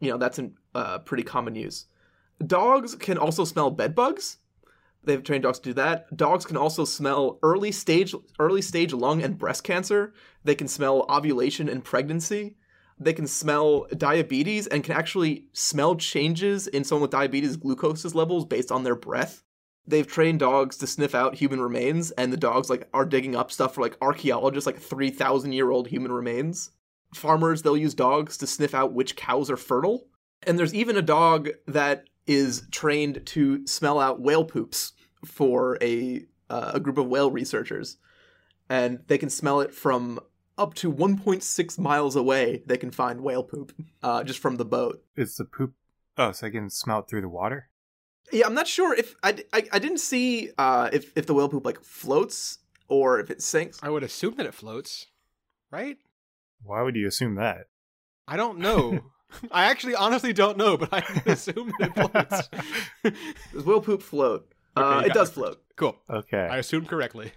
You 0.00 0.10
know 0.10 0.18
that's 0.18 0.38
in 0.38 0.54
uh, 0.74 0.98
pretty 1.00 1.22
common 1.22 1.54
use. 1.54 1.86
Dogs 2.46 2.94
can 2.94 3.18
also 3.18 3.44
smell 3.44 3.70
bed 3.70 3.94
bugs. 3.94 4.38
They've 5.04 5.22
trained 5.22 5.42
dogs 5.42 5.58
to 5.60 5.70
do 5.70 5.74
that. 5.74 6.16
Dogs 6.16 6.44
can 6.44 6.56
also 6.56 6.84
smell 6.84 7.38
early 7.42 7.72
stage 7.72 8.14
early 8.38 8.62
stage 8.62 8.92
lung 8.92 9.22
and 9.22 9.38
breast 9.38 9.64
cancer. 9.64 10.14
They 10.44 10.54
can 10.54 10.68
smell 10.68 11.06
ovulation 11.08 11.68
and 11.68 11.82
pregnancy. 11.84 12.56
They 12.98 13.12
can 13.12 13.26
smell 13.26 13.86
diabetes 13.96 14.66
and 14.68 14.84
can 14.84 14.94
actually 14.94 15.48
smell 15.52 15.96
changes 15.96 16.68
in 16.68 16.84
someone 16.84 17.02
with 17.02 17.10
diabetes 17.10 17.56
glucose 17.56 18.14
levels 18.14 18.44
based 18.44 18.70
on 18.70 18.84
their 18.84 18.94
breath. 18.94 19.42
They've 19.86 20.06
trained 20.06 20.38
dogs 20.38 20.76
to 20.78 20.86
sniff 20.86 21.14
out 21.14 21.34
human 21.34 21.60
remains, 21.60 22.12
and 22.12 22.32
the 22.32 22.36
dogs 22.36 22.70
like 22.70 22.88
are 22.94 23.04
digging 23.04 23.34
up 23.34 23.50
stuff 23.50 23.74
for 23.74 23.80
like 23.80 23.98
archaeologists, 24.00 24.66
like 24.66 24.78
three 24.78 25.10
thousand 25.10 25.52
year 25.52 25.70
old 25.70 25.88
human 25.88 26.12
remains. 26.12 26.70
Farmers 27.14 27.62
they'll 27.62 27.76
use 27.76 27.94
dogs 27.94 28.36
to 28.38 28.46
sniff 28.46 28.74
out 28.74 28.92
which 28.92 29.16
cows 29.16 29.50
are 29.50 29.56
fertile. 29.56 30.06
And 30.44 30.58
there's 30.58 30.74
even 30.74 30.96
a 30.96 31.02
dog 31.02 31.50
that 31.66 32.04
is 32.26 32.66
trained 32.70 33.24
to 33.26 33.66
smell 33.66 33.98
out 33.98 34.20
whale 34.20 34.44
poops 34.44 34.92
for 35.24 35.78
a 35.80 36.24
uh, 36.50 36.72
a 36.74 36.80
group 36.80 36.98
of 36.98 37.06
whale 37.06 37.30
researchers, 37.30 37.96
and 38.68 39.00
they 39.06 39.18
can 39.18 39.30
smell 39.30 39.60
it 39.60 39.72
from 39.72 40.20
up 40.58 40.74
to 40.74 40.92
1.6 40.92 41.78
miles 41.78 42.14
away. 42.14 42.62
They 42.66 42.76
can 42.76 42.90
find 42.90 43.22
whale 43.22 43.42
poop 43.42 43.72
uh, 44.02 44.22
just 44.22 44.38
from 44.38 44.56
the 44.56 44.64
boat. 44.64 45.02
It's 45.16 45.36
the 45.36 45.44
poop. 45.44 45.72
Oh, 46.18 46.32
so 46.32 46.46
I 46.46 46.50
can 46.50 46.68
smell 46.68 47.00
it 47.00 47.08
through 47.08 47.22
the 47.22 47.28
water? 47.28 47.70
Yeah, 48.30 48.46
I'm 48.46 48.54
not 48.54 48.68
sure 48.68 48.94
if 48.94 49.14
I, 49.22 49.44
I, 49.52 49.66
I 49.72 49.78
didn't 49.78 49.98
see 49.98 50.50
uh, 50.58 50.90
if 50.92 51.12
if 51.16 51.26
the 51.26 51.34
whale 51.34 51.48
poop 51.48 51.64
like 51.64 51.82
floats 51.82 52.58
or 52.88 53.18
if 53.18 53.30
it 53.30 53.42
sinks. 53.42 53.78
I 53.82 53.88
would 53.88 54.02
assume 54.02 54.34
that 54.36 54.46
it 54.46 54.54
floats, 54.54 55.06
right? 55.70 55.96
Why 56.62 56.82
would 56.82 56.96
you 56.96 57.06
assume 57.06 57.34
that? 57.36 57.66
I 58.28 58.36
don't 58.36 58.58
know. 58.58 59.00
I 59.50 59.64
actually 59.64 59.94
honestly 59.94 60.32
don't 60.32 60.56
know, 60.56 60.76
but 60.76 60.88
I 60.92 60.98
assume 61.26 61.72
that 61.78 61.92
it 61.96 62.10
floats. 63.02 63.18
Does 63.52 63.64
whale 63.64 63.80
poop 63.80 64.02
float? 64.02 64.48
Okay, 64.76 64.86
uh, 64.86 65.00
it 65.00 65.12
does 65.12 65.28
me. 65.30 65.34
float, 65.34 65.62
cool. 65.76 65.98
Okay. 66.08 66.48
I 66.50 66.56
assumed 66.56 66.88
correctly. 66.88 67.32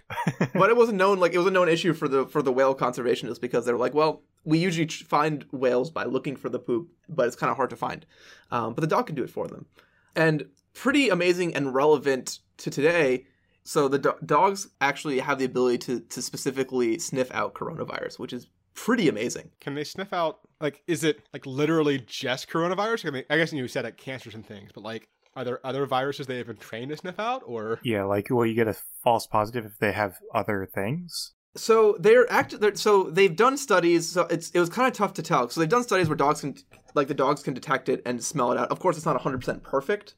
but 0.54 0.70
it 0.70 0.76
wasn't 0.76 0.96
known. 0.96 1.20
Like 1.20 1.34
it 1.34 1.38
was 1.38 1.46
a 1.46 1.50
known 1.50 1.68
issue 1.68 1.92
for 1.92 2.08
the 2.08 2.26
for 2.26 2.40
the 2.40 2.50
whale 2.50 2.74
conservationists 2.74 3.40
because 3.40 3.66
they 3.66 3.72
were 3.72 3.78
like, 3.78 3.92
well, 3.92 4.22
we 4.44 4.58
usually 4.58 4.88
find 4.88 5.44
whales 5.52 5.90
by 5.90 6.04
looking 6.04 6.34
for 6.36 6.48
the 6.48 6.58
poop, 6.58 6.88
but 7.10 7.26
it's 7.26 7.36
kind 7.36 7.50
of 7.50 7.56
hard 7.56 7.68
to 7.70 7.76
find. 7.76 8.06
Um, 8.50 8.72
but 8.72 8.80
the 8.80 8.86
dog 8.86 9.06
can 9.06 9.16
do 9.16 9.22
it 9.22 9.28
for 9.28 9.48
them, 9.48 9.66
and 10.14 10.46
pretty 10.72 11.10
amazing 11.10 11.54
and 11.54 11.74
relevant 11.74 12.38
to 12.58 12.70
today. 12.70 13.26
So 13.64 13.88
the 13.88 13.98
do- 13.98 14.14
dogs 14.24 14.68
actually 14.80 15.18
have 15.18 15.38
the 15.38 15.44
ability 15.44 15.78
to 15.78 16.00
to 16.00 16.22
specifically 16.22 16.98
sniff 16.98 17.30
out 17.34 17.52
coronavirus, 17.52 18.18
which 18.18 18.32
is 18.32 18.46
pretty 18.72 19.10
amazing. 19.10 19.50
Can 19.60 19.74
they 19.74 19.84
sniff 19.84 20.14
out 20.14 20.38
like 20.60 20.82
is 20.86 21.04
it 21.04 21.22
like 21.32 21.46
literally 21.46 22.02
just 22.06 22.48
coronavirus? 22.48 23.02
Can 23.02 23.14
they, 23.14 23.24
I 23.30 23.36
guess 23.36 23.52
you 23.52 23.68
said 23.68 23.84
like 23.84 23.96
cancers 23.96 24.34
and 24.34 24.46
things, 24.46 24.70
but 24.74 24.82
like 24.82 25.08
are 25.34 25.44
there 25.44 25.64
other 25.66 25.86
viruses 25.86 26.26
they 26.26 26.38
have 26.38 26.46
been 26.46 26.56
trained 26.56 26.90
to 26.90 26.96
sniff 26.96 27.18
out 27.18 27.42
or 27.46 27.78
yeah, 27.84 28.04
like 28.04 28.30
will 28.30 28.46
you 28.46 28.54
get 28.54 28.68
a 28.68 28.76
false 29.04 29.26
positive 29.26 29.64
if 29.66 29.78
they 29.78 29.92
have 29.92 30.16
other 30.34 30.68
things? 30.74 31.34
So 31.56 31.96
they're 31.98 32.30
act. 32.30 32.60
They're, 32.60 32.74
so 32.74 33.04
they've 33.04 33.34
done 33.34 33.56
studies. 33.56 34.10
So 34.10 34.22
it's 34.22 34.50
it 34.50 34.60
was 34.60 34.68
kind 34.68 34.88
of 34.88 34.94
tough 34.94 35.14
to 35.14 35.22
tell. 35.22 35.48
So 35.48 35.60
they've 35.60 35.68
done 35.68 35.82
studies 35.82 36.08
where 36.08 36.16
dogs 36.16 36.40
can 36.40 36.54
like 36.94 37.08
the 37.08 37.14
dogs 37.14 37.42
can 37.42 37.54
detect 37.54 37.88
it 37.88 38.02
and 38.04 38.22
smell 38.22 38.52
it 38.52 38.58
out. 38.58 38.70
Of 38.70 38.78
course, 38.78 38.96
it's 38.96 39.06
not 39.06 39.14
100 39.14 39.38
percent 39.38 39.62
perfect, 39.62 40.14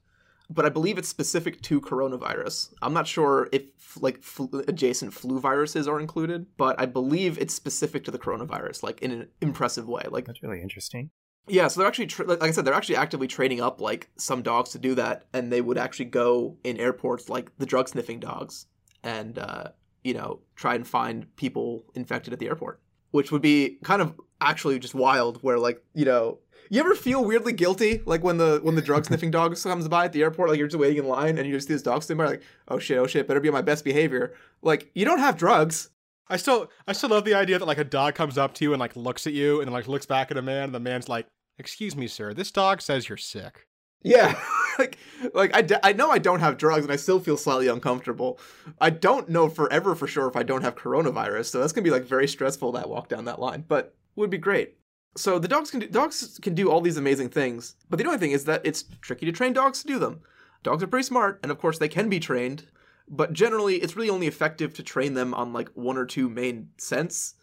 but 0.51 0.65
I 0.65 0.69
believe 0.71 0.99
it's 0.99 1.09
specific 1.09 1.61
to 1.63 1.81
coronavirus. 1.81 2.73
I'm 2.83 2.95
not 2.95 3.07
sure 3.07 3.49
if 3.53 3.63
like 4.01 4.23
flu, 4.23 4.65
adjacent 4.67 5.13
flu 5.13 5.41
viruses 5.41 5.87
are 5.89 6.01
included, 6.01 6.47
but 6.57 6.81
I 6.81 6.87
believe 6.87 7.39
it's 7.39 7.55
specific 7.55 8.05
to 8.05 8.11
the 8.11 8.19
coronavirus, 8.19 8.83
like 8.83 9.01
in 9.03 9.11
an 9.11 9.29
impressive 9.41 9.89
way. 9.89 10.03
Like 10.11 10.27
That's 10.27 10.43
really 10.43 10.63
interesting. 10.63 11.11
yeah, 11.49 11.69
so 11.69 11.81
they're 11.81 11.89
actually 11.89 12.07
tra- 12.07 12.27
like 12.27 12.43
I 12.43 12.51
said, 12.51 12.65
they're 12.65 12.75
actually 12.75 12.97
actively 12.97 13.27
training 13.29 13.61
up 13.61 13.81
like 13.81 14.09
some 14.17 14.43
dogs 14.43 14.71
to 14.71 14.79
do 14.79 14.95
that, 14.95 15.25
and 15.33 15.53
they 15.53 15.61
would 15.61 15.79
actually 15.79 16.07
go 16.07 16.57
in 16.65 16.79
airports 16.79 17.29
like 17.29 17.57
the 17.59 17.67
drug 17.67 17.89
sniffing 17.89 18.21
dogs, 18.21 18.67
and 19.03 19.39
uh, 19.39 19.69
you 20.05 20.15
know 20.15 20.41
try 20.57 20.75
and 20.75 20.87
find 20.87 21.35
people 21.37 21.85
infected 21.95 22.33
at 22.33 22.39
the 22.39 22.47
airport, 22.47 22.81
which 23.11 23.33
would 23.33 23.43
be 23.43 23.79
kind 23.85 24.01
of 24.03 24.15
actually 24.41 24.79
just 24.79 24.95
wild. 24.95 25.39
Where 25.43 25.59
like 25.59 25.83
you 25.95 26.05
know, 26.05 26.39
you 26.71 26.81
ever 26.81 26.95
feel 26.95 27.25
weirdly 27.25 27.53
guilty 27.53 28.03
like 28.05 28.23
when 28.23 28.39
the 28.39 28.61
when 28.63 28.75
the 28.75 28.83
drug 28.83 29.05
sniffing 29.05 29.31
dog 29.31 29.57
comes 29.61 29.89
by 29.89 30.05
at 30.05 30.13
the 30.13 30.23
airport, 30.23 30.51
like 30.51 30.59
you're 30.59 30.69
just 30.69 30.79
waiting 30.79 30.99
in 30.99 31.09
line 31.09 31.39
and 31.39 31.47
you 31.47 31.55
just 31.55 31.69
see 31.69 31.75
this 31.75 31.83
dog 31.83 32.03
standing 32.03 32.25
by, 32.25 32.31
like 32.33 32.43
oh 32.69 32.79
shit, 32.79 32.99
oh 32.99 33.07
shit, 33.07 33.27
better 33.27 33.41
be 33.41 33.49
on 33.49 33.55
my 33.55 33.63
best 33.63 33.85
behavior. 33.85 34.35
Like 34.63 34.91
you 34.95 35.05
don't 35.05 35.19
have 35.19 35.37
drugs. 35.37 35.91
I 36.29 36.37
still 36.37 36.71
I 36.87 36.93
still 36.93 37.11
love 37.11 37.25
the 37.25 37.35
idea 37.35 37.59
that 37.59 37.67
like 37.67 37.79
a 37.79 37.85
dog 37.85 38.15
comes 38.15 38.37
up 38.37 38.55
to 38.55 38.65
you 38.65 38.73
and 38.73 38.81
like 38.81 38.97
looks 38.97 39.27
at 39.27 39.33
you 39.33 39.61
and 39.61 39.73
like 39.73 39.89
looks 39.89 40.07
back 40.07 40.31
at 40.31 40.37
a 40.37 40.43
man 40.43 40.65
and 40.65 40.75
the 40.75 40.81
man's 40.81 41.09
like, 41.09 41.27
"Excuse 41.59 41.97
me, 41.97 42.07
sir. 42.07 42.35
This 42.35 42.51
dog 42.51 42.83
says 42.83 43.09
you're 43.09 43.19
sick." 43.19 43.67
Yeah, 44.03 44.39
like 44.79 44.99
like 45.35 45.55
I, 45.55 45.63
d- 45.63 45.77
I 45.83 45.93
know 45.93 46.11
I 46.11 46.19
don't 46.19 46.41
have 46.41 46.59
drugs 46.59 46.85
and 46.85 46.93
I 46.93 46.97
still 46.97 47.21
feel 47.21 47.37
slightly 47.37 47.69
uncomfortable. 47.69 48.39
I 48.81 48.91
don't 48.91 49.29
know 49.29 49.49
forever 49.49 49.95
for 49.95 50.07
sure 50.07 50.29
if 50.29 50.37
I 50.37 50.43
don't 50.43 50.63
have 50.63 50.77
coronavirus, 50.77 51.47
so 51.47 51.61
that's 51.61 51.73
gonna 51.73 51.85
be 51.85 51.91
like 51.91 52.05
very 52.05 52.29
stressful 52.29 52.73
that 52.73 52.89
walk 52.89 53.09
down 53.09 53.25
that 53.25 53.41
line, 53.41 53.65
but 53.67 53.95
would 54.17 54.31
be 54.31 54.39
great. 54.39 54.78
So 55.19 55.41
the 55.41 55.49
dogs 55.49 55.73
can 55.73 55.81
do 55.81 55.89
dogs 55.89 56.39
can 56.41 56.55
do 56.55 56.71
all 56.71 56.81
these 56.81 56.97
amazing 56.97 57.31
things, 57.31 57.75
but 57.91 57.99
the 57.99 58.07
only 58.07 58.19
thing 58.19 58.31
is 58.31 58.45
that 58.45 58.61
it's 58.65 58.85
tricky 59.01 59.27
to 59.27 59.33
train 59.33 59.53
dogs 59.53 59.81
to 59.83 59.89
do 59.89 59.99
them. 59.99 60.21
Dogs 60.63 60.81
are 60.81 60.87
pretty 60.87 61.07
smart, 61.07 61.41
and 61.43 61.51
of 61.51 61.59
course 61.59 61.79
they 61.79 61.89
can 61.89 62.09
be 62.09 62.21
trained, 62.21 62.67
but 63.09 63.33
generally 63.33 63.77
it's 63.77 63.97
really 63.97 64.11
only 64.11 64.29
effective 64.29 64.75
to 64.75 64.83
train 64.85 65.15
them 65.15 65.35
on 65.35 65.53
like 65.53 65.71
one 65.71 65.97
or 65.97 66.07
two 66.07 66.29
main 66.29 66.69
scents. 66.79 67.35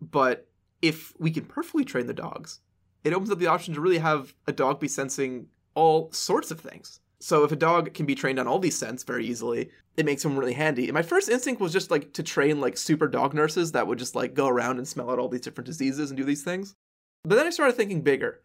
But 0.00 0.46
if 0.80 1.12
we 1.18 1.32
can 1.32 1.44
perfectly 1.44 1.84
train 1.84 2.06
the 2.06 2.14
dogs, 2.14 2.60
it 3.02 3.12
opens 3.12 3.32
up 3.32 3.40
the 3.40 3.48
option 3.48 3.74
to 3.74 3.80
really 3.80 3.98
have 3.98 4.32
a 4.46 4.52
dog 4.52 4.78
be 4.78 4.86
sensing 4.86 5.48
all 5.74 6.12
sorts 6.12 6.52
of 6.52 6.60
things. 6.60 7.00
So 7.18 7.42
if 7.42 7.50
a 7.50 7.56
dog 7.56 7.94
can 7.94 8.06
be 8.06 8.14
trained 8.14 8.38
on 8.38 8.46
all 8.46 8.60
these 8.60 8.78
scents 8.78 9.02
very 9.02 9.26
easily, 9.26 9.70
it 9.96 10.06
makes 10.06 10.22
them 10.22 10.38
really 10.38 10.52
handy. 10.52 10.84
And 10.84 10.94
my 10.94 11.02
first 11.02 11.28
instinct 11.28 11.60
was 11.60 11.72
just 11.72 11.90
like 11.90 12.12
to 12.12 12.22
train 12.22 12.60
like 12.60 12.78
super 12.78 13.08
dog 13.08 13.34
nurses 13.34 13.72
that 13.72 13.88
would 13.88 13.98
just 13.98 14.14
like 14.14 14.34
go 14.34 14.46
around 14.46 14.78
and 14.78 14.86
smell 14.86 15.10
out 15.10 15.18
all 15.18 15.28
these 15.28 15.40
different 15.40 15.66
diseases 15.66 16.10
and 16.10 16.16
do 16.16 16.22
these 16.22 16.44
things. 16.44 16.76
But 17.24 17.36
then 17.36 17.46
I 17.46 17.50
started 17.50 17.76
thinking 17.76 18.02
bigger 18.02 18.40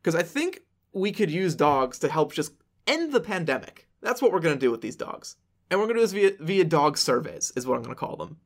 because 0.00 0.14
I 0.14 0.22
think 0.22 0.62
we 0.92 1.12
could 1.12 1.30
use 1.30 1.54
dogs 1.54 1.98
to 2.00 2.08
help 2.08 2.32
just 2.32 2.52
end 2.86 3.12
the 3.12 3.20
pandemic. 3.20 3.88
That's 4.00 4.22
what 4.22 4.32
we're 4.32 4.40
going 4.40 4.56
to 4.56 4.60
do 4.60 4.70
with 4.70 4.80
these 4.80 4.96
dogs. 4.96 5.36
And 5.70 5.78
we're 5.78 5.86
going 5.86 5.96
to 5.96 6.02
do 6.02 6.06
this 6.06 6.12
via 6.12 6.44
via 6.44 6.64
dog 6.64 6.96
surveys 6.96 7.52
is 7.56 7.66
what 7.66 7.76
I'm 7.76 7.82
going 7.82 7.94
to 7.94 8.00
call 8.00 8.16
them. 8.16 8.38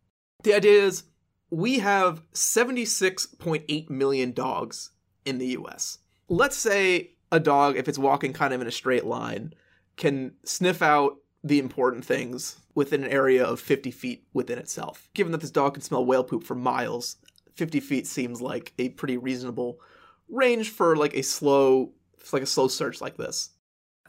The 0.43 0.55
idea 0.55 0.83
is 0.83 1.05
we 1.51 1.79
have 1.81 2.23
76.8 2.33 3.91
million 3.91 4.33
dogs 4.33 4.91
in 5.25 5.39
the 5.39 5.49
US. 5.49 5.99
Let's 6.29 6.57
say 6.57 7.11
a 7.31 7.39
dog, 7.39 7.77
if 7.77 7.89
it's 7.89 7.99
walking 7.99 8.33
kind 8.33 8.53
of 8.55 8.61
in 8.61 8.67
a 8.67 8.73
straight 8.73 9.05
line, 9.05 9.55
can 9.97 10.33
sniff 10.45 10.83
out 10.83 11.19
the 11.45 11.59
important 11.59 12.05
things 12.05 12.57
within 12.75 13.05
an 13.05 13.11
area 13.11 13.45
of 13.45 13.61
50 13.61 13.91
feet 13.91 14.25
within 14.33 14.59
itself. 14.59 15.09
Given 15.15 15.33
that 15.33 15.41
this 15.41 15.51
dog 15.51 15.75
can 15.75 15.83
smell 15.83 16.05
whale 16.05 16.25
poop 16.25 16.45
for 16.45 16.55
miles, 16.55 17.17
50 17.55 17.81
feet 17.81 18.07
seems 18.07 18.41
like 18.41 18.73
a 18.79 18.91
pretty 18.91 19.17
reasonable 19.17 19.81
range 20.29 20.71
for 20.71 20.97
like 20.97 21.15
a 21.15 21.23
slow, 21.23 21.93
like 22.33 22.43
a 22.43 22.47
slow 22.47 22.69
search 22.69 23.01
like 23.01 23.17
this. 23.17 23.51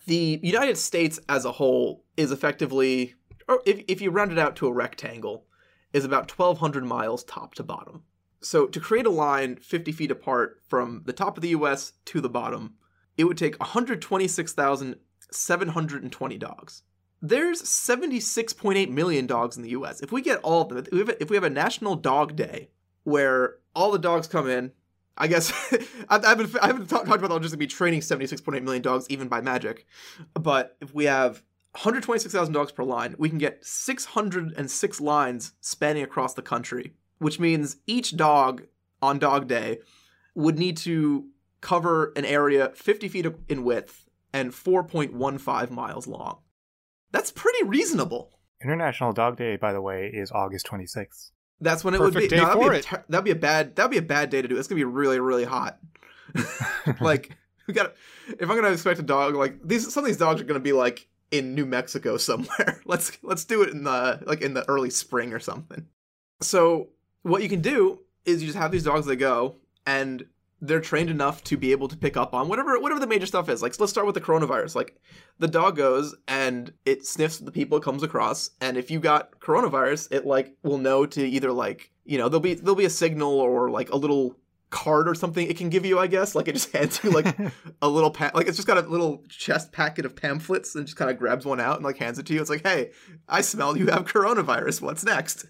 The 0.05 0.39
United 0.43 0.77
States 0.77 1.19
as 1.29 1.45
a 1.45 1.53
whole 1.53 2.03
is 2.17 2.31
effectively, 2.31 3.15
or 3.47 3.61
if, 3.65 3.83
if 3.87 4.01
you 4.01 4.11
round 4.11 4.31
it 4.31 4.39
out 4.39 4.55
to 4.57 4.67
a 4.67 4.73
rectangle, 4.73 5.45
is 5.93 6.03
about 6.03 6.37
1,200 6.37 6.83
miles 6.83 7.23
top 7.23 7.55
to 7.55 7.63
bottom. 7.63 8.03
So 8.41 8.67
to 8.67 8.79
create 8.79 9.05
a 9.05 9.11
line 9.11 9.55
50 9.55 9.93
feet 9.93 10.11
apart 10.11 10.61
from 10.67 11.03
the 11.05 11.13
top 11.13 11.37
of 11.37 11.41
the 11.41 11.49
US 11.49 11.93
to 12.05 12.19
the 12.19 12.29
bottom, 12.29 12.75
it 13.17 13.25
would 13.25 13.37
take 13.37 13.59
126,720 13.59 16.37
dogs. 16.37 16.83
There's 17.21 17.61
76.8 17.61 18.89
million 18.89 19.27
dogs 19.27 19.55
in 19.55 19.63
the 19.63 19.69
US. 19.69 20.01
If 20.01 20.11
we 20.11 20.21
get 20.21 20.39
all 20.39 20.63
of 20.63 20.69
them, 20.69 20.79
if 20.79 20.91
we 20.91 20.99
have 20.99 21.09
a, 21.09 21.23
if 21.23 21.29
we 21.29 21.37
have 21.37 21.45
a 21.45 21.49
national 21.49 21.95
dog 21.95 22.35
day 22.35 22.71
where 23.03 23.55
all 23.75 23.91
the 23.91 23.99
dogs 23.99 24.27
come 24.27 24.49
in, 24.49 24.71
I 25.17 25.27
guess 25.27 25.51
I 26.09 26.19
haven't 26.27 26.55
I 26.61 26.67
haven't 26.67 26.89
talked 26.89 27.07
about 27.07 27.29
that 27.29 27.41
just 27.41 27.53
to 27.53 27.57
be 27.57 27.67
training 27.67 28.01
76.8 28.01 28.61
million 28.63 28.81
dogs 28.81 29.07
even 29.09 29.27
by 29.27 29.41
magic, 29.41 29.85
but 30.33 30.77
if 30.81 30.93
we 30.93 31.05
have 31.05 31.43
126,000 31.73 32.53
dogs 32.53 32.71
per 32.71 32.83
line, 32.83 33.15
we 33.17 33.29
can 33.29 33.39
get 33.39 33.65
606 33.65 35.01
lines 35.01 35.53
spanning 35.59 36.03
across 36.03 36.35
the 36.35 36.41
country, 36.43 36.93
which 37.17 37.39
means 37.39 37.77
each 37.87 38.15
dog 38.15 38.63
on 39.01 39.17
dog 39.17 39.47
day 39.47 39.79
would 40.35 40.57
need 40.57 40.77
to 40.77 41.27
cover 41.61 42.11
an 42.15 42.25
area 42.25 42.71
50 42.75 43.07
feet 43.07 43.25
in 43.49 43.63
width 43.63 44.07
and 44.33 44.51
4.15 44.51 45.69
miles 45.71 46.07
long. 46.07 46.39
That's 47.11 47.31
pretty 47.31 47.63
reasonable. 47.63 48.31
International 48.61 49.13
Dog 49.13 49.37
Day, 49.37 49.55
by 49.55 49.73
the 49.73 49.81
way, 49.81 50.09
is 50.13 50.31
August 50.31 50.67
26th. 50.67 51.31
That's 51.63 51.83
when 51.83 51.93
it 51.93 51.97
Perfect 51.97 52.15
would 52.15 52.29
be. 52.29 52.35
no, 52.35 52.45
that'd, 52.45 52.71
be 52.71 52.81
ter- 52.81 53.03
that'd 53.09 53.25
be 53.25 53.31
a 53.31 53.35
bad. 53.35 53.75
That'd 53.75 53.91
be 53.91 53.97
a 53.97 54.01
bad 54.01 54.29
day 54.29 54.41
to 54.41 54.47
do. 54.47 54.57
It's 54.57 54.67
gonna 54.67 54.79
be 54.79 54.83
really, 54.85 55.19
really 55.19 55.45
hot. 55.45 55.79
like 57.01 57.31
we 57.67 57.73
got. 57.73 57.93
If 58.27 58.49
I'm 58.49 58.55
gonna 58.55 58.71
expect 58.71 58.99
a 58.99 59.03
dog, 59.03 59.35
like 59.35 59.59
these, 59.63 59.91
some 59.93 60.03
of 60.03 60.07
these 60.07 60.17
dogs 60.17 60.41
are 60.41 60.45
gonna 60.45 60.59
be 60.59 60.73
like 60.73 61.07
in 61.31 61.55
New 61.55 61.65
Mexico 61.65 62.17
somewhere. 62.29 62.81
let's 62.85 63.17
let's 63.23 63.45
do 63.45 63.63
it 63.63 63.69
in 63.69 63.83
the 63.83 64.21
like 64.25 64.41
in 64.41 64.53
the 64.53 64.67
early 64.69 64.89
spring 64.89 65.33
or 65.33 65.39
something. 65.39 65.87
So 66.41 66.89
what 67.23 67.41
you 67.41 67.49
can 67.49 67.61
do 67.61 67.99
is 68.25 68.41
you 68.41 68.47
just 68.47 68.59
have 68.59 68.71
these 68.71 68.83
dogs 68.83 69.05
that 69.05 69.15
go 69.17 69.55
and 69.85 70.25
they're 70.63 70.79
trained 70.79 71.09
enough 71.09 71.43
to 71.43 71.57
be 71.57 71.73
able 71.73 71.89
to 71.89 71.97
pick 71.97 72.15
up 72.15 72.33
on 72.33 72.47
whatever 72.47 72.79
whatever 72.79 72.99
the 72.99 73.07
major 73.07 73.25
stuff 73.25 73.49
is. 73.49 73.61
Like 73.61 73.73
so 73.73 73.83
let's 73.83 73.91
start 73.91 74.07
with 74.07 74.15
the 74.15 74.21
coronavirus. 74.21 74.75
Like 74.75 74.97
the 75.37 75.47
dog 75.47 75.75
goes 75.75 76.15
and 76.27 76.71
it 76.85 77.05
sniffs 77.05 77.37
the 77.37 77.51
people 77.51 77.77
it 77.77 77.83
comes 77.83 78.01
across, 78.01 78.51
and 78.61 78.77
if 78.77 78.89
you 78.89 79.01
got 79.01 79.39
coronavirus, 79.41 80.11
it 80.11 80.25
like 80.25 80.55
will 80.63 80.77
know 80.77 81.05
to 81.05 81.27
either 81.27 81.51
like 81.51 81.91
you 82.05 82.17
know 82.17 82.29
there'll 82.29 82.39
be 82.39 82.53
there'll 82.53 82.75
be 82.75 82.85
a 82.85 82.89
signal 82.89 83.33
or 83.41 83.69
like 83.69 83.91
a 83.91 83.97
little 83.97 84.37
card 84.69 85.07
or 85.07 85.13
something 85.13 85.47
it 85.47 85.57
can 85.57 85.69
give 85.69 85.85
you. 85.85 85.99
I 85.99 86.07
guess 86.07 86.33
like 86.33 86.47
it 86.47 86.53
just 86.53 86.71
hands 86.75 87.01
you 87.03 87.11
like 87.11 87.37
a 87.81 87.89
little 87.89 88.11
pa- 88.11 88.31
like 88.33 88.47
it's 88.47 88.55
just 88.55 88.67
got 88.67 88.77
a 88.77 88.87
little 88.87 89.21
chest 89.27 89.73
packet 89.73 90.05
of 90.05 90.15
pamphlets 90.15 90.75
and 90.75 90.85
just 90.85 90.97
kind 90.97 91.11
of 91.11 91.19
grabs 91.19 91.45
one 91.45 91.59
out 91.59 91.75
and 91.75 91.83
like 91.83 91.97
hands 91.97 92.19
it 92.19 92.25
to 92.27 92.33
you. 92.33 92.39
It's 92.39 92.49
like 92.49 92.65
hey, 92.65 92.91
I 93.27 93.41
smell 93.41 93.77
you 93.77 93.87
have 93.87 94.05
coronavirus. 94.05 94.81
What's 94.81 95.03
next? 95.03 95.45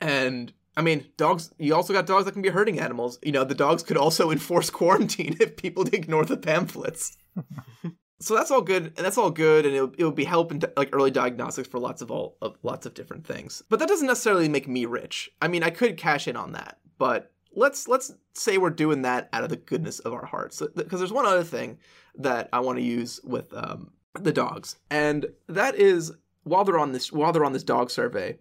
And 0.00 0.52
I 0.78 0.80
mean, 0.80 1.06
dogs. 1.16 1.52
You 1.58 1.74
also 1.74 1.92
got 1.92 2.06
dogs 2.06 2.24
that 2.24 2.32
can 2.32 2.40
be 2.40 2.50
hurting 2.50 2.78
animals. 2.78 3.18
You 3.24 3.32
know, 3.32 3.42
the 3.42 3.54
dogs 3.54 3.82
could 3.82 3.96
also 3.96 4.30
enforce 4.32 4.70
quarantine 4.70 5.36
if 5.40 5.56
people 5.56 5.82
ignore 5.92 6.24
the 6.24 6.36
pamphlets. 6.36 7.16
so 8.20 8.36
that's 8.36 8.52
all 8.52 8.62
good, 8.62 8.84
and 8.96 9.04
that's 9.04 9.18
all 9.18 9.32
good, 9.32 9.66
and 9.66 9.74
it 9.74 9.80
would, 9.80 9.94
it 9.98 10.04
would 10.04 10.14
be 10.14 10.24
helping 10.24 10.62
like 10.76 10.90
early 10.92 11.10
diagnostics 11.10 11.68
for 11.68 11.80
lots 11.80 12.00
of 12.00 12.12
all 12.12 12.38
of 12.40 12.56
lots 12.62 12.86
of 12.86 12.94
different 12.94 13.26
things. 13.26 13.60
But 13.68 13.80
that 13.80 13.88
doesn't 13.88 14.06
necessarily 14.06 14.48
make 14.48 14.68
me 14.68 14.86
rich. 14.86 15.28
I 15.42 15.48
mean, 15.48 15.64
I 15.64 15.70
could 15.70 15.96
cash 15.96 16.28
in 16.28 16.36
on 16.36 16.52
that, 16.52 16.78
but 16.96 17.32
let's 17.52 17.88
let's 17.88 18.14
say 18.34 18.56
we're 18.56 18.70
doing 18.70 19.02
that 19.02 19.28
out 19.32 19.42
of 19.42 19.50
the 19.50 19.56
goodness 19.56 19.98
of 19.98 20.12
our 20.12 20.26
hearts. 20.26 20.62
Because 20.76 21.00
there's 21.00 21.12
one 21.12 21.26
other 21.26 21.44
thing 21.44 21.78
that 22.14 22.48
I 22.52 22.60
want 22.60 22.78
to 22.78 22.84
use 22.84 23.18
with 23.24 23.52
um, 23.52 23.90
the 24.14 24.32
dogs, 24.32 24.76
and 24.92 25.26
that 25.48 25.74
is 25.74 26.12
while 26.44 26.62
they're 26.62 26.78
on 26.78 26.92
this 26.92 27.12
while 27.12 27.32
they're 27.32 27.44
on 27.44 27.52
this 27.52 27.64
dog 27.64 27.90
survey, 27.90 28.38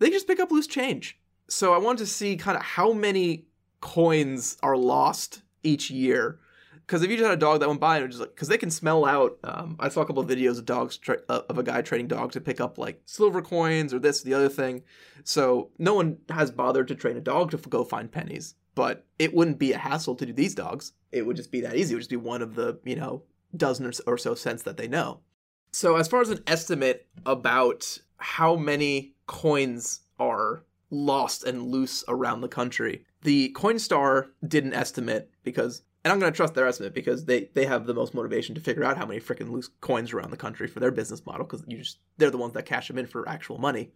they 0.00 0.10
just 0.10 0.26
pick 0.26 0.38
up 0.38 0.50
loose 0.50 0.66
change. 0.66 1.18
So 1.48 1.74
I 1.74 1.78
wanted 1.78 1.98
to 1.98 2.06
see 2.06 2.36
kind 2.36 2.56
of 2.56 2.62
how 2.62 2.92
many 2.92 3.46
coins 3.80 4.56
are 4.62 4.76
lost 4.76 5.42
each 5.62 5.90
year. 5.90 6.38
Because 6.86 7.02
if 7.02 7.10
you 7.10 7.16
just 7.16 7.26
had 7.26 7.36
a 7.36 7.40
dog 7.40 7.60
that 7.60 7.68
went 7.68 7.80
by 7.80 7.98
and 7.98 8.10
just 8.10 8.20
like, 8.20 8.34
because 8.34 8.48
they 8.48 8.58
can 8.58 8.70
smell 8.70 9.04
out. 9.04 9.38
Um, 9.44 9.76
I 9.78 9.88
saw 9.88 10.00
a 10.00 10.06
couple 10.06 10.22
of 10.22 10.28
videos 10.28 10.58
of 10.58 10.66
dogs 10.66 10.96
tra- 10.96 11.20
uh, 11.28 11.42
of 11.48 11.58
a 11.58 11.62
guy 11.62 11.80
training 11.80 12.08
dogs 12.08 12.34
to 12.34 12.40
pick 12.40 12.60
up 12.60 12.76
like 12.76 13.00
silver 13.06 13.40
coins 13.40 13.94
or 13.94 13.98
this, 13.98 14.22
or 14.22 14.24
the 14.24 14.34
other 14.34 14.48
thing. 14.48 14.82
So 15.24 15.70
no 15.78 15.94
one 15.94 16.18
has 16.28 16.50
bothered 16.50 16.88
to 16.88 16.94
train 16.94 17.16
a 17.16 17.20
dog 17.20 17.50
to 17.52 17.58
f- 17.58 17.68
go 17.68 17.84
find 17.84 18.10
pennies. 18.10 18.56
But 18.74 19.06
it 19.18 19.34
wouldn't 19.34 19.58
be 19.58 19.72
a 19.72 19.78
hassle 19.78 20.14
to 20.16 20.26
do 20.26 20.32
these 20.32 20.54
dogs. 20.54 20.92
It 21.12 21.26
would 21.26 21.36
just 21.36 21.52
be 21.52 21.60
that 21.60 21.76
easy. 21.76 21.92
It 21.92 21.96
would 21.96 22.00
just 22.00 22.10
be 22.10 22.16
one 22.16 22.42
of 22.42 22.54
the 22.54 22.78
you 22.84 22.96
know 22.96 23.22
dozen 23.56 23.90
or 24.06 24.18
so 24.18 24.34
scents 24.34 24.62
that 24.64 24.76
they 24.76 24.88
know. 24.88 25.20
So 25.72 25.96
as 25.96 26.08
far 26.08 26.20
as 26.20 26.30
an 26.30 26.42
estimate 26.46 27.06
about 27.24 27.98
how 28.16 28.56
many 28.56 29.14
coins 29.26 30.00
are 30.18 30.64
lost 30.92 31.42
and 31.42 31.66
loose 31.66 32.04
around 32.06 32.42
the 32.42 32.48
country, 32.48 33.04
the 33.22 33.52
Coinstar 33.56 34.28
did 34.46 34.64
an 34.64 34.74
estimate 34.74 35.30
because 35.42 35.82
and 36.04 36.12
I'm 36.12 36.18
going 36.18 36.32
to 36.32 36.36
trust 36.36 36.54
their 36.54 36.66
estimate 36.66 36.94
because 36.94 37.24
they 37.24 37.48
they 37.54 37.64
have 37.64 37.86
the 37.86 37.94
most 37.94 38.14
motivation 38.14 38.54
to 38.54 38.60
figure 38.60 38.84
out 38.84 38.96
how 38.96 39.06
many 39.06 39.20
freaking 39.20 39.50
loose 39.50 39.70
coins 39.80 40.12
around 40.12 40.30
the 40.30 40.36
country 40.36 40.66
for 40.66 40.80
their 40.80 40.90
business 40.90 41.24
model 41.24 41.44
because 41.44 41.64
you 41.66 41.78
just 41.78 41.98
they're 42.18 42.30
the 42.30 42.38
ones 42.38 42.54
that 42.54 42.66
cash 42.66 42.88
them 42.88 42.98
in 42.98 43.06
for 43.06 43.28
actual 43.28 43.58
money. 43.58 43.92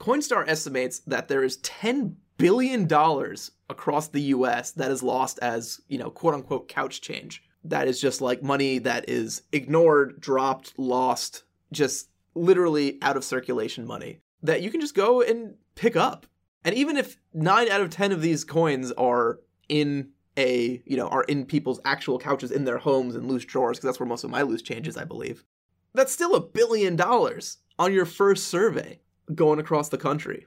Coinstar 0.00 0.46
estimates 0.46 1.00
that 1.00 1.28
there 1.28 1.42
is 1.42 1.56
10 1.58 2.16
billion 2.36 2.86
dollars 2.86 3.52
across 3.70 4.08
the 4.08 4.20
US 4.22 4.72
that 4.72 4.90
is 4.90 5.02
lost 5.02 5.38
as, 5.40 5.80
you 5.88 5.98
know, 5.98 6.10
quote 6.10 6.34
unquote 6.34 6.68
couch 6.68 7.00
change. 7.00 7.42
That 7.64 7.88
is 7.88 8.00
just 8.00 8.20
like 8.20 8.42
money 8.42 8.78
that 8.80 9.08
is 9.08 9.42
ignored, 9.52 10.20
dropped, 10.20 10.78
lost, 10.78 11.44
just 11.72 12.10
literally 12.34 12.98
out 13.02 13.16
of 13.16 13.24
circulation 13.24 13.86
money 13.86 14.20
that 14.42 14.62
you 14.62 14.70
can 14.70 14.80
just 14.80 14.94
go 14.94 15.22
and 15.22 15.54
pick 15.76 15.94
up. 15.94 16.26
And 16.64 16.74
even 16.74 16.96
if 16.96 17.16
9 17.32 17.68
out 17.68 17.80
of 17.80 17.90
10 17.90 18.10
of 18.10 18.20
these 18.20 18.42
coins 18.44 18.90
are 18.92 19.38
in 19.68 20.10
a, 20.36 20.82
you 20.84 20.96
know, 20.96 21.06
are 21.08 21.22
in 21.24 21.46
people's 21.46 21.80
actual 21.84 22.18
couches 22.18 22.50
in 22.50 22.64
their 22.64 22.78
homes 22.78 23.14
and 23.14 23.28
loose 23.28 23.44
drawers 23.44 23.76
because 23.76 23.88
that's 23.88 24.00
where 24.00 24.08
most 24.08 24.24
of 24.24 24.30
my 24.30 24.42
loose 24.42 24.62
change 24.62 24.88
is, 24.88 24.96
I 24.96 25.04
believe. 25.04 25.44
That's 25.94 26.12
still 26.12 26.34
a 26.34 26.40
billion 26.40 26.96
dollars 26.96 27.58
on 27.78 27.92
your 27.92 28.04
first 28.04 28.48
survey 28.48 29.00
going 29.34 29.60
across 29.60 29.88
the 29.88 29.98
country. 29.98 30.46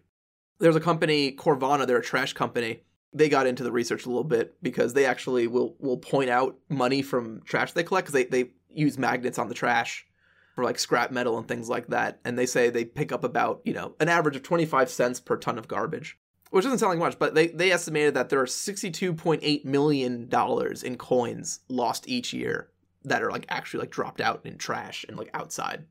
There's 0.60 0.76
a 0.76 0.82
company, 0.82 1.32
Covanta, 1.32 1.88
they're 1.88 1.98
a 1.98 2.04
trash 2.04 2.34
company. 2.34 2.84
They 3.14 3.30
got 3.30 3.48
into 3.48 3.64
the 3.64 3.72
research 3.72 4.06
a 4.06 4.10
little 4.10 4.24
bit 4.24 4.56
because 4.62 4.94
they 4.94 5.06
actually 5.06 5.48
will 5.48 5.76
will 5.80 5.98
point 5.98 6.30
out 6.30 6.58
money 6.70 7.02
from 7.02 7.42
trash 7.44 7.72
they 7.72 7.82
collect 7.82 8.06
because 8.06 8.14
they, 8.14 8.26
they 8.26 8.52
use 8.70 9.00
magnets 9.00 9.40
on 9.40 9.48
the 9.48 9.56
trash 9.56 10.06
for 10.60 10.66
like 10.66 10.78
scrap 10.78 11.10
metal 11.10 11.38
and 11.38 11.48
things 11.48 11.70
like 11.70 11.88
that. 11.88 12.20
And 12.26 12.38
they 12.38 12.46
say 12.46 12.70
they 12.70 12.84
pick 12.84 13.14
up 13.14 13.24
about, 13.24 13.62
you 13.64 13.72
know, 13.72 13.96
an 14.02 14.10
average 14.10 14.36
of 14.36 14.44
25 14.44 14.90
cents 14.90 15.22
per 15.22 15.38
ton 15.38 15.58
of 15.58 15.70
garbage, 15.70 16.20
which 16.52 16.66
sound 16.66 16.82
like 16.82 17.00
much, 17.00 17.18
but 17.18 17.34
they, 17.34 17.48
they 17.48 17.72
estimated 17.72 18.14
that 18.16 18.28
there 18.28 18.42
are 18.42 18.46
$62.8 18.46 19.64
million 19.64 20.30
in 20.84 20.98
coins 20.98 21.62
lost 21.70 22.10
each 22.10 22.34
year 22.34 22.72
that 23.06 23.24
are 23.24 23.32
like 23.32 23.46
actually 23.48 23.80
like 23.80 23.90
dropped 23.90 24.20
out 24.20 24.46
in 24.46 24.58
trash 24.58 25.06
and 25.08 25.18
like 25.18 25.30
outside. 25.34 25.86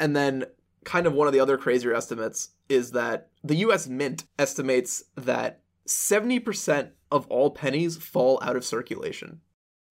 And 0.00 0.16
then 0.16 0.46
kind 0.82 1.06
of 1.06 1.12
one 1.12 1.28
of 1.28 1.32
the 1.32 1.38
other 1.38 1.56
crazier 1.56 1.94
estimates 1.94 2.48
is 2.68 2.90
that 2.90 3.28
the 3.44 3.58
US 3.58 3.86
Mint 3.86 4.24
estimates 4.40 5.04
that 5.14 5.60
70% 5.86 6.90
of 7.12 7.28
all 7.28 7.52
pennies 7.52 7.96
fall 7.96 8.40
out 8.42 8.56
of 8.56 8.64
circulation. 8.64 9.40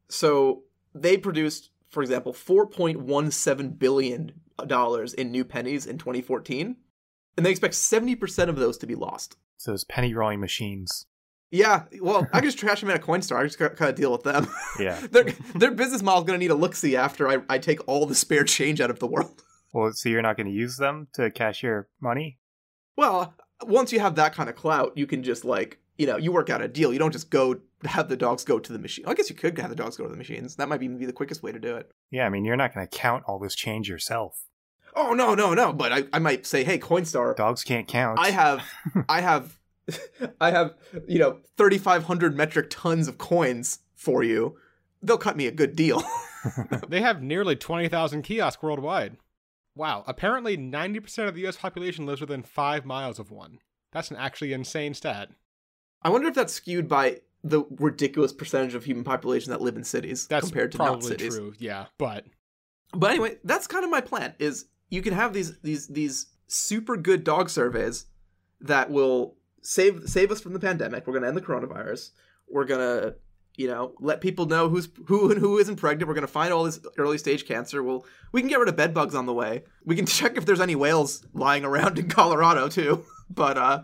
So 0.09 0.63
they 0.93 1.17
produced, 1.17 1.69
for 1.89 2.01
example, 2.01 2.33
$4.17 2.33 3.79
billion 3.79 4.31
in 5.17 5.31
new 5.31 5.45
pennies 5.45 5.85
in 5.85 5.97
2014, 5.97 6.75
and 7.37 7.45
they 7.45 7.51
expect 7.51 7.73
70% 7.73 8.49
of 8.49 8.55
those 8.55 8.77
to 8.77 8.87
be 8.87 8.95
lost. 8.95 9.37
So 9.57 9.71
those 9.71 9.83
penny 9.83 10.13
rolling 10.13 10.39
machines. 10.39 11.07
Yeah, 11.51 11.83
well, 12.01 12.27
I 12.31 12.39
can 12.39 12.43
just 12.47 12.59
trash 12.59 12.81
them 12.81 12.89
at 12.91 12.97
a 12.97 12.99
Coinstar. 12.99 13.37
I 13.37 13.43
just 13.43 13.57
kind 13.57 13.89
of 13.89 13.95
deal 13.95 14.11
with 14.11 14.23
them. 14.23 14.47
Yeah. 14.79 14.99
their, 15.11 15.25
their 15.55 15.71
business 15.71 16.01
model 16.01 16.21
is 16.21 16.27
going 16.27 16.39
to 16.39 16.43
need 16.43 16.51
a 16.51 16.55
look 16.55 16.75
see 16.75 16.95
after 16.95 17.27
I, 17.27 17.39
I 17.49 17.57
take 17.57 17.85
all 17.87 18.05
the 18.05 18.15
spare 18.15 18.43
change 18.43 18.79
out 18.79 18.89
of 18.89 18.99
the 18.99 19.07
world. 19.07 19.43
Well, 19.71 19.91
so 19.93 20.09
you're 20.09 20.23
not 20.23 20.35
going 20.35 20.47
to 20.47 20.51
use 20.51 20.77
them 20.77 21.09
to 21.13 21.29
cash 21.29 21.61
your 21.61 21.89
money? 22.01 22.39
Well, 22.97 23.35
once 23.61 23.93
you 23.93 23.99
have 23.99 24.15
that 24.15 24.33
kind 24.33 24.49
of 24.49 24.55
clout, 24.55 24.93
you 24.95 25.05
can 25.05 25.21
just 25.21 25.45
like, 25.45 25.77
you 25.99 26.07
know, 26.07 26.17
you 26.17 26.31
work 26.31 26.49
out 26.49 26.61
a 26.61 26.67
deal. 26.67 26.91
You 26.93 26.97
don't 26.97 27.11
just 27.11 27.29
go 27.29 27.57
have 27.83 28.09
the 28.09 28.17
dogs 28.17 28.43
go 28.43 28.57
to 28.57 28.73
the 28.73 28.79
machine. 28.79 29.05
I 29.05 29.13
guess 29.13 29.29
you 29.29 29.35
could 29.35 29.57
have 29.59 29.69
the 29.69 29.75
dogs 29.75 29.97
go 29.97 30.05
to 30.05 30.09
the 30.09 30.17
machines. 30.17 30.55
That 30.55 30.69
might 30.69 30.81
even 30.81 30.97
be 30.97 31.05
the 31.05 31.13
quickest 31.13 31.43
way 31.43 31.51
to 31.51 31.59
do 31.59 31.75
it. 31.75 31.91
Yeah, 32.09 32.25
I 32.25 32.29
mean, 32.29 32.45
you're 32.45 32.55
not 32.55 32.73
going 32.73 32.87
to 32.87 32.97
count 32.97 33.25
all 33.27 33.37
this 33.37 33.53
change 33.53 33.89
yourself. 33.89 34.45
Oh 34.95 35.13
no, 35.13 35.35
no, 35.35 35.53
no! 35.53 35.71
But 35.71 35.91
I, 35.91 36.03
I 36.11 36.19
might 36.19 36.47
say, 36.47 36.63
hey, 36.63 36.79
Coinstar, 36.79 37.35
Dogs 37.35 37.63
can't 37.63 37.87
count. 37.87 38.17
I 38.19 38.31
have, 38.31 38.63
I 39.09 39.21
have, 39.21 39.59
I 40.41 40.49
have, 40.51 40.73
you 41.07 41.19
know, 41.19 41.39
thirty 41.57 41.77
five 41.77 42.05
hundred 42.05 42.35
metric 42.35 42.67
tons 42.69 43.07
of 43.07 43.17
coins 43.17 43.79
for 43.95 44.23
you. 44.23 44.57
They'll 45.03 45.17
cut 45.17 45.37
me 45.37 45.45
a 45.45 45.51
good 45.51 45.75
deal. 45.75 46.01
They 46.87 47.01
have 47.01 47.21
nearly 47.21 47.57
20,000 47.57 48.21
kiosks 48.21 48.63
worldwide. 48.63 49.17
Wow. 49.75 50.05
Apparently, 50.07 50.57
90% 50.57 51.27
of 51.27 51.35
the 51.35 51.45
US 51.47 51.57
population 51.57 52.05
lives 52.05 52.21
within 52.21 52.43
five 52.43 52.85
miles 52.85 53.19
of 53.19 53.29
one. 53.29 53.59
That's 53.91 54.09
an 54.09 54.17
actually 54.17 54.53
insane 54.53 54.93
stat. 54.93 55.29
I 56.01 56.09
wonder 56.09 56.27
if 56.27 56.35
that's 56.35 56.53
skewed 56.53 56.87
by 56.87 57.21
the 57.43 57.63
ridiculous 57.77 58.33
percentage 58.33 58.75
of 58.75 58.83
human 58.83 59.03
population 59.03 59.51
that 59.51 59.61
live 59.61 59.77
in 59.77 59.83
cities 59.83 60.27
That's 60.27 60.45
compared 60.47 60.71
to 60.73 60.77
not 60.77 60.85
probably 60.87 61.07
cities. 61.07 61.35
true. 61.35 61.53
Yeah. 61.57 61.85
But 61.97 62.25
But 62.93 63.11
anyway, 63.11 63.37
that's 63.43 63.67
kind 63.67 63.83
of 63.83 63.89
my 63.89 64.01
plan. 64.01 64.33
Is 64.39 64.65
you 64.89 65.01
can 65.01 65.13
have 65.13 65.33
these 65.33 65.57
these 65.59 65.87
these 65.87 66.27
super 66.47 66.97
good 66.97 67.23
dog 67.23 67.49
surveys 67.49 68.05
that 68.61 68.89
will 68.89 69.35
save 69.61 70.03
save 70.09 70.31
us 70.31 70.41
from 70.41 70.53
the 70.53 70.59
pandemic. 70.59 71.07
We're 71.07 71.13
gonna 71.13 71.27
end 71.27 71.37
the 71.37 71.41
coronavirus. 71.41 72.11
We're 72.49 72.65
gonna 72.65 73.15
you 73.55 73.67
know 73.67 73.93
let 73.99 74.19
people 74.21 74.45
know 74.45 74.67
who's 74.69 74.89
who 75.05 75.31
and 75.31 75.39
who 75.45 75.59
isn't 75.59 75.77
pregnant. 75.77 76.07
We're 76.09 76.15
gonna 76.15 76.27
find 76.27 76.51
all 76.51 76.63
this 76.65 76.79
early 76.97 77.17
stage 77.17 77.45
cancer. 77.45 77.81
We'll 77.83 78.05
we 78.31 78.41
can 78.41 78.49
get 78.49 78.59
rid 78.59 78.67
of 78.69 78.75
bed 78.75 78.93
bugs 78.93 79.15
on 79.15 79.25
the 79.27 79.33
way. 79.33 79.63
We 79.85 79.95
can 79.95 80.05
check 80.17 80.35
if 80.37 80.45
there's 80.45 80.61
any 80.61 80.75
whales 80.75 81.25
lying 81.33 81.63
around 81.63 81.99
in 81.99 82.09
Colorado 82.09 82.67
too. 82.67 83.05
But 83.31 83.59
uh, 83.59 83.83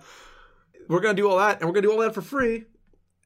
we're 0.87 0.99
gonna 1.01 1.13
do 1.13 1.29
all 1.29 1.37
that, 1.37 1.59
and 1.59 1.67
we're 1.69 1.73
gonna 1.73 1.87
do 1.87 1.91
all 1.91 1.99
that 1.99 2.13
for 2.13 2.21
free. 2.21 2.65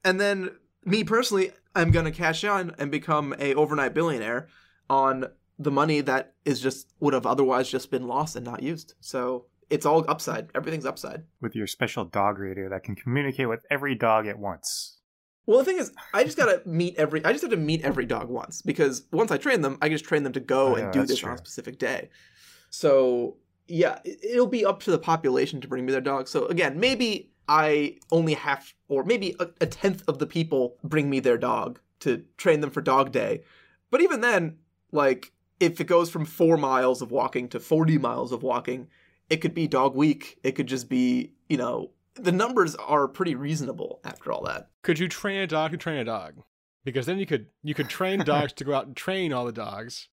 And 0.04 0.20
then 0.20 0.50
me 0.84 1.04
personally, 1.04 1.52
I'm 1.74 1.90
gonna 1.90 2.10
cash 2.12 2.42
in 2.44 2.72
and 2.78 2.90
become 2.90 3.34
a 3.38 3.54
overnight 3.54 3.94
billionaire 3.94 4.48
on 4.88 5.26
the 5.58 5.70
money 5.70 6.00
that 6.00 6.34
is 6.44 6.60
just 6.60 6.92
would 7.00 7.12
have 7.14 7.26
otherwise 7.26 7.68
just 7.68 7.90
been 7.90 8.06
lost 8.08 8.34
and 8.36 8.44
not 8.44 8.62
used. 8.62 8.94
So 9.00 9.46
it's 9.68 9.84
all 9.86 10.04
upside. 10.08 10.48
Everything's 10.54 10.86
upside. 10.86 11.24
with 11.40 11.54
your 11.54 11.66
special 11.66 12.04
dog 12.04 12.38
radio 12.38 12.68
that 12.70 12.82
can 12.82 12.96
communicate 12.96 13.48
with 13.48 13.64
every 13.70 13.94
dog 13.94 14.26
at 14.26 14.38
once. 14.38 14.96
Well, 15.46 15.58
the 15.58 15.64
thing 15.64 15.78
is, 15.78 15.92
I 16.14 16.24
just 16.24 16.36
gotta 16.36 16.62
meet 16.66 16.96
every. 16.96 17.24
I 17.24 17.32
just 17.32 17.42
have 17.42 17.50
to 17.50 17.56
meet 17.56 17.82
every 17.82 18.06
dog 18.06 18.28
once 18.30 18.62
because 18.62 19.04
once 19.12 19.30
I 19.30 19.36
train 19.36 19.60
them, 19.60 19.78
I 19.82 19.86
can 19.88 19.94
just 19.94 20.04
train 20.06 20.22
them 20.22 20.32
to 20.32 20.40
go 20.40 20.68
Oh, 20.68 20.74
and 20.76 20.86
yeah, 20.86 20.92
do 21.02 21.06
this 21.06 21.22
on 21.24 21.32
a 21.32 21.38
specific 21.38 21.78
day. 21.78 22.08
So 22.70 23.36
yeah, 23.66 23.98
it- 24.04 24.18
it'll 24.24 24.46
be 24.46 24.64
up 24.64 24.82
to 24.84 24.90
the 24.90 24.98
population 24.98 25.60
to 25.60 25.68
bring 25.68 25.84
me 25.86 25.92
their 25.92 26.00
dogs. 26.00 26.30
So 26.30 26.46
again, 26.46 26.78
maybe 26.80 27.29
I 27.48 27.98
only 28.10 28.34
have, 28.34 28.72
or 28.88 29.04
maybe 29.04 29.34
a, 29.40 29.48
a 29.60 29.66
tenth 29.66 30.02
of 30.08 30.18
the 30.18 30.26
people 30.26 30.76
bring 30.84 31.10
me 31.10 31.20
their 31.20 31.38
dog 31.38 31.80
to 32.00 32.24
train 32.36 32.60
them 32.60 32.70
for 32.70 32.80
dog 32.80 33.12
day. 33.12 33.42
But 33.90 34.00
even 34.00 34.20
then, 34.20 34.58
like 34.92 35.32
if 35.58 35.80
it 35.80 35.86
goes 35.86 36.10
from 36.10 36.24
four 36.24 36.56
miles 36.56 37.02
of 37.02 37.10
walking 37.10 37.48
to 37.48 37.60
forty 37.60 37.98
miles 37.98 38.32
of 38.32 38.42
walking, 38.42 38.88
it 39.28 39.38
could 39.38 39.54
be 39.54 39.66
dog 39.66 39.94
week. 39.94 40.38
It 40.42 40.52
could 40.52 40.66
just 40.66 40.88
be, 40.88 41.32
you 41.48 41.56
know, 41.56 41.90
the 42.14 42.32
numbers 42.32 42.74
are 42.76 43.08
pretty 43.08 43.34
reasonable 43.34 44.00
after 44.04 44.32
all 44.32 44.42
that. 44.44 44.68
could 44.82 44.98
you 44.98 45.08
train 45.08 45.40
a 45.40 45.46
dog 45.46 45.72
to 45.72 45.76
train 45.76 45.98
a 45.98 46.04
dog? 46.04 46.42
Because 46.84 47.06
then 47.06 47.18
you 47.18 47.26
could 47.26 47.46
you 47.62 47.74
could 47.74 47.88
train 47.88 48.20
dogs 48.24 48.52
to 48.54 48.64
go 48.64 48.74
out 48.74 48.86
and 48.86 48.96
train 48.96 49.32
all 49.32 49.44
the 49.44 49.52
dogs. 49.52 50.08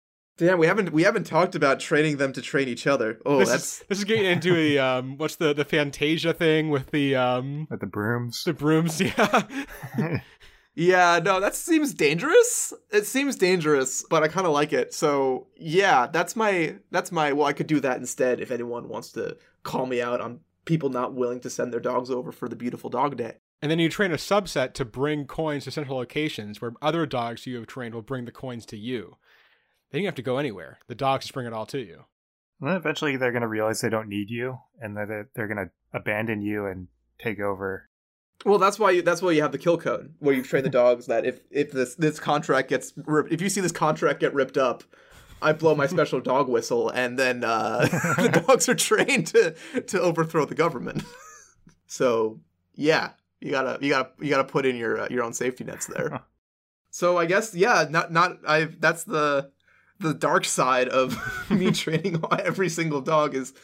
Damn, 0.42 0.58
we 0.58 0.66
haven't 0.66 0.92
we 0.92 1.04
haven't 1.04 1.24
talked 1.24 1.54
about 1.54 1.78
training 1.78 2.16
them 2.16 2.32
to 2.32 2.42
train 2.42 2.66
each 2.66 2.88
other. 2.88 3.20
Oh, 3.24 3.38
this 3.38 3.48
that's 3.48 3.80
is 3.80 3.84
this 3.88 3.98
is 3.98 4.04
getting 4.04 4.24
into 4.24 4.56
a 4.56 4.76
um 4.76 5.16
what's 5.16 5.36
the 5.36 5.54
the 5.54 5.64
Fantasia 5.64 6.32
thing 6.32 6.68
with 6.68 6.90
the 6.90 7.14
um 7.14 7.68
With 7.70 7.78
the 7.78 7.86
brooms. 7.86 8.42
the 8.42 8.52
brooms? 8.52 9.00
Yeah. 9.00 9.46
yeah, 10.74 11.20
no, 11.22 11.38
that 11.38 11.54
seems 11.54 11.94
dangerous. 11.94 12.72
It 12.90 13.06
seems 13.06 13.36
dangerous, 13.36 14.04
but 14.10 14.24
I 14.24 14.28
kind 14.28 14.44
of 14.44 14.52
like 14.52 14.72
it. 14.72 14.92
So 14.92 15.46
yeah, 15.56 16.08
that's 16.08 16.34
my 16.34 16.74
that's 16.90 17.12
my. 17.12 17.32
Well, 17.32 17.46
I 17.46 17.52
could 17.52 17.68
do 17.68 17.78
that 17.78 17.98
instead 17.98 18.40
if 18.40 18.50
anyone 18.50 18.88
wants 18.88 19.12
to 19.12 19.36
call 19.62 19.86
me 19.86 20.02
out 20.02 20.20
on 20.20 20.40
people 20.64 20.88
not 20.88 21.14
willing 21.14 21.38
to 21.42 21.50
send 21.50 21.72
their 21.72 21.78
dogs 21.78 22.10
over 22.10 22.32
for 22.32 22.48
the 22.48 22.56
beautiful 22.56 22.90
dog 22.90 23.16
day. 23.16 23.36
And 23.62 23.70
then 23.70 23.78
you 23.78 23.88
train 23.88 24.10
a 24.10 24.16
subset 24.16 24.72
to 24.74 24.84
bring 24.84 25.24
coins 25.24 25.64
to 25.64 25.70
central 25.70 25.96
locations 25.96 26.60
where 26.60 26.72
other 26.82 27.06
dogs 27.06 27.46
you 27.46 27.54
have 27.58 27.68
trained 27.68 27.94
will 27.94 28.02
bring 28.02 28.24
the 28.24 28.32
coins 28.32 28.66
to 28.66 28.76
you. 28.76 29.18
Then 29.92 30.00
you 30.00 30.06
have 30.06 30.14
to 30.16 30.22
go 30.22 30.38
anywhere. 30.38 30.78
The 30.88 30.94
dogs 30.94 31.26
just 31.26 31.34
bring 31.34 31.46
it 31.46 31.52
all 31.52 31.66
to 31.66 31.78
you. 31.78 32.04
And 32.60 32.70
then 32.70 32.76
eventually 32.76 33.16
they're 33.16 33.32
going 33.32 33.42
to 33.42 33.48
realize 33.48 33.80
they 33.80 33.90
don't 33.90 34.08
need 34.08 34.30
you 34.30 34.58
and 34.80 34.96
that 34.96 35.08
they're, 35.08 35.28
they're 35.34 35.48
going 35.48 35.66
to 35.66 35.70
abandon 35.92 36.40
you 36.40 36.66
and 36.66 36.88
take 37.18 37.40
over. 37.40 37.88
Well, 38.44 38.58
that's 38.58 38.78
why 38.78 38.92
you, 38.92 39.02
that's 39.02 39.22
why 39.22 39.32
you 39.32 39.42
have 39.42 39.52
the 39.52 39.58
kill 39.58 39.78
code 39.78 40.14
where 40.18 40.34
you 40.34 40.42
train 40.42 40.64
the 40.64 40.70
dogs 40.70 41.06
that 41.06 41.24
if 41.24 41.40
if 41.50 41.70
this 41.70 41.94
this 41.94 42.18
contract 42.18 42.68
gets 42.68 42.92
ripped, 42.96 43.32
if 43.32 43.40
you 43.40 43.48
see 43.48 43.60
this 43.60 43.70
contract 43.70 44.18
get 44.18 44.34
ripped 44.34 44.56
up, 44.56 44.82
I 45.40 45.52
blow 45.52 45.76
my 45.76 45.86
special 45.86 46.20
dog 46.32 46.48
whistle, 46.48 46.88
and 46.88 47.16
then 47.16 47.44
uh, 47.44 47.80
the 48.16 48.42
dogs 48.44 48.68
are 48.68 48.74
trained 48.74 49.28
to 49.28 49.54
to 49.80 50.00
overthrow 50.00 50.44
the 50.44 50.54
government. 50.54 51.04
So 51.86 52.40
yeah, 52.74 53.10
you 53.38 53.50
gotta 53.50 53.78
you 53.82 53.90
gotta 53.90 54.12
you 54.18 54.30
gotta 54.30 54.44
put 54.44 54.64
in 54.64 54.76
your 54.76 55.02
uh, 55.02 55.08
your 55.10 55.22
own 55.22 55.34
safety 55.34 55.62
nets 55.62 55.84
there. 55.86 56.22
so 56.90 57.18
I 57.18 57.26
guess 57.26 57.54
yeah, 57.54 57.84
not 57.90 58.10
not 58.10 58.38
I. 58.48 58.64
That's 58.64 59.04
the 59.04 59.50
the 60.02 60.14
dark 60.14 60.44
side 60.44 60.88
of 60.88 61.16
me 61.50 61.70
training 61.82 62.22
every 62.44 62.68
single 62.68 63.00
dog 63.00 63.34
is 63.34 63.54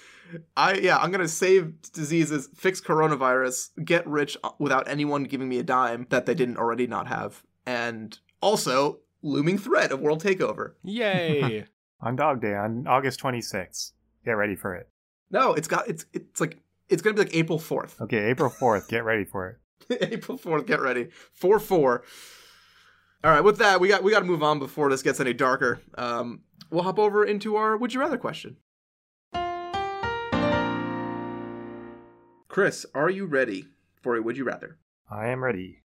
I 0.57 0.74
yeah, 0.74 0.99
I'm 0.99 1.11
gonna 1.11 1.26
save 1.26 1.80
diseases, 1.93 2.49
fix 2.55 2.80
coronavirus, 2.80 3.70
get 3.84 4.07
rich 4.07 4.36
without 4.59 4.86
anyone 4.86 5.24
giving 5.24 5.49
me 5.49 5.59
a 5.59 5.62
dime 5.62 6.07
that 6.11 6.26
they 6.26 6.34
didn't 6.34 6.59
already 6.59 6.86
not 6.86 7.07
have, 7.07 7.43
and 7.64 8.18
also 8.43 8.99
looming 9.22 9.57
threat 9.57 9.91
of 9.91 10.01
world 10.01 10.22
takeover. 10.22 10.72
Yay! 10.84 11.64
on 12.01 12.14
Dog 12.14 12.41
Day 12.41 12.55
on 12.55 12.86
August 12.86 13.20
26th. 13.20 13.93
Get 14.24 14.32
ready 14.32 14.55
for 14.55 14.74
it. 14.74 14.89
No, 15.30 15.55
it's 15.55 15.66
got 15.66 15.89
it's 15.89 16.05
it's 16.12 16.41
like 16.41 16.59
it's 16.89 17.03
gonna 17.03 17.14
be 17.14 17.22
like 17.22 17.34
April 17.34 17.59
fourth. 17.59 18.01
Okay, 18.01 18.30
April 18.30 18.51
4th. 18.51 18.89
Get 18.89 19.05
ready 19.05 19.24
for 19.24 19.49
it. 19.49 19.59
April 20.12 20.36
fourth. 20.36 20.66
Get 20.66 20.80
ready. 20.80 21.09
Four 21.32 21.59
four. 21.59 22.05
All 23.25 23.33
right. 23.33 23.43
With 23.43 23.59
that, 23.59 23.81
we 23.81 23.89
got 23.89 24.03
we 24.03 24.12
got 24.12 24.21
to 24.21 24.25
move 24.25 24.43
on 24.43 24.59
before 24.59 24.91
this 24.91 25.03
gets 25.03 25.19
any 25.19 25.33
darker. 25.33 25.81
Um, 25.97 26.43
we'll 26.71 26.85
hop 26.85 26.99
over 26.99 27.25
into 27.25 27.57
our 27.57 27.77
would 27.77 27.93
you 27.93 28.01
rather 28.01 28.19
question. 28.19 28.57
Chris, 32.49 32.87
are 32.95 33.11
you 33.11 33.27
ready 33.27 33.66
for 34.01 34.16
a 34.16 34.23
would 34.23 34.37
you 34.37 34.45
rather? 34.45 34.79
I 35.11 35.29
am 35.29 35.43
ready. 35.43 35.83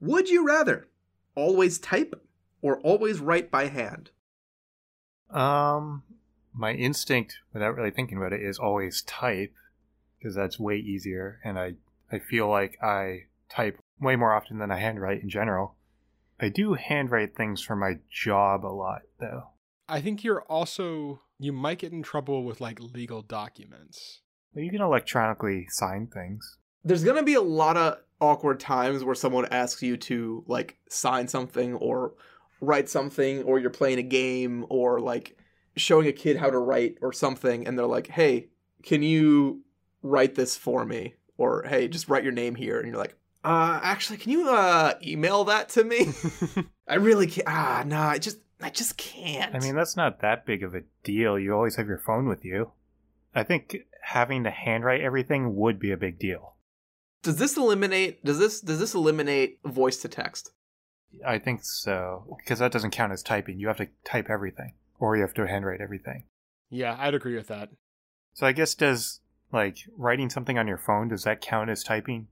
Would 0.00 0.28
you 0.28 0.46
rather 0.46 0.88
always 1.34 1.78
type 1.78 2.14
or 2.62 2.78
always 2.80 3.20
write 3.20 3.50
by 3.50 3.66
hand? 3.66 4.10
Um, 5.30 6.04
my 6.54 6.72
instinct, 6.72 7.38
without 7.52 7.74
really 7.74 7.90
thinking 7.90 8.18
about 8.18 8.32
it, 8.32 8.42
is 8.42 8.58
always 8.58 9.02
type 9.02 9.52
because 10.18 10.34
that's 10.34 10.58
way 10.58 10.76
easier, 10.76 11.40
and 11.44 11.58
I 11.58 11.74
I 12.10 12.18
feel 12.18 12.48
like 12.48 12.82
I 12.82 13.24
type 13.48 13.78
way 14.00 14.16
more 14.16 14.32
often 14.32 14.58
than 14.58 14.70
I 14.70 14.78
handwrite 14.78 15.22
in 15.22 15.28
general. 15.28 15.74
I 16.40 16.48
do 16.48 16.74
handwrite 16.74 17.34
things 17.34 17.62
for 17.62 17.74
my 17.74 17.98
job 18.10 18.64
a 18.64 18.68
lot, 18.68 19.02
though. 19.18 19.48
I 19.88 20.00
think 20.00 20.22
you're 20.22 20.42
also 20.42 21.20
you 21.38 21.52
might 21.52 21.78
get 21.78 21.92
in 21.92 22.02
trouble 22.02 22.44
with 22.44 22.60
like 22.60 22.80
legal 22.80 23.22
documents. 23.22 24.22
But 24.54 24.62
you 24.62 24.70
can 24.70 24.82
electronically 24.82 25.66
sign 25.70 26.08
things. 26.08 26.58
There's 26.84 27.04
gonna 27.04 27.22
be 27.22 27.34
a 27.34 27.40
lot 27.40 27.76
of 27.76 27.98
awkward 28.20 28.60
times 28.60 29.04
where 29.04 29.14
someone 29.14 29.46
asks 29.46 29.82
you 29.82 29.96
to 29.96 30.44
like 30.46 30.78
sign 30.88 31.28
something 31.28 31.74
or 31.74 32.14
write 32.60 32.88
something, 32.88 33.42
or 33.44 33.58
you're 33.58 33.70
playing 33.70 33.98
a 33.98 34.02
game, 34.02 34.66
or 34.68 35.00
like 35.00 35.36
showing 35.76 36.08
a 36.08 36.12
kid 36.12 36.36
how 36.36 36.50
to 36.50 36.58
write 36.58 36.98
or 37.02 37.12
something, 37.12 37.66
and 37.66 37.78
they're 37.78 37.86
like, 37.86 38.08
"Hey, 38.08 38.48
can 38.82 39.02
you 39.02 39.62
write 40.02 40.34
this 40.34 40.56
for 40.56 40.84
me?" 40.84 41.14
Or, 41.36 41.62
"Hey, 41.62 41.86
just 41.86 42.08
write 42.08 42.24
your 42.24 42.32
name 42.32 42.56
here," 42.56 42.78
and 42.78 42.88
you're 42.88 42.98
like, 42.98 43.16
"Uh, 43.48 43.80
actually, 43.82 44.18
can 44.18 44.30
you 44.32 44.48
uh 44.50 44.94
email 45.02 45.44
that 45.44 45.68
to 45.70 45.84
me?" 45.84 46.08
I 46.88 46.96
really 46.96 47.26
can't. 47.26 47.48
Ah, 47.48 47.82
no, 47.86 48.00
I 48.00 48.18
just 48.18 48.38
I 48.60 48.70
just 48.70 48.96
can't. 48.96 49.54
I 49.54 49.60
mean, 49.60 49.74
that's 49.74 49.96
not 49.96 50.20
that 50.20 50.44
big 50.46 50.62
of 50.62 50.74
a 50.74 50.82
deal. 51.04 51.38
You 51.38 51.54
always 51.54 51.76
have 51.76 51.86
your 51.86 51.98
phone 51.98 52.26
with 52.28 52.44
you. 52.44 52.72
I 53.34 53.42
think 53.44 53.76
having 54.02 54.44
to 54.44 54.50
handwrite 54.50 55.00
everything 55.00 55.54
would 55.56 55.78
be 55.78 55.92
a 55.92 55.96
big 55.96 56.18
deal. 56.18 56.54
does 57.22 57.36
this 57.36 57.56
eliminate? 57.56 58.24
Does 58.24 58.38
this 58.38 58.60
does 58.60 58.78
this 58.78 58.94
eliminate 58.94 59.58
voice 59.64 59.98
to 59.98 60.08
text? 60.08 60.50
I 61.26 61.38
think 61.38 61.64
so. 61.64 62.36
Because 62.38 62.58
that 62.58 62.72
doesn't 62.72 62.90
count 62.90 63.12
as 63.12 63.22
typing. 63.22 63.58
You 63.58 63.68
have 63.68 63.78
to 63.78 63.88
type 64.04 64.28
everything, 64.28 64.74
or 64.98 65.16
you 65.16 65.22
have 65.22 65.34
to 65.34 65.46
handwrite 65.46 65.80
everything. 65.80 66.24
Yeah, 66.70 66.96
I'd 66.98 67.14
agree 67.14 67.36
with 67.36 67.46
that. 67.48 67.70
So 68.34 68.46
I 68.46 68.52
guess 68.52 68.74
does 68.74 69.20
like 69.52 69.78
writing 69.96 70.28
something 70.30 70.58
on 70.58 70.68
your 70.68 70.78
phone 70.78 71.08
does 71.08 71.24
that 71.24 71.40
count 71.40 71.70
as 71.70 71.82
typing? 71.82 72.28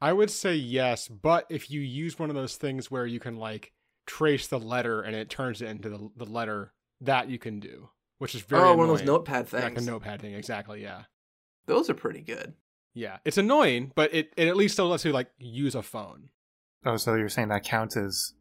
I 0.00 0.12
would 0.12 0.30
say 0.30 0.54
yes, 0.54 1.08
but 1.08 1.46
if 1.48 1.70
you 1.70 1.80
use 1.80 2.18
one 2.18 2.30
of 2.30 2.36
those 2.36 2.56
things 2.56 2.90
where 2.90 3.06
you 3.06 3.18
can 3.20 3.36
like 3.36 3.72
trace 4.06 4.46
the 4.46 4.58
letter 4.60 5.02
and 5.02 5.14
it 5.16 5.28
turns 5.28 5.60
it 5.60 5.68
into 5.68 5.88
the, 5.88 6.10
the 6.16 6.24
letter, 6.30 6.72
that 7.00 7.28
you 7.28 7.38
can 7.38 7.60
do, 7.60 7.90
which 8.18 8.34
is 8.34 8.40
very 8.42 8.62
oh, 8.62 8.74
one 8.74 8.84
of 8.84 8.88
those 8.88 9.00
annoying. 9.02 9.16
notepad 9.18 9.52
Like 9.52 9.72
a 9.72 9.74
things. 9.76 9.86
notepad 9.86 10.20
thing, 10.20 10.34
exactly. 10.34 10.82
Yeah, 10.82 11.02
Those 11.66 11.88
are 11.90 11.94
pretty 11.94 12.20
good. 12.20 12.54
yeah. 12.94 13.18
It's 13.24 13.38
annoying, 13.38 13.92
but 13.94 14.12
it, 14.14 14.32
it 14.36 14.48
at 14.48 14.56
least 14.56 14.74
still 14.74 14.88
lets 14.88 15.04
you 15.04 15.12
like 15.12 15.30
use 15.38 15.74
a 15.74 15.82
phone. 15.82 16.30
Oh, 16.84 16.96
so 16.96 17.14
you're 17.14 17.28
saying 17.28 17.48
that 17.48 17.64
counts 17.64 17.96
as 17.96 18.34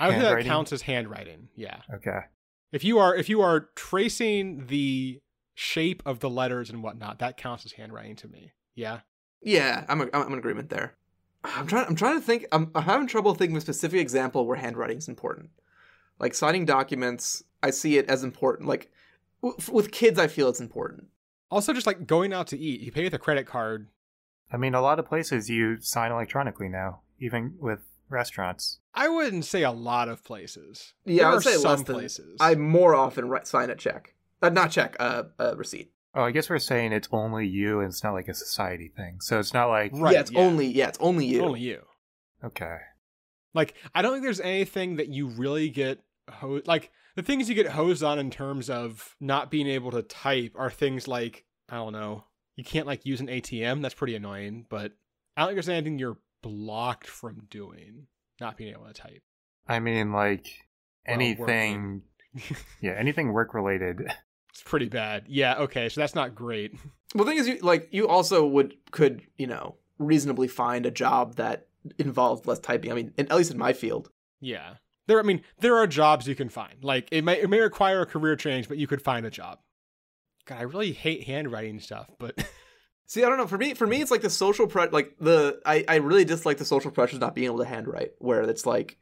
I 0.00 0.06
would 0.08 0.12
think 0.14 0.22
that 0.22 0.26
handwriting? 0.26 0.50
counts 0.50 0.72
as 0.72 0.82
handwriting. 0.82 1.48
Yeah. 1.54 1.76
Okay. 1.94 2.18
If 2.72 2.82
you 2.82 2.98
are 2.98 3.14
if 3.14 3.28
you 3.28 3.40
are 3.40 3.68
tracing 3.76 4.66
the 4.66 5.20
shape 5.54 6.02
of 6.04 6.18
the 6.18 6.28
letters 6.28 6.70
and 6.70 6.82
whatnot, 6.82 7.20
that 7.20 7.36
counts 7.36 7.64
as 7.64 7.72
handwriting 7.72 8.16
to 8.16 8.28
me. 8.28 8.52
Yeah. 8.74 9.00
Yeah, 9.42 9.84
I'm 9.88 10.00
a, 10.00 10.08
I'm 10.12 10.32
in 10.32 10.38
agreement 10.38 10.70
there. 10.70 10.96
I'm 11.44 11.66
trying. 11.66 11.86
I'm 11.86 11.94
trying 11.94 12.18
to 12.18 12.24
think. 12.24 12.46
I'm, 12.52 12.70
I'm 12.74 12.82
having 12.84 13.06
trouble 13.06 13.34
thinking 13.34 13.56
of 13.56 13.60
a 13.60 13.64
specific 13.64 14.00
example 14.00 14.46
where 14.46 14.56
handwriting 14.56 14.98
is 14.98 15.08
important. 15.08 15.50
Like 16.18 16.34
signing 16.34 16.64
documents, 16.64 17.42
I 17.62 17.70
see 17.70 17.98
it 17.98 18.08
as 18.08 18.24
important. 18.24 18.68
Like 18.68 18.90
w- 19.42 19.56
with 19.72 19.90
kids, 19.92 20.18
I 20.18 20.26
feel 20.26 20.48
it's 20.48 20.60
important. 20.60 21.08
Also, 21.50 21.72
just 21.72 21.86
like 21.86 22.06
going 22.06 22.32
out 22.32 22.46
to 22.48 22.58
eat, 22.58 22.80
you 22.80 22.90
pay 22.90 23.04
with 23.04 23.14
a 23.14 23.18
credit 23.18 23.46
card. 23.46 23.88
I 24.52 24.56
mean, 24.56 24.74
a 24.74 24.80
lot 24.80 24.98
of 24.98 25.06
places 25.06 25.50
you 25.50 25.80
sign 25.80 26.12
electronically 26.12 26.68
now, 26.68 27.00
even 27.18 27.54
with 27.58 27.80
restaurants. 28.08 28.78
I 28.94 29.08
wouldn't 29.08 29.44
say 29.44 29.62
a 29.62 29.70
lot 29.72 30.08
of 30.08 30.22
places. 30.24 30.94
Yeah, 31.04 31.24
There 31.24 31.26
I 31.30 31.34
would 31.34 31.42
say 31.42 31.52
some 31.54 31.70
less 31.70 31.82
than. 31.82 31.94
places. 31.96 32.36
I 32.40 32.54
more 32.54 32.94
often 32.94 33.28
write, 33.28 33.46
sign 33.46 33.70
a 33.70 33.74
check, 33.74 34.14
uh, 34.40 34.50
not 34.50 34.70
check, 34.70 34.96
uh, 35.00 35.24
a 35.38 35.56
receipt. 35.56 35.90
Oh, 36.14 36.22
I 36.22 36.30
guess 36.30 36.48
we're 36.48 36.58
saying 36.60 36.92
it's 36.92 37.08
only 37.10 37.46
you, 37.46 37.80
and 37.80 37.88
it's 37.88 38.04
not 38.04 38.14
like 38.14 38.28
a 38.28 38.34
society 38.34 38.92
thing. 38.96 39.20
So 39.20 39.40
it's 39.40 39.52
not 39.52 39.68
like 39.68 39.90
Right, 39.94 40.14
yeah, 40.14 40.20
it's 40.20 40.30
yeah. 40.30 40.40
only 40.40 40.66
yeah, 40.66 40.88
it's 40.88 40.98
only 41.00 41.26
you. 41.26 41.42
only 41.42 41.60
you. 41.60 41.82
okay. 42.42 42.76
Like, 43.52 43.74
I 43.94 44.02
don't 44.02 44.12
think 44.12 44.24
there's 44.24 44.40
anything 44.40 44.96
that 44.96 45.08
you 45.08 45.28
really 45.28 45.68
get 45.68 46.00
ho- 46.28 46.60
like 46.66 46.90
the 47.14 47.22
things 47.22 47.48
you 47.48 47.54
get 47.54 47.66
hosed 47.68 48.02
on 48.02 48.18
in 48.18 48.30
terms 48.30 48.68
of 48.68 49.14
not 49.20 49.50
being 49.50 49.68
able 49.68 49.92
to 49.92 50.02
type 50.02 50.52
are 50.56 50.70
things 50.70 51.06
like 51.06 51.44
I 51.68 51.76
don't 51.76 51.92
know, 51.92 52.24
you 52.56 52.64
can't 52.64 52.86
like 52.86 53.06
use 53.06 53.20
an 53.20 53.28
ATM. 53.28 53.82
That's 53.82 53.94
pretty 53.94 54.14
annoying. 54.16 54.66
But 54.68 54.92
I 55.36 55.40
don't 55.42 55.48
think 55.50 55.56
there's 55.56 55.68
anything 55.68 55.98
you're 55.98 56.18
blocked 56.42 57.06
from 57.08 57.46
doing, 57.50 58.06
not 58.40 58.56
being 58.56 58.72
able 58.72 58.86
to 58.86 58.92
type. 58.92 59.22
I 59.66 59.80
mean, 59.80 60.12
like 60.12 60.46
Well, 61.06 61.14
anything. 61.14 62.02
yeah, 62.80 62.92
anything 62.98 63.32
work 63.32 63.54
related. 63.54 64.12
It's 64.54 64.62
pretty 64.62 64.88
bad. 64.88 65.24
Yeah. 65.28 65.56
Okay. 65.56 65.88
So 65.88 66.00
that's 66.00 66.14
not 66.14 66.34
great. 66.34 66.74
Well, 67.16 67.24
the 67.24 67.30
thing 67.30 67.38
is, 67.38 67.46
you 67.46 67.58
like 67.60 67.86
you 67.92 68.08
also 68.08 68.44
would 68.44 68.74
could 68.90 69.22
you 69.38 69.46
know 69.46 69.76
reasonably 70.00 70.48
find 70.48 70.84
a 70.84 70.90
job 70.90 71.36
that 71.36 71.68
involved 71.96 72.44
less 72.48 72.58
typing. 72.58 72.90
I 72.90 72.94
mean, 72.96 73.12
at 73.16 73.30
least 73.30 73.52
in 73.52 73.56
my 73.56 73.72
field. 73.72 74.10
Yeah. 74.40 74.74
There. 75.06 75.20
I 75.20 75.22
mean, 75.22 75.42
there 75.60 75.76
are 75.76 75.86
jobs 75.86 76.26
you 76.26 76.34
can 76.34 76.48
find. 76.48 76.82
Like 76.82 77.06
it 77.12 77.22
may 77.22 77.40
it 77.40 77.48
may 77.48 77.60
require 77.60 78.00
a 78.00 78.06
career 78.06 78.34
change, 78.34 78.66
but 78.66 78.78
you 78.78 78.88
could 78.88 79.00
find 79.00 79.24
a 79.24 79.30
job. 79.30 79.60
God, 80.44 80.58
I 80.58 80.62
really 80.62 80.90
hate 80.90 81.22
handwriting 81.22 81.78
stuff, 81.78 82.10
but 82.18 82.34
See, 83.06 83.22
I 83.22 83.28
don't 83.28 83.38
know. 83.38 83.46
For 83.46 83.58
me, 83.58 83.74
for 83.74 83.86
me, 83.86 84.00
it's 84.00 84.10
like 84.10 84.22
the 84.22 84.30
social 84.30 84.66
pre 84.66 84.88
like 84.88 85.14
the 85.20 85.60
I, 85.66 85.84
I 85.86 85.96
really 85.96 86.24
dislike 86.24 86.56
the 86.56 86.64
social 86.64 86.90
pressures 86.90 87.20
not 87.20 87.34
being 87.34 87.46
able 87.46 87.58
to 87.58 87.64
handwrite, 87.64 88.12
where 88.18 88.42
it's 88.42 88.64
like 88.64 88.96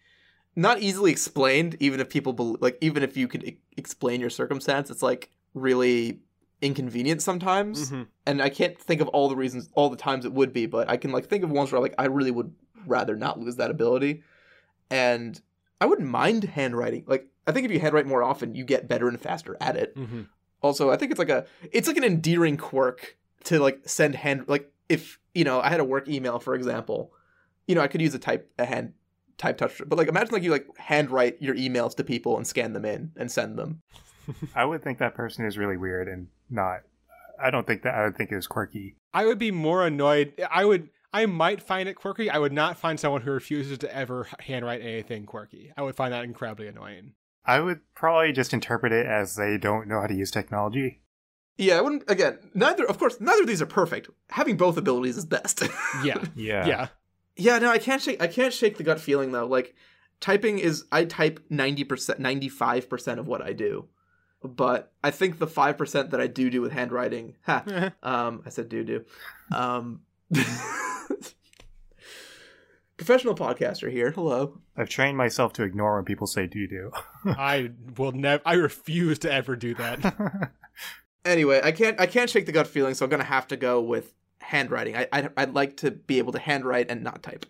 not 0.57 0.81
easily 0.81 1.13
explained, 1.13 1.77
even 1.79 2.01
if 2.01 2.09
people 2.09 2.33
bel 2.33 2.57
like 2.61 2.79
even 2.81 3.03
if 3.03 3.17
you 3.17 3.29
could 3.29 3.45
e- 3.45 3.61
explain 3.77 4.21
your 4.21 4.31
circumstance, 4.31 4.91
it's 4.91 5.03
like 5.03 5.31
really 5.55 6.21
inconvenient 6.61 7.23
sometimes. 7.23 7.91
Mhm. 7.91 8.07
And 8.27 8.41
I 8.43 8.49
can't 8.49 8.79
think 8.79 9.01
of 9.01 9.09
all 9.09 9.29
the 9.29 9.37
reasons, 9.37 9.69
all 9.75 9.91
the 9.91 9.97
times 9.97 10.25
it 10.25 10.33
would 10.33 10.53
be, 10.53 10.67
but 10.67 10.89
I 10.89 10.97
can 10.97 11.11
like 11.13 11.27
think 11.27 11.43
of 11.45 11.51
ones 11.51 11.73
where 11.73 11.81
like 11.81 11.95
I 11.99 12.07
really 12.07 12.31
would 12.31 12.55
rather 12.87 13.17
not 13.17 13.39
lose 13.41 13.57
that 13.57 13.71
ability, 13.71 14.23
and 14.91 15.41
I 15.81 15.87
wouldn't 15.87 16.09
mind 16.09 16.45
handwriting. 16.45 17.05
Like 17.07 17.27
I 17.47 17.53
think 17.53 17.65
if 17.67 17.73
you 17.73 17.81
handwrite 17.81 18.07
more 18.07 18.23
often, 18.23 18.55
you 18.55 18.65
get 18.65 18.89
better 18.89 19.09
and 19.09 19.21
faster 19.21 19.57
at 19.61 19.77
it 19.77 19.97
Mhm. 19.97 20.29
also 20.63 20.91
i 20.93 20.97
think 20.97 21.11
it's 21.11 21.19
like 21.19 21.29
a 21.29 21.45
it's 21.73 21.89
like 21.89 21.97
an 21.97 22.05
endearing 22.05 22.57
quirk 22.57 23.17
to 23.45 23.59
like 23.59 23.81
send 23.85 24.15
hand 24.15 24.45
like 24.47 24.71
if 24.89 25.19
you 25.35 25.43
know 25.43 25.61
i 25.61 25.69
had 25.69 25.81
a 25.81 25.85
work 25.85 26.07
email 26.09 26.39
for 26.39 26.55
example 26.55 27.13
you 27.67 27.75
know 27.75 27.81
i 27.81 27.89
could 27.89 28.01
use 28.01 28.15
a 28.15 28.19
type 28.19 28.49
a 28.61 28.65
hand 28.65 28.93
type 29.39 29.59
touch 29.59 29.83
but 29.87 29.99
like 29.99 30.07
imagine 30.07 30.33
like 30.33 30.45
you 30.45 30.53
like 30.53 30.67
handwrite 30.77 31.41
your 31.43 31.57
emails 31.57 31.97
to 31.97 32.05
people 32.05 32.37
and 32.37 32.47
scan 32.47 32.75
them 32.75 32.85
in 32.85 33.11
and 33.17 33.33
send 33.33 33.59
them 33.59 33.83
I 34.55 34.65
would 34.65 34.83
think 34.83 34.99
that 34.99 35.15
person 35.15 35.45
is 35.45 35.59
really 35.59 35.77
weird 35.77 36.09
and 36.09 36.29
not. 36.51 36.81
I 37.43 37.51
don't 37.51 37.67
think 37.67 37.83
that. 37.83 37.95
I 37.95 38.05
would 38.05 38.17
think 38.17 38.31
it 38.31 38.37
was 38.37 38.47
quirky. 38.47 38.97
I 39.15 39.27
would 39.27 39.39
be 39.39 39.51
more 39.51 39.87
annoyed. 39.87 40.35
I 40.51 40.65
would. 40.65 40.91
I 41.13 41.27
might 41.27 41.63
find 41.63 41.89
it 41.89 41.95
quirky. 41.95 42.31
I 42.31 42.39
would 42.39 42.53
not 42.53 42.79
find 42.79 42.99
someone 42.99 43.21
who 43.23 43.33
refuses 43.33 43.79
to 43.79 43.95
ever 43.95 44.29
handwrite 44.41 44.81
anything 44.81 45.27
quirky. 45.27 45.73
I 45.77 45.83
would 45.83 45.95
find 45.97 46.13
that 46.13 46.25
incredibly 46.25 46.69
annoying. 46.69 47.13
I 47.45 47.61
would 47.61 47.81
probably 47.95 48.33
just 48.33 48.55
interpret 48.55 48.93
it 48.93 49.05
as 49.07 49.37
they 49.37 49.59
don't 49.59 49.89
know 49.89 50.01
how 50.01 50.07
to 50.07 50.15
use 50.15 50.31
technology. 50.31 51.01
yeah 51.59 51.77
i 51.77 51.81
wouldn't 51.83 52.09
again 52.09 52.39
neither 52.55 52.87
of 52.87 52.99
course 52.99 53.21
neither 53.21 53.43
of 53.43 53.47
these 53.49 53.61
are 53.61 53.67
perfect 53.67 54.09
having 54.31 54.57
both 54.57 54.77
abilities 54.79 55.17
is 55.19 55.27
best 55.27 55.63
Yeah. 56.05 56.25
Yeah. 56.35 56.67
yeah. 56.67 56.89
yeah 57.37 57.59
no 57.59 57.71
i 57.71 57.79
can't 57.79 58.01
shake 58.01 58.23
i 58.23 58.27
can't 58.29 58.55
shake 58.55 58.79
the 58.79 58.85
gut 58.85 59.01
feeling 59.01 59.33
though 59.33 59.47
like 59.47 59.75
typing 60.21 60.59
is 60.61 60.85
i 60.93 61.05
type 61.05 61.41
90% 61.51 62.21
95% 62.21 63.19
of 63.19 63.27
what 63.27 63.43
i 63.43 63.53
do 63.53 63.87
but 64.43 64.93
i 65.03 65.11
think 65.11 65.39
the 65.39 65.47
5% 65.47 66.11
that 66.11 66.21
i 66.21 66.27
do 66.27 66.51
do 66.51 66.61
with 66.61 66.73
handwriting 66.73 67.35
ha, 67.43 67.93
Um, 68.03 68.43
I 68.47 68.51
said 68.51 68.69
do 68.69 68.85
do. 68.85 69.05
Um, 69.53 70.01
professional 72.97 73.35
podcaster 73.35 73.91
here. 73.91 74.11
Hello. 74.13 74.59
I've 74.77 74.89
trained 74.89 75.17
myself 75.17 75.53
to 75.55 75.63
ignore 75.65 75.97
when 75.97 76.05
people 76.05 76.27
say 76.27 76.47
do 76.47 76.67
do. 76.67 76.93
I 77.25 77.71
will 77.97 78.13
never. 78.13 78.43
I 78.47 78.55
refuse 78.55 79.19
to 79.21 79.33
ever 79.33 79.57
do 79.57 79.75
that. 79.75 80.51
Anyway, 81.25 81.61
I 81.63 81.73
can't 81.73 82.01
I 82.01 82.07
can't 82.07 82.31
shake 82.31 82.47
the 82.47 82.53
gut 82.53 82.67
feeling, 82.67 82.95
so 82.95 83.05
I'm 83.05 83.11
gonna 83.11 83.25
have 83.25 83.47
to 83.49 83.57
go 83.57 83.81
with 83.81 84.13
handwriting. 84.41 84.97
I, 84.97 85.07
I 85.13 85.29
I'd 85.37 85.55
like 85.55 85.77
to 85.79 85.91
be 85.91 86.19
able 86.19 86.33
to 86.33 86.39
handwrite 86.39 86.91
and 86.91 87.03
not 87.03 87.23
type. 87.23 87.47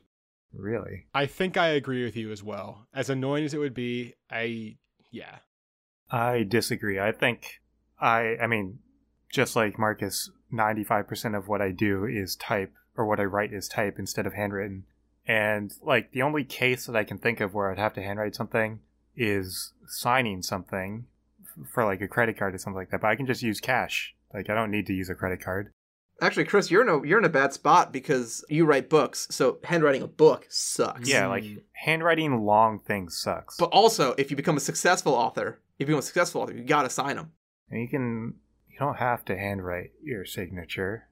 really? 0.53 1.07
I 1.15 1.27
think 1.27 1.57
I 1.57 1.69
agree 1.69 2.05
with 2.05 2.17
you 2.17 2.31
as 2.33 2.43
well. 2.43 2.87
As 2.93 3.09
annoying 3.11 3.45
as 3.45 3.55
it 3.55 3.59
would 3.59 3.75
be, 3.75 4.15
I 4.31 4.77
yeah. 5.11 5.37
I 6.13 6.45
disagree. 6.45 7.01
I 7.01 7.11
think 7.11 7.61
I 8.01 8.37
I 8.41 8.47
mean, 8.47 8.79
just 9.33 9.57
like 9.57 9.79
Marcus, 9.79 10.31
95% 10.53 11.37
of 11.37 11.49
what 11.49 11.63
I 11.63 11.71
do 11.71 12.05
is 12.05 12.37
type 12.37 12.73
or 12.97 13.07
what 13.07 13.19
I 13.19 13.25
write 13.25 13.53
is 13.53 13.67
type 13.67 13.99
instead 13.99 14.27
of 14.27 14.35
handwritten. 14.35 14.85
And 15.27 15.73
like 15.83 16.13
the 16.13 16.23
only 16.23 16.45
case 16.45 16.87
that 16.87 16.97
I 16.97 17.05
can 17.05 17.19
think 17.19 17.41
of 17.41 17.55
where 17.55 17.71
I'd 17.71 17.79
have 17.79 17.95
to 17.95 18.03
handwrite 18.03 18.35
something 18.35 18.81
is 19.17 19.73
signing 19.87 20.43
something 20.43 21.07
for 21.73 21.85
like 21.85 22.01
a 22.01 22.09
credit 22.09 22.39
card 22.39 22.55
or 22.55 22.59
something 22.59 22.77
like 22.77 22.91
that. 22.91 23.01
But 23.01 23.09
I 23.09 23.17
can 23.17 23.27
just 23.27 23.43
use 23.43 23.61
cash. 23.61 24.15
Like 24.35 24.51
I 24.51 24.55
don't 24.55 24.71
need 24.71 24.87
to 24.87 24.95
use 24.95 25.09
a 25.09 25.15
credit 25.15 25.41
card. 25.41 25.73
Actually, 26.23 26.45
Chris, 26.45 26.71
you're 26.71 26.83
in 26.83 26.89
a 26.89 27.07
you're 27.07 27.19
in 27.19 27.25
a 27.25 27.29
bad 27.29 27.53
spot 27.53 27.93
because 27.93 28.45
you 28.49 28.65
write 28.65 28.89
books, 28.89 29.27
so 29.31 29.59
handwriting 29.65 30.03
a 30.03 30.07
book 30.07 30.47
sucks. 30.49 31.09
Yeah, 31.09 31.27
like 31.27 31.43
Mm. 31.45 31.63
handwriting 31.73 32.45
long 32.47 32.79
things 32.79 33.19
sucks. 33.21 33.57
But 33.59 33.71
also, 33.71 34.15
if 34.17 34.31
you 34.31 34.37
become 34.37 34.57
a 34.57 34.61
successful 34.61 35.15
author, 35.15 35.61
if 35.79 35.81
you 35.81 35.87
become 35.87 35.99
a 35.99 36.03
successful 36.03 36.41
author, 36.43 36.55
you 36.55 36.65
gotta 36.65 36.89
sign 36.91 37.17
them. 37.17 37.33
and 37.69 37.81
you 37.83 37.89
can 37.89 38.35
you 38.71 38.79
don't 38.79 38.97
have 38.99 39.25
to 39.27 39.37
handwrite 39.37 39.91
your 40.03 40.25
signature. 40.25 41.09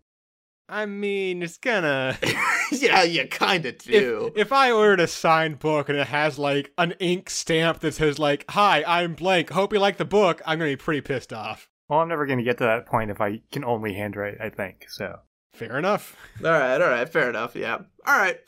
I 0.68 0.86
mean, 0.86 1.42
it's 1.42 1.58
gonna. 1.58 2.16
yeah, 2.70 3.02
you 3.02 3.26
kinda 3.26 3.72
do. 3.72 4.30
If, 4.36 4.46
if 4.46 4.52
I 4.52 4.70
ordered 4.70 5.00
a 5.00 5.08
signed 5.08 5.58
book 5.58 5.88
and 5.88 5.98
it 5.98 6.06
has 6.06 6.38
like 6.38 6.70
an 6.78 6.92
ink 7.00 7.28
stamp 7.30 7.80
that 7.80 7.94
says 7.94 8.20
like 8.20 8.44
"Hi, 8.50 8.84
I'm 8.86 9.14
blank. 9.14 9.50
Hope 9.50 9.72
you 9.72 9.80
like 9.80 9.96
the 9.96 10.04
book," 10.04 10.40
I'm 10.46 10.58
gonna 10.60 10.70
be 10.70 10.76
pretty 10.76 11.00
pissed 11.00 11.32
off. 11.32 11.68
Well, 11.90 11.98
I'm 11.98 12.08
never 12.08 12.24
going 12.24 12.38
to 12.38 12.44
get 12.44 12.58
to 12.58 12.64
that 12.64 12.86
point 12.86 13.10
if 13.10 13.20
I 13.20 13.42
can 13.50 13.64
only 13.64 13.94
handwrite, 13.94 14.40
I 14.40 14.48
think. 14.48 14.86
So, 14.88 15.18
Fair 15.52 15.76
enough. 15.76 16.16
all 16.38 16.48
right, 16.52 16.80
all 16.80 16.88
right, 16.88 17.08
fair 17.08 17.28
enough. 17.28 17.56
Yeah. 17.56 17.78
All 18.06 18.16
right. 18.16 18.38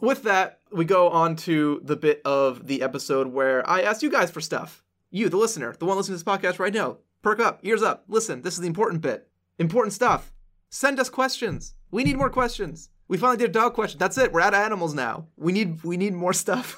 With 0.00 0.22
that, 0.22 0.60
we 0.72 0.86
go 0.86 1.10
on 1.10 1.36
to 1.36 1.82
the 1.84 1.94
bit 1.96 2.22
of 2.24 2.66
the 2.66 2.80
episode 2.80 3.26
where 3.28 3.68
I 3.68 3.82
asked 3.82 4.02
you 4.02 4.10
guys 4.10 4.30
for 4.30 4.40
stuff. 4.40 4.82
You, 5.10 5.28
the 5.28 5.36
listener, 5.36 5.76
the 5.78 5.84
one 5.84 5.98
listening 5.98 6.18
to 6.18 6.24
this 6.24 6.32
podcast 6.38 6.58
right 6.58 6.72
now, 6.72 6.96
perk 7.20 7.38
up, 7.38 7.60
ears 7.62 7.82
up, 7.82 8.04
listen. 8.08 8.40
This 8.40 8.54
is 8.54 8.60
the 8.60 8.66
important 8.66 9.02
bit. 9.02 9.28
Important 9.58 9.92
stuff. 9.92 10.32
Send 10.70 10.98
us 10.98 11.10
questions. 11.10 11.74
We 11.90 12.02
need 12.02 12.16
more 12.16 12.30
questions. 12.30 12.88
We 13.08 13.18
finally 13.18 13.36
did 13.36 13.50
a 13.50 13.52
dog 13.52 13.74
question. 13.74 13.98
That's 13.98 14.16
it. 14.16 14.32
We're 14.32 14.40
out 14.40 14.54
of 14.54 14.60
animals 14.60 14.94
now. 14.94 15.28
We 15.36 15.52
need 15.52 15.84
we 15.84 15.98
need 15.98 16.14
more 16.14 16.32
stuff. 16.32 16.76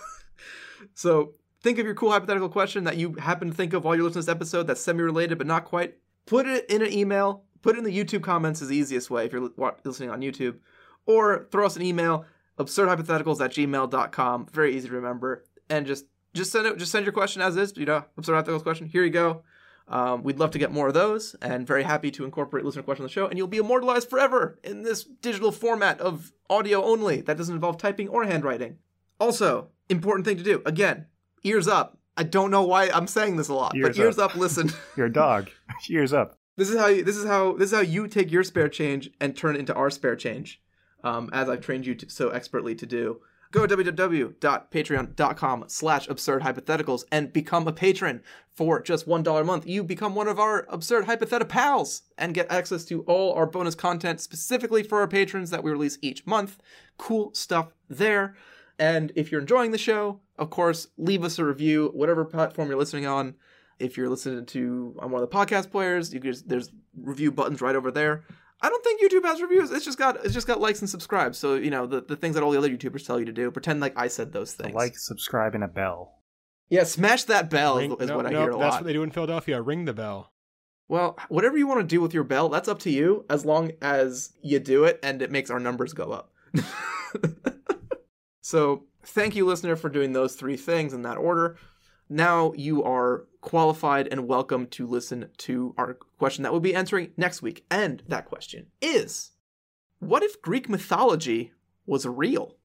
so 0.95 1.35
think 1.63 1.79
of 1.79 1.87
your 1.87 1.95
cool 1.95 2.11
hypothetical 2.11 2.49
question 2.49 2.85
that 2.85 2.97
you 2.97 3.15
happen 3.15 3.49
to 3.51 3.55
think 3.55 3.73
of 3.73 3.85
while 3.85 3.95
you're 3.95 4.05
listening 4.05 4.23
to 4.23 4.27
this 4.27 4.35
episode 4.35 4.67
that's 4.67 4.81
semi-related 4.81 5.39
but 5.39 5.47
not 5.47 5.65
quite. 5.65 5.95
Put 6.29 6.47
it 6.47 6.69
in 6.69 6.83
an 6.83 6.93
email. 6.93 7.45
Put 7.63 7.77
it 7.77 7.79
in 7.79 7.85
the 7.85 8.05
YouTube 8.05 8.23
comments 8.23 8.61
is 8.61 8.69
the 8.69 8.77
easiest 8.77 9.11
way 9.11 9.25
if 9.25 9.33
you're 9.33 9.51
listening 9.85 10.11
on 10.11 10.21
YouTube. 10.21 10.59
Or 11.07 11.49
throw 11.51 11.65
us 11.65 11.75
an 11.75 11.83
email, 11.83 12.27
absurdhypotheticals 12.59 13.41
at 13.41 13.53
gmail.com. 13.53 14.47
Very 14.53 14.77
easy 14.77 14.89
to 14.89 14.95
remember. 14.95 15.45
And 15.71 15.87
just 15.87 16.05
just 16.35 16.53
send 16.53 16.67
it 16.67 16.77
just 16.77 16.93
send 16.93 17.07
your 17.07 17.15
question 17.15 17.41
as 17.41 17.57
is, 17.57 17.75
you 17.79 17.87
know, 17.87 18.05
absurd 18.19 18.45
hypotheticals 18.45 18.63
question. 18.63 18.87
Here 18.87 19.05
you 19.05 19.11
go. 19.11 19.43
Um, 19.89 20.23
we'd 20.23 20.39
love 20.39 20.51
to 20.51 20.59
get 20.59 20.71
more 20.71 20.89
of 20.89 20.93
those, 20.93 21.35
and 21.41 21.67
very 21.67 21.83
happy 21.83 22.11
to 22.11 22.27
incorporate 22.27 22.63
listener 22.63 22.83
questions 22.83 23.05
on 23.05 23.07
the 23.07 23.13
show. 23.13 23.27
And 23.27 23.39
you'll 23.39 23.47
be 23.47 23.57
immortalized 23.57 24.11
forever 24.11 24.59
in 24.63 24.83
this 24.83 25.05
digital 25.05 25.51
format 25.51 25.99
of 25.99 26.31
audio 26.51 26.85
only 26.85 27.23
that 27.23 27.39
doesn't 27.39 27.55
involve 27.55 27.79
typing 27.79 28.07
or 28.09 28.25
handwriting. 28.25 28.77
Also, 29.19 29.69
important 29.89 30.27
thing 30.27 30.37
to 30.37 30.43
do 30.43 30.63
again, 30.67 31.07
ears 31.43 31.67
up. 31.67 31.99
I 32.19 32.25
don't 32.25 32.51
know 32.51 32.65
why 32.65 32.91
I'm 32.91 33.07
saying 33.07 33.37
this 33.37 33.49
a 33.49 33.55
lot, 33.55 33.73
but 33.73 33.79
Ears 33.79 33.99
ears 33.99 34.19
up. 34.19 34.33
up. 34.33 34.37
Listen, 34.37 34.73
you're 34.97 35.07
a 35.07 35.13
dog. 35.13 35.51
Ears 35.89 36.13
up. 36.13 36.37
this 36.57 36.69
is 36.69 36.77
how 36.77 36.89
you, 36.89 37.05
this 37.05 37.17
is 37.17 37.25
how 37.25 37.53
this 37.53 37.71
is 37.71 37.77
how 37.77 37.83
you 37.83 38.09
take 38.09 38.33
your 38.33 38.43
spare 38.43 38.69
change 38.69 39.11
and 39.21 39.37
turn 39.37 39.55
it 39.55 39.61
into 39.61 39.73
our 39.75 39.89
spare 39.89 40.17
change, 40.17 40.61
um, 41.05 41.31
as 41.33 41.49
I've 41.49 41.61
trained 41.61 41.87
you 41.87 41.95
to, 41.95 42.11
so 42.11 42.31
expertly 42.31 42.75
to 42.75 42.85
do. 42.87 43.21
Go 43.51 43.67
to 43.67 43.77
www.patreon.com 43.77 45.65
slash 45.69 46.07
absurd 46.09 46.43
hypotheticals 46.43 47.05
and 47.11 47.33
become 47.33 47.67
a 47.67 47.73
patron 47.73 48.23
for 48.51 48.83
just 48.83 49.09
$1 49.09 49.41
a 49.41 49.45
month. 49.45 49.67
You 49.67 49.83
become 49.83 50.15
one 50.15 50.29
of 50.29 50.39
our 50.39 50.67
absurd 50.69 51.07
hypothetical 51.07 51.51
pals 51.51 52.03
and 52.19 52.35
get 52.35 52.53
access 52.53 52.85
to 52.87 53.05
all 53.05 53.33
our 53.33 53.47
bonus 53.47 53.75
content 53.75 54.21
specifically 54.21 54.83
for 54.83 55.01
our 55.01 55.09
patrons 55.09 55.49
that 55.49 55.65
we 55.65 55.71
release 55.71 55.97
each 56.03 56.27
month. 56.27 56.59
Cool 56.99 57.33
stuff 57.33 57.73
there. 57.89 58.37
And 58.79 59.13
if 59.17 59.33
you're 59.33 59.41
enjoying 59.41 59.71
the 59.73 59.79
show, 59.79 60.21
of 60.39 60.51
course, 60.51 60.89
leave 60.97 61.25
us 61.25 61.39
a 61.39 61.45
review, 61.45 61.91
whatever 61.95 62.25
platform 62.25 62.69
you're 62.69 62.79
listening 62.79 63.07
on. 63.07 63.35
If 63.79 63.97
you're 63.97 64.09
listening 64.09 64.47
to 64.47 64.97
on 64.99 65.11
one 65.11 65.23
of 65.23 65.31
the 65.31 65.37
podcast 65.37 65.71
players, 65.71 66.13
you 66.13 66.21
can 66.21 66.33
just, 66.33 66.49
there's 66.49 66.71
review 66.97 67.31
buttons 67.33 67.61
right 67.61 67.77
over 67.77 67.91
there. 67.91 68.25
I 68.61 68.69
don't 68.69 68.83
think 68.83 69.01
YouTube 69.01 69.25
has 69.25 69.41
reviews. 69.41 69.71
It's 69.71 69.85
just 69.85 69.99
got 69.99 70.25
it's 70.25 70.35
just 70.35 70.49
got 70.49 70.61
likes 70.61 70.81
and 70.81 70.91
subscribes. 70.91 71.39
So 71.39 71.55
you 71.55 71.71
know 71.71 71.87
the, 71.87 72.01
the 72.01 72.17
things 72.17 72.35
that 72.35 72.43
all 72.43 72.51
the 72.51 72.59
other 72.59 72.69
YouTubers 72.69 73.07
tell 73.07 73.21
you 73.21 73.25
to 73.27 73.33
do. 73.33 73.53
Pretend 73.53 73.81
like 73.81 73.93
I 73.97 74.09
said 74.09 74.33
those 74.33 74.53
things. 74.53 74.75
Like, 74.75 74.97
subscribe, 74.99 75.55
and 75.55 75.63
a 75.63 75.69
bell. 75.69 76.19
yeah, 76.69 76.83
smash 76.83 77.23
that 77.25 77.51
bell 77.51 77.77
Ring- 77.79 77.97
is 78.01 78.09
no, 78.09 78.17
what 78.17 78.27
I 78.27 78.31
no, 78.31 78.41
hear 78.41 78.49
a 78.49 78.53
That's 78.53 78.59
lot. 78.59 78.71
That's 78.71 78.81
what 78.81 78.87
they 78.87 78.93
do 78.95 79.05
in 79.05 79.13
Philadelphia. 79.13 79.63
Ring 79.63 79.85
the 79.85 79.93
bell. 79.93 80.33
Well, 80.89 81.17
whatever 81.29 81.57
you 81.57 81.69
want 81.69 81.81
to 81.81 81.87
do 81.87 82.01
with 82.01 82.13
your 82.13 82.25
bell, 82.25 82.49
that's 82.49 82.67
up 82.67 82.81
to 82.81 82.91
you. 82.91 83.25
As 83.31 83.45
long 83.45 83.71
as 83.81 84.33
you 84.43 84.59
do 84.59 84.83
it 84.85 84.99
and 85.05 85.23
it 85.23 85.31
makes 85.31 85.51
our 85.51 85.61
numbers 85.61 85.93
go 85.93 86.11
up. 86.11 86.33
so 88.49 88.85
thank 89.03 89.37
you, 89.37 89.45
listener, 89.45 89.77
for 89.77 89.91
doing 89.91 90.15
those 90.15 90.35
three 90.35 90.57
things 90.57 90.95
in 90.95 91.03
that 91.03 91.19
order. 91.19 91.59
Now 92.09 92.55
you 92.55 92.83
are 92.83 93.27
qualified 93.43 94.09
and 94.11 94.27
welcome 94.27 94.69
to 94.69 94.87
listen 94.87 95.29
to 95.37 95.75
our 95.77 95.99
question 96.19 96.45
that 96.45 96.53
we'll 96.53 96.63
be 96.63 96.75
answering 96.75 97.11
next 97.19 97.43
week. 97.43 97.67
And 97.71 98.03
that 98.09 98.25
question 98.25 98.69
is 98.81 99.33
What 99.99 100.23
if 100.23 100.41
Greek 100.41 100.67
mythology 100.67 101.53
was 101.85 102.07
real? 102.07 102.57